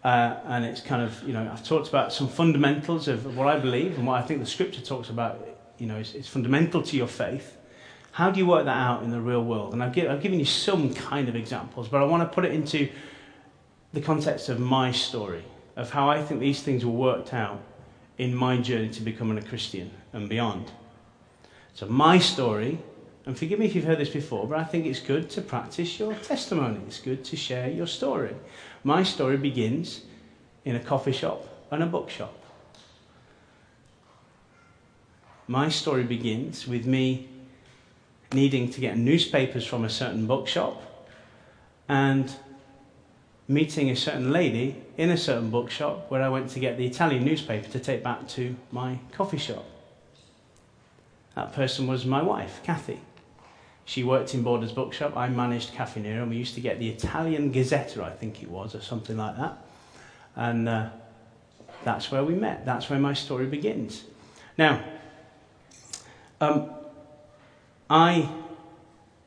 uh, 0.03 0.37
and 0.45 0.65
it's 0.65 0.81
kind 0.81 1.01
of, 1.01 1.21
you 1.23 1.33
know, 1.33 1.49
I've 1.51 1.65
talked 1.65 1.87
about 1.87 2.11
some 2.11 2.27
fundamentals 2.27 3.07
of 3.07 3.37
what 3.37 3.47
I 3.47 3.57
believe 3.57 3.97
and 3.97 4.05
what 4.05 4.21
I 4.21 4.25
think 4.25 4.41
the 4.41 4.45
scripture 4.45 4.81
talks 4.81 5.09
about, 5.09 5.47
you 5.77 5.87
know, 5.87 5.97
is, 5.97 6.13
is 6.13 6.27
fundamental 6.27 6.81
to 6.81 6.97
your 6.97 7.07
faith. 7.07 7.57
How 8.11 8.29
do 8.29 8.39
you 8.39 8.45
work 8.45 8.65
that 8.65 8.77
out 8.77 9.03
in 9.03 9.11
the 9.11 9.21
real 9.21 9.43
world? 9.43 9.73
And 9.73 9.81
I've, 9.81 9.93
give, 9.93 10.11
I've 10.11 10.21
given 10.21 10.39
you 10.39 10.45
some 10.45 10.93
kind 10.93 11.29
of 11.29 11.35
examples, 11.35 11.87
but 11.87 12.01
I 12.01 12.05
want 12.05 12.21
to 12.29 12.33
put 12.33 12.45
it 12.45 12.51
into 12.51 12.89
the 13.93 14.01
context 14.01 14.49
of 14.49 14.59
my 14.59 14.91
story, 14.91 15.43
of 15.75 15.89
how 15.89 16.09
I 16.09 16.21
think 16.21 16.39
these 16.39 16.61
things 16.61 16.85
were 16.85 16.91
worked 16.91 17.33
out 17.33 17.61
in 18.17 18.35
my 18.35 18.57
journey 18.57 18.89
to 18.89 19.01
becoming 19.01 19.37
a 19.37 19.41
Christian 19.41 19.89
and 20.11 20.27
beyond. 20.29 20.71
So, 21.73 21.87
my 21.87 22.19
story 22.19 22.77
And 23.25 23.37
forgive 23.37 23.57
me 23.57 23.65
if 23.65 23.75
you've 23.75 23.85
heard 23.85 23.99
this 23.99 24.09
before, 24.09 24.47
but 24.47 24.59
I 24.59 24.65
think 24.65 24.85
it's 24.85 24.99
good 24.99 25.29
to 25.31 25.41
practice 25.41 25.97
your 25.97 26.13
testimony. 26.15 26.81
It's 26.87 26.99
good 26.99 27.23
to 27.25 27.37
share 27.37 27.69
your 27.69 27.87
story. 27.87 28.35
My 28.83 29.03
story 29.03 29.37
begins 29.37 30.01
in 30.65 30.75
a 30.75 30.79
coffee 30.79 31.11
shop 31.11 31.47
and 31.71 31.81
a 31.81 31.85
bookshop. 31.85 32.33
My 35.47 35.69
story 35.69 36.03
begins 36.03 36.67
with 36.67 36.85
me 36.85 37.29
needing 38.33 38.69
to 38.71 38.81
get 38.81 38.97
newspapers 38.97 39.65
from 39.65 39.85
a 39.85 39.89
certain 39.89 40.25
bookshop 40.25 40.81
and 41.87 42.33
meeting 43.47 43.89
a 43.89 43.95
certain 43.95 44.31
lady 44.31 44.75
in 44.97 45.09
a 45.09 45.17
certain 45.17 45.49
bookshop 45.49 46.09
where 46.09 46.21
I 46.21 46.29
went 46.29 46.49
to 46.51 46.59
get 46.59 46.77
the 46.77 46.85
Italian 46.85 47.23
newspaper 47.23 47.69
to 47.69 47.79
take 47.79 48.03
back 48.03 48.27
to 48.29 48.55
my 48.71 48.99
coffee 49.11 49.37
shop. 49.37 49.65
That 51.35 51.53
person 51.53 51.87
was 51.87 52.05
my 52.05 52.21
wife, 52.21 52.61
Kathy. 52.63 52.99
She 53.85 54.03
worked 54.03 54.33
in 54.33 54.43
Borders 54.43 54.71
Bookshop. 54.71 55.17
I 55.17 55.27
managed 55.27 55.73
Caffè 55.73 56.01
Nero, 56.01 56.21
and 56.21 56.31
we 56.31 56.37
used 56.37 56.55
to 56.55 56.61
get 56.61 56.79
the 56.79 56.89
Italian 56.89 57.53
Gazzetta, 57.53 58.01
I 58.01 58.11
think 58.11 58.41
it 58.41 58.49
was, 58.49 58.75
or 58.75 58.81
something 58.81 59.17
like 59.17 59.37
that. 59.37 59.57
And 60.35 60.69
uh, 60.69 60.89
that's 61.83 62.11
where 62.11 62.23
we 62.23 62.33
met. 62.33 62.65
That's 62.65 62.89
where 62.89 62.99
my 62.99 63.13
story 63.13 63.45
begins. 63.45 64.05
Now, 64.57 64.83
um, 66.39 66.69
I 67.89 68.29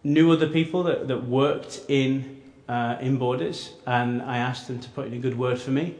knew 0.02 0.30
other 0.30 0.48
people 0.48 0.84
that, 0.84 1.08
that 1.08 1.26
worked 1.26 1.82
in, 1.88 2.40
uh, 2.68 2.96
in 3.00 3.18
Borders, 3.18 3.72
and 3.86 4.22
I 4.22 4.38
asked 4.38 4.68
them 4.68 4.80
to 4.80 4.88
put 4.90 5.06
in 5.06 5.14
a 5.14 5.18
good 5.18 5.36
word 5.36 5.60
for 5.60 5.70
me 5.70 5.96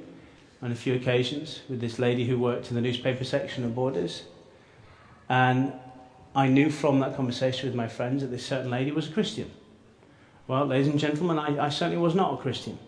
on 0.63 0.73
a 0.73 0.75
few 0.75 0.95
occasions 0.95 1.61
with 1.69 1.81
this 1.81 1.99
lady 1.99 2.27
who 2.27 2.39
worked 2.39 2.71
in 2.71 2.75
the 2.75 2.81
newspaper 2.81 3.25
section 3.25 3.65
of 3.65 3.75
Borders. 3.75 4.23
And 5.29 5.73
I 6.37 6.49
knew 6.49 6.69
from 6.69 7.01
that 7.01 7.17
conversation 7.17 7.67
with 7.67 7.75
my 7.75 7.89
friends 7.89 8.21
that 8.21 8.29
this 8.29 8.45
certain 8.45 8.71
lady 8.71 8.93
was 8.93 9.09
a 9.09 9.11
Christian. 9.11 9.51
Well, 10.47 10.67
ladies 10.67 10.89
and 10.89 10.99
gentlemen, 10.99 11.39
I, 11.39 11.67
I 11.67 11.69
certainly 11.71 11.97
was 11.97 12.15
not 12.15 12.35
a 12.35 12.37
Christian. 12.37 12.79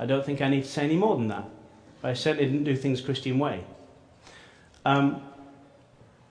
I 0.00 0.04
don't 0.04 0.26
think 0.26 0.42
I 0.42 0.48
need 0.48 0.64
to 0.64 0.68
say 0.68 0.84
any 0.84 0.96
more 0.96 1.16
than 1.16 1.28
that. 1.28 1.44
I 2.02 2.14
certainly 2.14 2.50
didn't 2.50 2.64
do 2.64 2.74
things 2.74 3.00
Christian 3.00 3.38
way. 3.38 3.62
Um, 4.84 5.22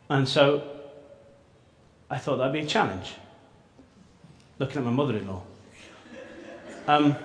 and 0.09 0.27
so 0.27 0.61
I 2.09 2.17
thought 2.17 2.35
that'd 2.35 2.51
be 2.51 2.59
a 2.59 2.65
challenge. 2.65 3.13
Looking 4.59 4.79
at 4.79 4.83
my 4.83 4.91
mother 4.91 5.15
in 5.15 5.25
law. 5.25 5.43
Um, 6.85 7.15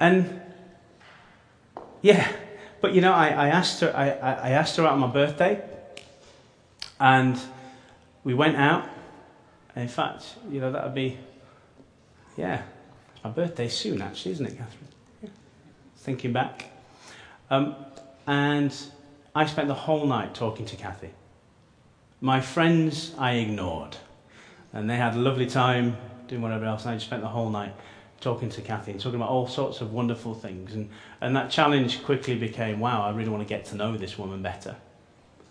and 0.00 0.40
yeah, 2.02 2.32
but 2.80 2.94
you 2.94 3.00
know, 3.00 3.12
I, 3.12 3.28
I 3.28 3.48
asked 3.48 3.80
her. 3.80 3.92
I, 3.96 4.08
I 4.10 4.50
asked 4.50 4.76
her 4.76 4.84
out 4.84 4.92
on 4.92 5.00
my 5.00 5.08
birthday, 5.08 5.60
and 7.00 7.38
we 8.24 8.34
went 8.34 8.56
out. 8.56 8.88
And 9.74 9.82
in 9.82 9.88
fact, 9.88 10.36
you 10.50 10.60
know, 10.60 10.72
that 10.72 10.84
would 10.84 10.94
be, 10.94 11.18
yeah, 12.36 12.62
my 13.22 13.30
birthday 13.30 13.68
soon, 13.68 14.02
actually, 14.02 14.32
isn't 14.32 14.46
it, 14.46 14.56
Catherine? 14.56 14.88
Yeah. 15.22 15.28
Thinking 15.96 16.32
back. 16.32 16.70
Um, 17.50 17.76
and 18.26 18.74
I 19.34 19.46
spent 19.46 19.68
the 19.68 19.74
whole 19.74 20.06
night 20.06 20.34
talking 20.34 20.66
to 20.66 20.76
Kathy. 20.76 21.10
My 22.20 22.40
friends 22.40 23.14
I 23.18 23.34
ignored. 23.34 23.96
And 24.72 24.90
they 24.90 24.96
had 24.96 25.14
a 25.14 25.18
lovely 25.18 25.46
time 25.46 25.96
doing 26.26 26.42
whatever 26.42 26.64
else. 26.64 26.82
And 26.82 26.92
I 26.92 26.94
just 26.94 27.06
spent 27.06 27.22
the 27.22 27.28
whole 27.28 27.50
night 27.50 27.74
talking 28.20 28.48
to 28.50 28.60
Kathy 28.60 28.90
and 28.90 29.00
talking 29.00 29.16
about 29.16 29.30
all 29.30 29.46
sorts 29.46 29.80
of 29.80 29.92
wonderful 29.92 30.34
things. 30.34 30.74
And, 30.74 30.90
and 31.20 31.36
that 31.36 31.50
challenge 31.50 32.02
quickly 32.02 32.34
became 32.34 32.80
wow, 32.80 33.02
I 33.02 33.10
really 33.10 33.30
want 33.30 33.42
to 33.42 33.48
get 33.48 33.64
to 33.66 33.76
know 33.76 33.96
this 33.96 34.18
woman 34.18 34.42
better 34.42 34.76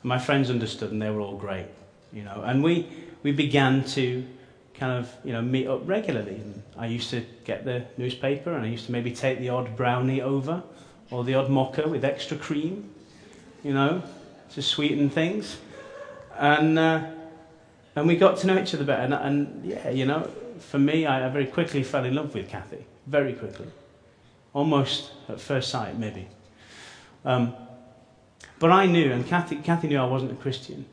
my 0.04 0.20
friends 0.20 0.50
understood 0.50 0.92
and 0.92 1.02
they 1.02 1.10
were 1.10 1.22
all 1.22 1.36
great, 1.36 1.68
you 2.14 2.24
know. 2.24 2.44
And 2.46 2.64
we, 2.64 2.88
we 3.24 3.32
began 3.32 3.84
to 3.86 4.26
kind 4.74 4.92
of, 4.94 5.12
you 5.24 5.34
know, 5.34 5.42
meet 5.42 5.68
up 5.68 5.82
regularly. 5.88 6.36
And 6.36 6.64
I 6.78 6.88
used 6.88 7.10
to 7.10 7.24
get 7.46 7.66
the 7.66 7.86
newspaper 7.98 8.54
and 8.54 8.66
I 8.66 8.70
used 8.70 8.86
to 8.86 8.92
maybe 8.92 9.12
take 9.12 9.40
the 9.40 9.50
odd 9.50 9.76
brownie 9.76 10.22
over 10.22 10.64
or 11.10 11.24
the 11.24 11.34
odd 11.34 11.50
mocha 11.50 11.88
with 11.88 12.06
extra 12.06 12.38
cream, 12.38 12.90
you 13.64 13.74
know, 13.74 14.04
to 14.54 14.62
sweeten 14.62 15.10
things. 15.10 15.58
And, 16.38 16.78
uh, 16.78 17.06
and 17.96 18.08
we 18.08 18.16
got 18.16 18.38
to 18.38 18.48
know 18.48 18.60
each 18.60 18.74
other 18.74 18.84
better. 18.84 19.02
And, 19.02 19.14
and 19.14 19.66
yeah, 19.66 19.90
you 19.90 20.06
know, 20.06 20.30
for 20.60 20.80
me, 20.80 21.06
I, 21.06 21.28
very 21.30 21.48
quickly 21.48 21.84
fell 21.84 22.06
in 22.06 22.16
love 22.16 22.34
with 22.34 22.50
Kathy. 22.50 22.86
Very 23.08 23.34
quickly. 23.34 23.68
Almost 24.54 25.12
at 25.30 25.40
first 25.40 25.70
sight, 25.70 25.98
maybe. 25.98 26.28
Um, 27.26 27.54
but 28.60 28.72
I 28.72 28.86
knew, 28.86 29.12
and 29.12 29.26
Kathy, 29.26 29.58
Kathy 29.58 29.88
knew 29.88 30.00
I 30.00 30.06
wasn't 30.06 30.32
a 30.32 30.36
Christian. 30.36 30.86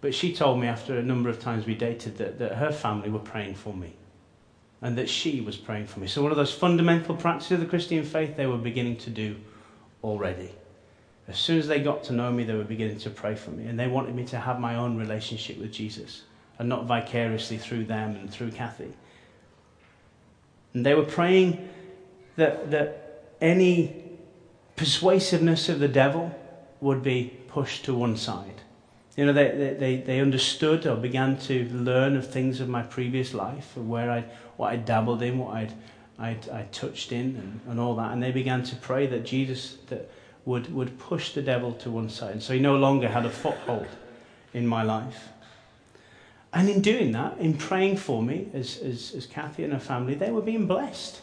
But 0.00 0.14
she 0.14 0.34
told 0.34 0.60
me 0.60 0.66
after 0.66 0.98
a 0.98 1.02
number 1.02 1.30
of 1.30 1.40
times 1.40 1.64
we 1.64 1.74
dated 1.74 2.18
that, 2.18 2.38
that 2.38 2.56
her 2.56 2.70
family 2.70 3.08
were 3.08 3.18
praying 3.18 3.54
for 3.54 3.72
me 3.72 3.94
and 4.82 4.98
that 4.98 5.08
she 5.08 5.40
was 5.40 5.56
praying 5.56 5.86
for 5.86 5.98
me. 5.98 6.06
So, 6.06 6.22
one 6.22 6.30
of 6.30 6.36
those 6.36 6.52
fundamental 6.52 7.16
practices 7.16 7.52
of 7.52 7.60
the 7.60 7.66
Christian 7.66 8.04
faith 8.04 8.36
they 8.36 8.46
were 8.46 8.58
beginning 8.58 8.98
to 8.98 9.10
do 9.10 9.36
already. 10.02 10.50
As 11.26 11.38
soon 11.38 11.58
as 11.58 11.66
they 11.66 11.80
got 11.80 12.04
to 12.04 12.12
know 12.12 12.30
me, 12.30 12.44
they 12.44 12.52
were 12.52 12.64
beginning 12.64 12.98
to 12.98 13.08
pray 13.08 13.34
for 13.34 13.50
me. 13.50 13.66
And 13.66 13.80
they 13.80 13.86
wanted 13.86 14.14
me 14.14 14.26
to 14.26 14.38
have 14.38 14.60
my 14.60 14.74
own 14.76 14.98
relationship 14.98 15.58
with 15.58 15.72
Jesus 15.72 16.24
and 16.58 16.68
not 16.68 16.84
vicariously 16.84 17.56
through 17.56 17.86
them 17.86 18.14
and 18.14 18.30
through 18.30 18.50
Kathy. 18.50 18.92
And 20.74 20.84
they 20.84 20.94
were 20.94 21.04
praying 21.04 21.66
that, 22.36 22.70
that 22.72 23.24
any 23.40 24.04
persuasiveness 24.76 25.70
of 25.70 25.78
the 25.78 25.88
devil 25.88 26.38
would 26.80 27.02
be 27.02 27.32
pushed 27.48 27.84
to 27.84 27.94
one 27.94 28.16
side. 28.16 28.62
You 29.16 29.26
know, 29.26 29.32
they, 29.32 29.76
they, 29.78 29.96
they 29.96 30.20
understood 30.20 30.86
or 30.86 30.96
began 30.96 31.38
to 31.40 31.68
learn 31.70 32.16
of 32.16 32.28
things 32.28 32.60
of 32.60 32.68
my 32.68 32.82
previous 32.82 33.32
life, 33.32 33.76
of 33.76 33.88
where 33.88 34.10
I, 34.10 34.24
what 34.56 34.72
I 34.72 34.76
dabbled 34.76 35.22
in, 35.22 35.38
what 35.38 35.54
I'd, 35.54 35.72
I'd, 36.18 36.48
I'd 36.48 36.72
touched 36.72 37.12
in, 37.12 37.36
and, 37.36 37.60
and 37.68 37.80
all 37.80 37.94
that. 37.96 38.12
And 38.12 38.22
they 38.22 38.32
began 38.32 38.64
to 38.64 38.76
pray 38.76 39.06
that 39.06 39.24
Jesus 39.24 39.76
that 39.88 40.10
would, 40.44 40.74
would 40.74 40.98
push 40.98 41.32
the 41.32 41.42
devil 41.42 41.72
to 41.74 41.90
one 41.90 42.08
side. 42.08 42.32
And 42.32 42.42
so 42.42 42.54
he 42.54 42.60
no 42.60 42.76
longer 42.76 43.08
had 43.08 43.24
a 43.24 43.30
foothold 43.30 43.86
in 44.52 44.66
my 44.66 44.82
life. 44.82 45.28
And 46.52 46.68
in 46.68 46.80
doing 46.80 47.12
that, 47.12 47.38
in 47.38 47.54
praying 47.56 47.96
for 47.98 48.22
me, 48.22 48.48
as, 48.52 48.78
as, 48.78 49.14
as 49.16 49.26
Kathy 49.26 49.64
and 49.64 49.72
her 49.72 49.78
family, 49.78 50.14
they 50.14 50.30
were 50.30 50.42
being 50.42 50.66
blessed. 50.66 51.20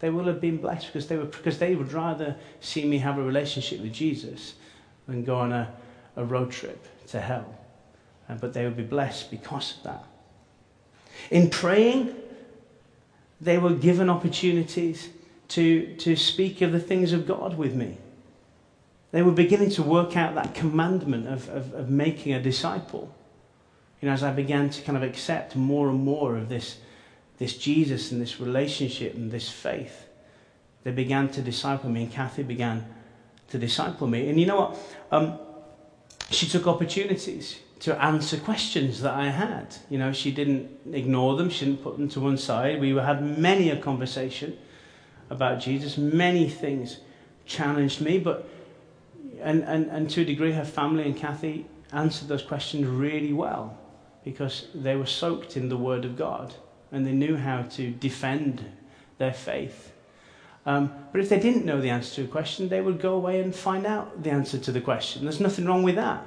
They 0.00 0.10
will 0.10 0.24
have 0.24 0.40
been 0.40 0.58
blessed 0.58 0.86
because 0.86 1.08
they, 1.08 1.16
were, 1.16 1.24
because 1.24 1.58
they 1.58 1.74
would 1.74 1.92
rather 1.92 2.36
see 2.60 2.84
me 2.84 2.98
have 2.98 3.18
a 3.18 3.22
relationship 3.22 3.80
with 3.80 3.92
Jesus 3.92 4.54
than 5.06 5.24
go 5.24 5.36
on 5.36 5.52
a, 5.52 5.72
a 6.16 6.24
road 6.24 6.50
trip 6.50 6.86
to 7.08 7.20
hell. 7.20 7.58
Uh, 8.28 8.34
but 8.34 8.52
they 8.54 8.64
would 8.64 8.76
be 8.76 8.82
blessed 8.82 9.30
because 9.30 9.76
of 9.76 9.82
that. 9.84 10.04
In 11.30 11.50
praying, 11.50 12.14
they 13.40 13.58
were 13.58 13.74
given 13.74 14.08
opportunities 14.08 15.08
to, 15.48 15.94
to 15.96 16.16
speak 16.16 16.62
of 16.62 16.72
the 16.72 16.80
things 16.80 17.12
of 17.12 17.26
God 17.26 17.56
with 17.56 17.74
me. 17.74 17.98
They 19.12 19.22
were 19.22 19.32
beginning 19.32 19.70
to 19.70 19.82
work 19.82 20.16
out 20.16 20.34
that 20.34 20.54
commandment 20.54 21.28
of, 21.28 21.48
of, 21.48 21.72
of 21.74 21.90
making 21.90 22.32
a 22.32 22.42
disciple. 22.42 23.14
You 24.00 24.08
know, 24.08 24.14
as 24.14 24.22
I 24.22 24.32
began 24.32 24.70
to 24.70 24.82
kind 24.82 24.96
of 24.96 25.04
accept 25.04 25.54
more 25.54 25.88
and 25.88 26.02
more 26.02 26.36
of 26.36 26.48
this, 26.48 26.78
this 27.38 27.56
Jesus 27.56 28.10
and 28.10 28.20
this 28.20 28.40
relationship 28.40 29.14
and 29.14 29.30
this 29.30 29.48
faith, 29.48 30.06
they 30.82 30.90
began 30.90 31.28
to 31.28 31.42
disciple 31.42 31.90
me, 31.90 32.02
and 32.02 32.12
Kathy 32.12 32.42
began 32.42 32.86
to 33.48 33.58
disciple 33.58 34.06
me. 34.06 34.28
And 34.28 34.40
you 34.40 34.46
know 34.46 34.56
what? 34.56 34.78
Um, 35.10 35.38
she 36.30 36.46
took 36.46 36.66
opportunities 36.66 37.60
to 37.80 38.02
answer 38.02 38.38
questions 38.38 39.02
that 39.02 39.14
I 39.14 39.28
had. 39.28 39.76
You 39.90 39.98
know, 39.98 40.12
she 40.12 40.32
didn't 40.32 40.70
ignore 40.92 41.36
them, 41.36 41.50
she 41.50 41.66
didn't 41.66 41.82
put 41.82 41.98
them 41.98 42.08
to 42.10 42.20
one 42.20 42.38
side. 42.38 42.80
We 42.80 42.94
had 42.96 43.22
many 43.38 43.70
a 43.70 43.76
conversation 43.76 44.56
about 45.30 45.60
Jesus, 45.60 45.98
many 45.98 46.48
things 46.48 46.98
challenged 47.46 48.00
me, 48.00 48.18
but 48.18 48.48
and, 49.40 49.62
and, 49.64 49.86
and 49.90 50.08
to 50.10 50.22
a 50.22 50.24
degree, 50.24 50.52
her 50.52 50.64
family 50.64 51.04
and 51.04 51.16
Kathy 51.16 51.66
answered 51.92 52.28
those 52.28 52.42
questions 52.42 52.86
really 52.86 53.32
well 53.32 53.78
because 54.24 54.68
they 54.74 54.96
were 54.96 55.06
soaked 55.06 55.56
in 55.56 55.68
the 55.68 55.76
Word 55.76 56.04
of 56.04 56.16
God 56.16 56.54
and 56.90 57.06
they 57.06 57.12
knew 57.12 57.36
how 57.36 57.62
to 57.62 57.90
defend 57.90 58.64
their 59.18 59.34
faith. 59.34 59.92
Um, 60.66 60.92
but 61.12 61.20
if 61.20 61.28
they 61.28 61.38
didn't 61.38 61.64
know 61.64 61.80
the 61.80 61.90
answer 61.90 62.14
to 62.16 62.24
a 62.24 62.26
question, 62.26 62.68
they 62.68 62.80
would 62.80 63.00
go 63.00 63.14
away 63.14 63.40
and 63.40 63.54
find 63.54 63.86
out 63.86 64.22
the 64.22 64.30
answer 64.30 64.58
to 64.58 64.72
the 64.72 64.80
question. 64.80 65.24
There's 65.24 65.40
nothing 65.40 65.66
wrong 65.66 65.82
with 65.82 65.96
that. 65.96 66.26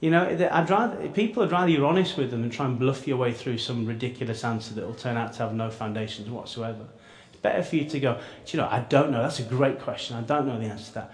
You 0.00 0.10
know, 0.10 0.48
I'd 0.52 0.70
rather, 0.70 1.08
people 1.08 1.42
would 1.42 1.52
rather 1.52 1.70
you're 1.70 1.86
honest 1.86 2.16
with 2.16 2.30
them 2.30 2.42
and 2.42 2.52
try 2.52 2.66
and 2.66 2.78
bluff 2.78 3.08
your 3.08 3.16
way 3.16 3.32
through 3.32 3.58
some 3.58 3.86
ridiculous 3.86 4.44
answer 4.44 4.74
that 4.74 4.86
will 4.86 4.94
turn 4.94 5.16
out 5.16 5.32
to 5.34 5.38
have 5.40 5.54
no 5.54 5.70
foundations 5.70 6.28
whatsoever. 6.28 6.86
It's 7.32 7.40
better 7.40 7.62
for 7.62 7.76
you 7.76 7.88
to 7.88 8.00
go, 8.00 8.20
you 8.46 8.58
know, 8.58 8.68
I 8.70 8.80
don't 8.80 9.10
know. 9.10 9.22
That's 9.22 9.40
a 9.40 9.44
great 9.44 9.80
question. 9.80 10.16
I 10.16 10.20
don't 10.20 10.46
know 10.46 10.58
the 10.58 10.66
answer 10.66 10.86
to 10.86 10.94
that. 10.94 11.12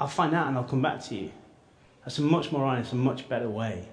I'll 0.00 0.08
find 0.08 0.34
out 0.34 0.48
and 0.48 0.56
I'll 0.56 0.64
come 0.64 0.82
back 0.82 1.04
to 1.04 1.14
you. 1.14 1.30
That's 2.04 2.18
a 2.18 2.22
much 2.22 2.50
more 2.50 2.64
honest 2.64 2.92
and 2.92 3.00
much 3.02 3.28
better 3.28 3.48
way 3.48 3.86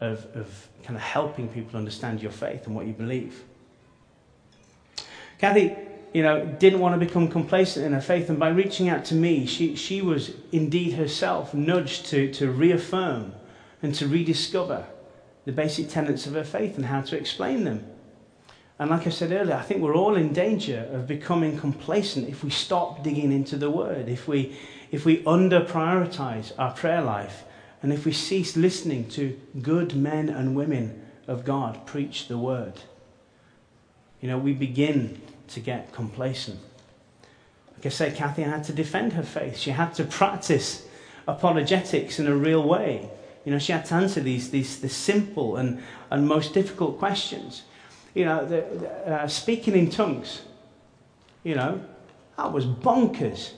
of, 0.00 0.26
of 0.36 0.68
kind 0.84 0.96
of 0.96 1.02
helping 1.02 1.48
people 1.48 1.78
understand 1.78 2.22
your 2.22 2.30
faith 2.30 2.66
and 2.66 2.76
what 2.76 2.86
you 2.86 2.92
believe. 2.92 3.44
Kathy, 5.38 5.74
you 6.12 6.22
know, 6.22 6.44
didn't 6.44 6.80
want 6.80 6.98
to 6.98 7.04
become 7.04 7.28
complacent 7.28 7.84
in 7.84 7.92
her 7.92 8.00
faith. 8.00 8.30
And 8.30 8.38
by 8.38 8.48
reaching 8.48 8.88
out 8.88 9.04
to 9.06 9.14
me, 9.14 9.46
she, 9.46 9.76
she 9.76 10.00
was 10.00 10.32
indeed 10.52 10.94
herself 10.94 11.52
nudged 11.52 12.06
to, 12.06 12.32
to 12.34 12.50
reaffirm 12.50 13.34
and 13.82 13.94
to 13.96 14.08
rediscover 14.08 14.86
the 15.44 15.52
basic 15.52 15.88
tenets 15.88 16.26
of 16.26 16.34
her 16.34 16.44
faith 16.44 16.76
and 16.76 16.86
how 16.86 17.00
to 17.02 17.16
explain 17.16 17.64
them. 17.64 17.86
And 18.78 18.90
like 18.90 19.06
I 19.06 19.10
said 19.10 19.32
earlier, 19.32 19.56
I 19.56 19.62
think 19.62 19.82
we're 19.82 19.96
all 19.96 20.14
in 20.14 20.32
danger 20.32 20.88
of 20.92 21.06
becoming 21.06 21.58
complacent 21.58 22.28
if 22.28 22.44
we 22.44 22.50
stop 22.50 23.02
digging 23.02 23.32
into 23.32 23.56
the 23.56 23.70
Word, 23.70 24.08
if 24.08 24.28
we, 24.28 24.56
if 24.90 25.04
we 25.04 25.24
under 25.26 25.62
prioritize 25.62 26.52
our 26.58 26.72
prayer 26.72 27.02
life, 27.02 27.44
and 27.82 27.92
if 27.92 28.04
we 28.04 28.12
cease 28.12 28.56
listening 28.56 29.08
to 29.10 29.38
good 29.62 29.94
men 29.94 30.28
and 30.28 30.54
women 30.54 31.04
of 31.26 31.44
God 31.44 31.86
preach 31.86 32.28
the 32.28 32.38
Word. 32.38 32.74
You 34.20 34.28
know, 34.28 34.38
we 34.38 34.52
begin 34.52 35.20
to 35.48 35.60
get 35.60 35.92
complacent. 35.92 36.60
Like 37.76 37.86
I 37.86 37.88
say, 37.90 38.10
Kathy 38.10 38.42
had 38.42 38.64
to 38.64 38.72
defend 38.72 39.12
her 39.12 39.22
faith. 39.22 39.56
She 39.56 39.70
had 39.70 39.94
to 39.94 40.04
practice 40.04 40.86
apologetics 41.26 42.18
in 42.18 42.26
a 42.26 42.34
real 42.34 42.62
way. 42.66 43.08
You 43.44 43.52
know, 43.52 43.58
she 43.58 43.72
had 43.72 43.84
to 43.86 43.94
answer 43.94 44.20
these, 44.20 44.50
these, 44.50 44.80
these 44.80 44.96
simple 44.96 45.56
and, 45.56 45.82
and 46.10 46.26
most 46.26 46.54
difficult 46.54 46.98
questions. 46.98 47.62
You 48.14 48.24
know, 48.24 48.44
the, 48.44 48.62
the, 48.78 49.12
uh, 49.12 49.28
speaking 49.28 49.74
in 49.74 49.90
tongues, 49.90 50.42
you 51.44 51.54
know, 51.54 51.80
that 52.36 52.52
was 52.52 52.66
bonkers. 52.66 53.52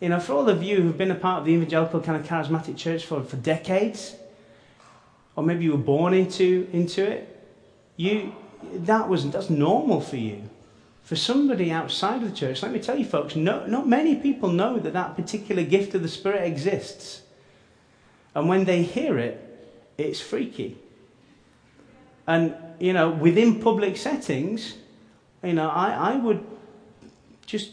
You 0.00 0.10
know, 0.10 0.20
for 0.20 0.34
all 0.34 0.48
of 0.48 0.62
you 0.62 0.82
who've 0.82 0.96
been 0.96 1.10
a 1.10 1.16
part 1.16 1.40
of 1.40 1.46
the 1.46 1.52
evangelical 1.52 2.00
kind 2.00 2.20
of 2.20 2.26
charismatic 2.28 2.76
church 2.76 3.06
for, 3.06 3.22
for 3.22 3.36
decades, 3.36 4.14
or 5.34 5.42
maybe 5.42 5.64
you 5.64 5.72
were 5.72 5.78
born 5.78 6.14
into, 6.14 6.68
into 6.72 7.10
it, 7.10 7.28
you, 7.96 8.34
that 8.72 9.08
was, 9.08 9.30
that's 9.30 9.50
normal 9.50 10.00
for 10.00 10.16
you. 10.16 10.48
For 11.02 11.16
somebody 11.16 11.70
outside 11.70 12.22
of 12.22 12.30
the 12.30 12.36
church, 12.36 12.62
let 12.62 12.72
me 12.72 12.80
tell 12.80 12.98
you, 12.98 13.04
folks, 13.04 13.36
no, 13.36 13.66
not 13.66 13.86
many 13.86 14.16
people 14.16 14.50
know 14.50 14.78
that 14.78 14.94
that 14.94 15.16
particular 15.16 15.62
gift 15.62 15.94
of 15.94 16.02
the 16.02 16.08
Spirit 16.08 16.44
exists. 16.44 17.22
And 18.34 18.48
when 18.48 18.64
they 18.64 18.82
hear 18.82 19.18
it, 19.18 19.40
it's 19.98 20.20
freaky. 20.20 20.78
And, 22.26 22.56
you 22.78 22.92
know, 22.92 23.10
within 23.10 23.60
public 23.60 23.96
settings, 23.96 24.74
you 25.42 25.52
know, 25.52 25.68
I, 25.68 26.12
I 26.12 26.16
would 26.16 26.44
just 27.44 27.72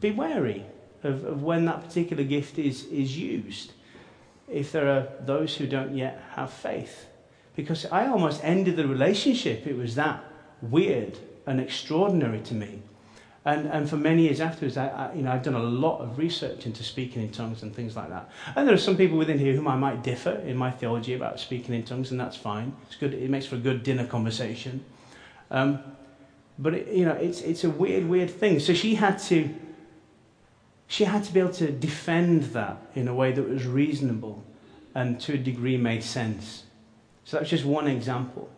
be 0.00 0.10
wary 0.10 0.66
of, 1.04 1.24
of 1.24 1.42
when 1.42 1.64
that 1.66 1.84
particular 1.84 2.24
gift 2.24 2.58
is, 2.58 2.84
is 2.86 3.16
used 3.16 3.72
if 4.48 4.72
there 4.72 4.88
are 4.88 5.06
those 5.20 5.56
who 5.56 5.66
don't 5.66 5.96
yet 5.96 6.22
have 6.32 6.52
faith. 6.52 7.06
Because 7.56 7.86
I 7.86 8.06
almost 8.08 8.42
ended 8.44 8.76
the 8.76 8.86
relationship. 8.86 9.66
It 9.66 9.76
was 9.76 9.94
that 9.94 10.24
weird 10.60 11.18
and 11.46 11.60
extraordinary 11.60 12.40
to 12.40 12.54
me. 12.54 12.82
And, 13.46 13.66
and 13.66 13.88
for 13.88 13.96
many 13.96 14.22
years 14.22 14.40
afterwards, 14.40 14.78
I, 14.78 14.88
I, 14.88 15.14
you 15.14 15.22
know, 15.22 15.30
I've 15.30 15.42
done 15.42 15.54
a 15.54 15.62
lot 15.62 16.00
of 16.00 16.16
research 16.16 16.64
into 16.64 16.82
speaking 16.82 17.22
in 17.22 17.30
tongues 17.30 17.62
and 17.62 17.74
things 17.74 17.94
like 17.94 18.08
that. 18.08 18.30
And 18.56 18.66
there 18.66 18.74
are 18.74 18.78
some 18.78 18.96
people 18.96 19.18
within 19.18 19.38
here 19.38 19.54
whom 19.54 19.68
I 19.68 19.76
might 19.76 20.02
differ 20.02 20.32
in 20.46 20.56
my 20.56 20.70
theology 20.70 21.12
about 21.12 21.38
speaking 21.38 21.74
in 21.74 21.82
tongues, 21.82 22.10
and 22.10 22.18
that's 22.18 22.36
fine. 22.36 22.74
It's 22.86 22.96
good. 22.96 23.12
It 23.12 23.28
makes 23.28 23.44
for 23.44 23.56
a 23.56 23.58
good 23.58 23.82
dinner 23.82 24.06
conversation. 24.06 24.82
Um, 25.50 25.80
but 26.58 26.72
it, 26.72 26.88
you 26.88 27.04
know, 27.04 27.12
it's 27.12 27.42
it's 27.42 27.64
a 27.64 27.70
weird, 27.70 28.08
weird 28.08 28.30
thing. 28.30 28.60
So 28.60 28.72
she 28.72 28.94
had 28.94 29.18
to. 29.24 29.54
She 30.86 31.04
had 31.04 31.24
to 31.24 31.32
be 31.32 31.40
able 31.40 31.52
to 31.54 31.70
defend 31.70 32.44
that 32.54 32.76
in 32.94 33.08
a 33.08 33.14
way 33.14 33.32
that 33.32 33.48
was 33.48 33.66
reasonable, 33.66 34.42
and 34.94 35.20
to 35.20 35.34
a 35.34 35.38
degree 35.38 35.76
made 35.76 36.02
sense. 36.02 36.62
So 37.24 37.38
that's 37.38 37.50
just 37.50 37.64
one 37.64 37.86
example. 37.86 38.50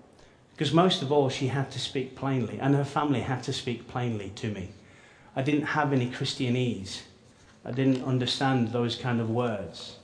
Because 0.53 0.73
most 0.73 1.03
of 1.03 1.13
all, 1.13 1.29
she 1.29 1.49
had 1.49 1.71
to 1.73 1.79
speak 1.79 2.17
plainly, 2.17 2.59
and 2.59 2.75
her 2.75 2.85
family 2.85 3.21
had 3.21 3.43
to 3.45 3.53
speak 3.53 3.89
plainly 3.89 4.31
to 4.37 4.51
me. 4.51 4.71
I 5.35 5.43
didn't 5.43 5.67
have 5.67 5.93
any 5.93 6.09
Christianese. 6.09 7.03
I 7.65 7.73
didn't 7.73 8.03
understand 8.05 8.73
those 8.73 8.97
kind 8.97 9.21
of 9.21 9.29
words. 9.29 9.97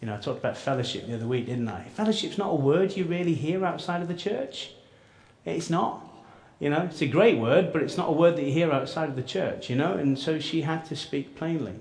You 0.00 0.06
know, 0.06 0.14
I 0.14 0.16
talked 0.16 0.38
about 0.38 0.56
fellowship 0.56 1.06
the 1.06 1.14
other 1.14 1.26
week, 1.26 1.46
didn't 1.46 1.68
I? 1.68 1.84
Fellowship's 1.84 2.38
not 2.38 2.50
a 2.50 2.54
word 2.54 2.96
you 2.96 3.04
really 3.04 3.34
hear 3.34 3.66
outside 3.66 4.00
of 4.00 4.08
the 4.08 4.14
church. 4.14 4.70
It's 5.44 5.68
not. 5.68 6.02
You 6.58 6.70
know, 6.70 6.82
it's 6.82 7.02
a 7.02 7.06
great 7.06 7.38
word, 7.38 7.72
but 7.72 7.82
it's 7.82 7.96
not 7.96 8.08
a 8.08 8.12
word 8.12 8.36
that 8.36 8.44
you 8.44 8.52
hear 8.52 8.72
outside 8.72 9.10
of 9.10 9.16
the 9.16 9.22
church, 9.22 9.68
you 9.68 9.76
know? 9.76 9.94
And 9.94 10.18
so 10.18 10.38
she 10.38 10.62
had 10.62 10.84
to 10.86 10.96
speak 10.96 11.36
plainly. 11.36 11.74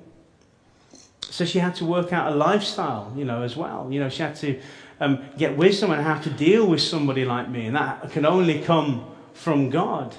So 1.22 1.46
she 1.46 1.60
had 1.60 1.76
to 1.76 1.86
work 1.86 2.12
out 2.12 2.34
a 2.34 2.36
lifestyle, 2.36 3.14
you 3.16 3.24
know, 3.24 3.44
as 3.44 3.56
well. 3.56 3.88
You 3.90 4.00
know, 4.00 4.10
she 4.10 4.24
had 4.24 4.36
to 4.38 4.60
um, 5.00 5.24
get 5.38 5.58
wisdom 5.58 5.92
on 5.92 6.04
how 6.04 6.20
to 6.20 6.30
deal 6.30 6.68
with 6.68 6.82
somebody 6.82 7.26
like 7.26 7.50
me, 7.50 7.66
and 7.66 7.76
that 7.76 8.12
can 8.12 8.26
only 8.26 8.62
come 8.62 9.06
from 9.34 9.70
God. 9.70 10.16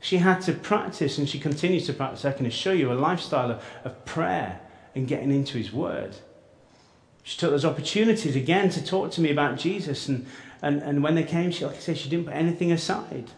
She 0.00 0.18
had 0.18 0.40
to 0.42 0.52
practice, 0.52 1.18
and 1.18 1.28
she 1.28 1.38
continues 1.38 1.86
to 1.86 1.92
practice. 1.92 2.24
I 2.24 2.32
can 2.32 2.46
assure 2.46 2.74
you 2.74 2.92
a 2.92 2.94
lifestyle 2.94 3.50
of, 3.50 3.62
of 3.84 4.04
prayer 4.04 4.60
and 4.94 5.06
getting 5.06 5.30
into 5.30 5.58
His 5.58 5.72
Word. 5.72 6.16
She 7.22 7.38
took 7.38 7.50
those 7.50 7.64
opportunities 7.64 8.34
again 8.34 8.70
to 8.70 8.84
talk 8.84 9.10
to 9.12 9.20
me 9.20 9.30
about 9.30 9.58
Jesus, 9.58 10.08
and, 10.08 10.26
and, 10.62 10.82
and 10.82 11.02
when 11.02 11.14
they 11.14 11.24
came, 11.24 11.50
she, 11.50 11.64
like 11.64 11.76
I 11.76 11.80
said, 11.80 11.98
she 11.98 12.08
didn't 12.08 12.26
put 12.26 12.34
anything 12.34 12.72
aside. 12.72 13.30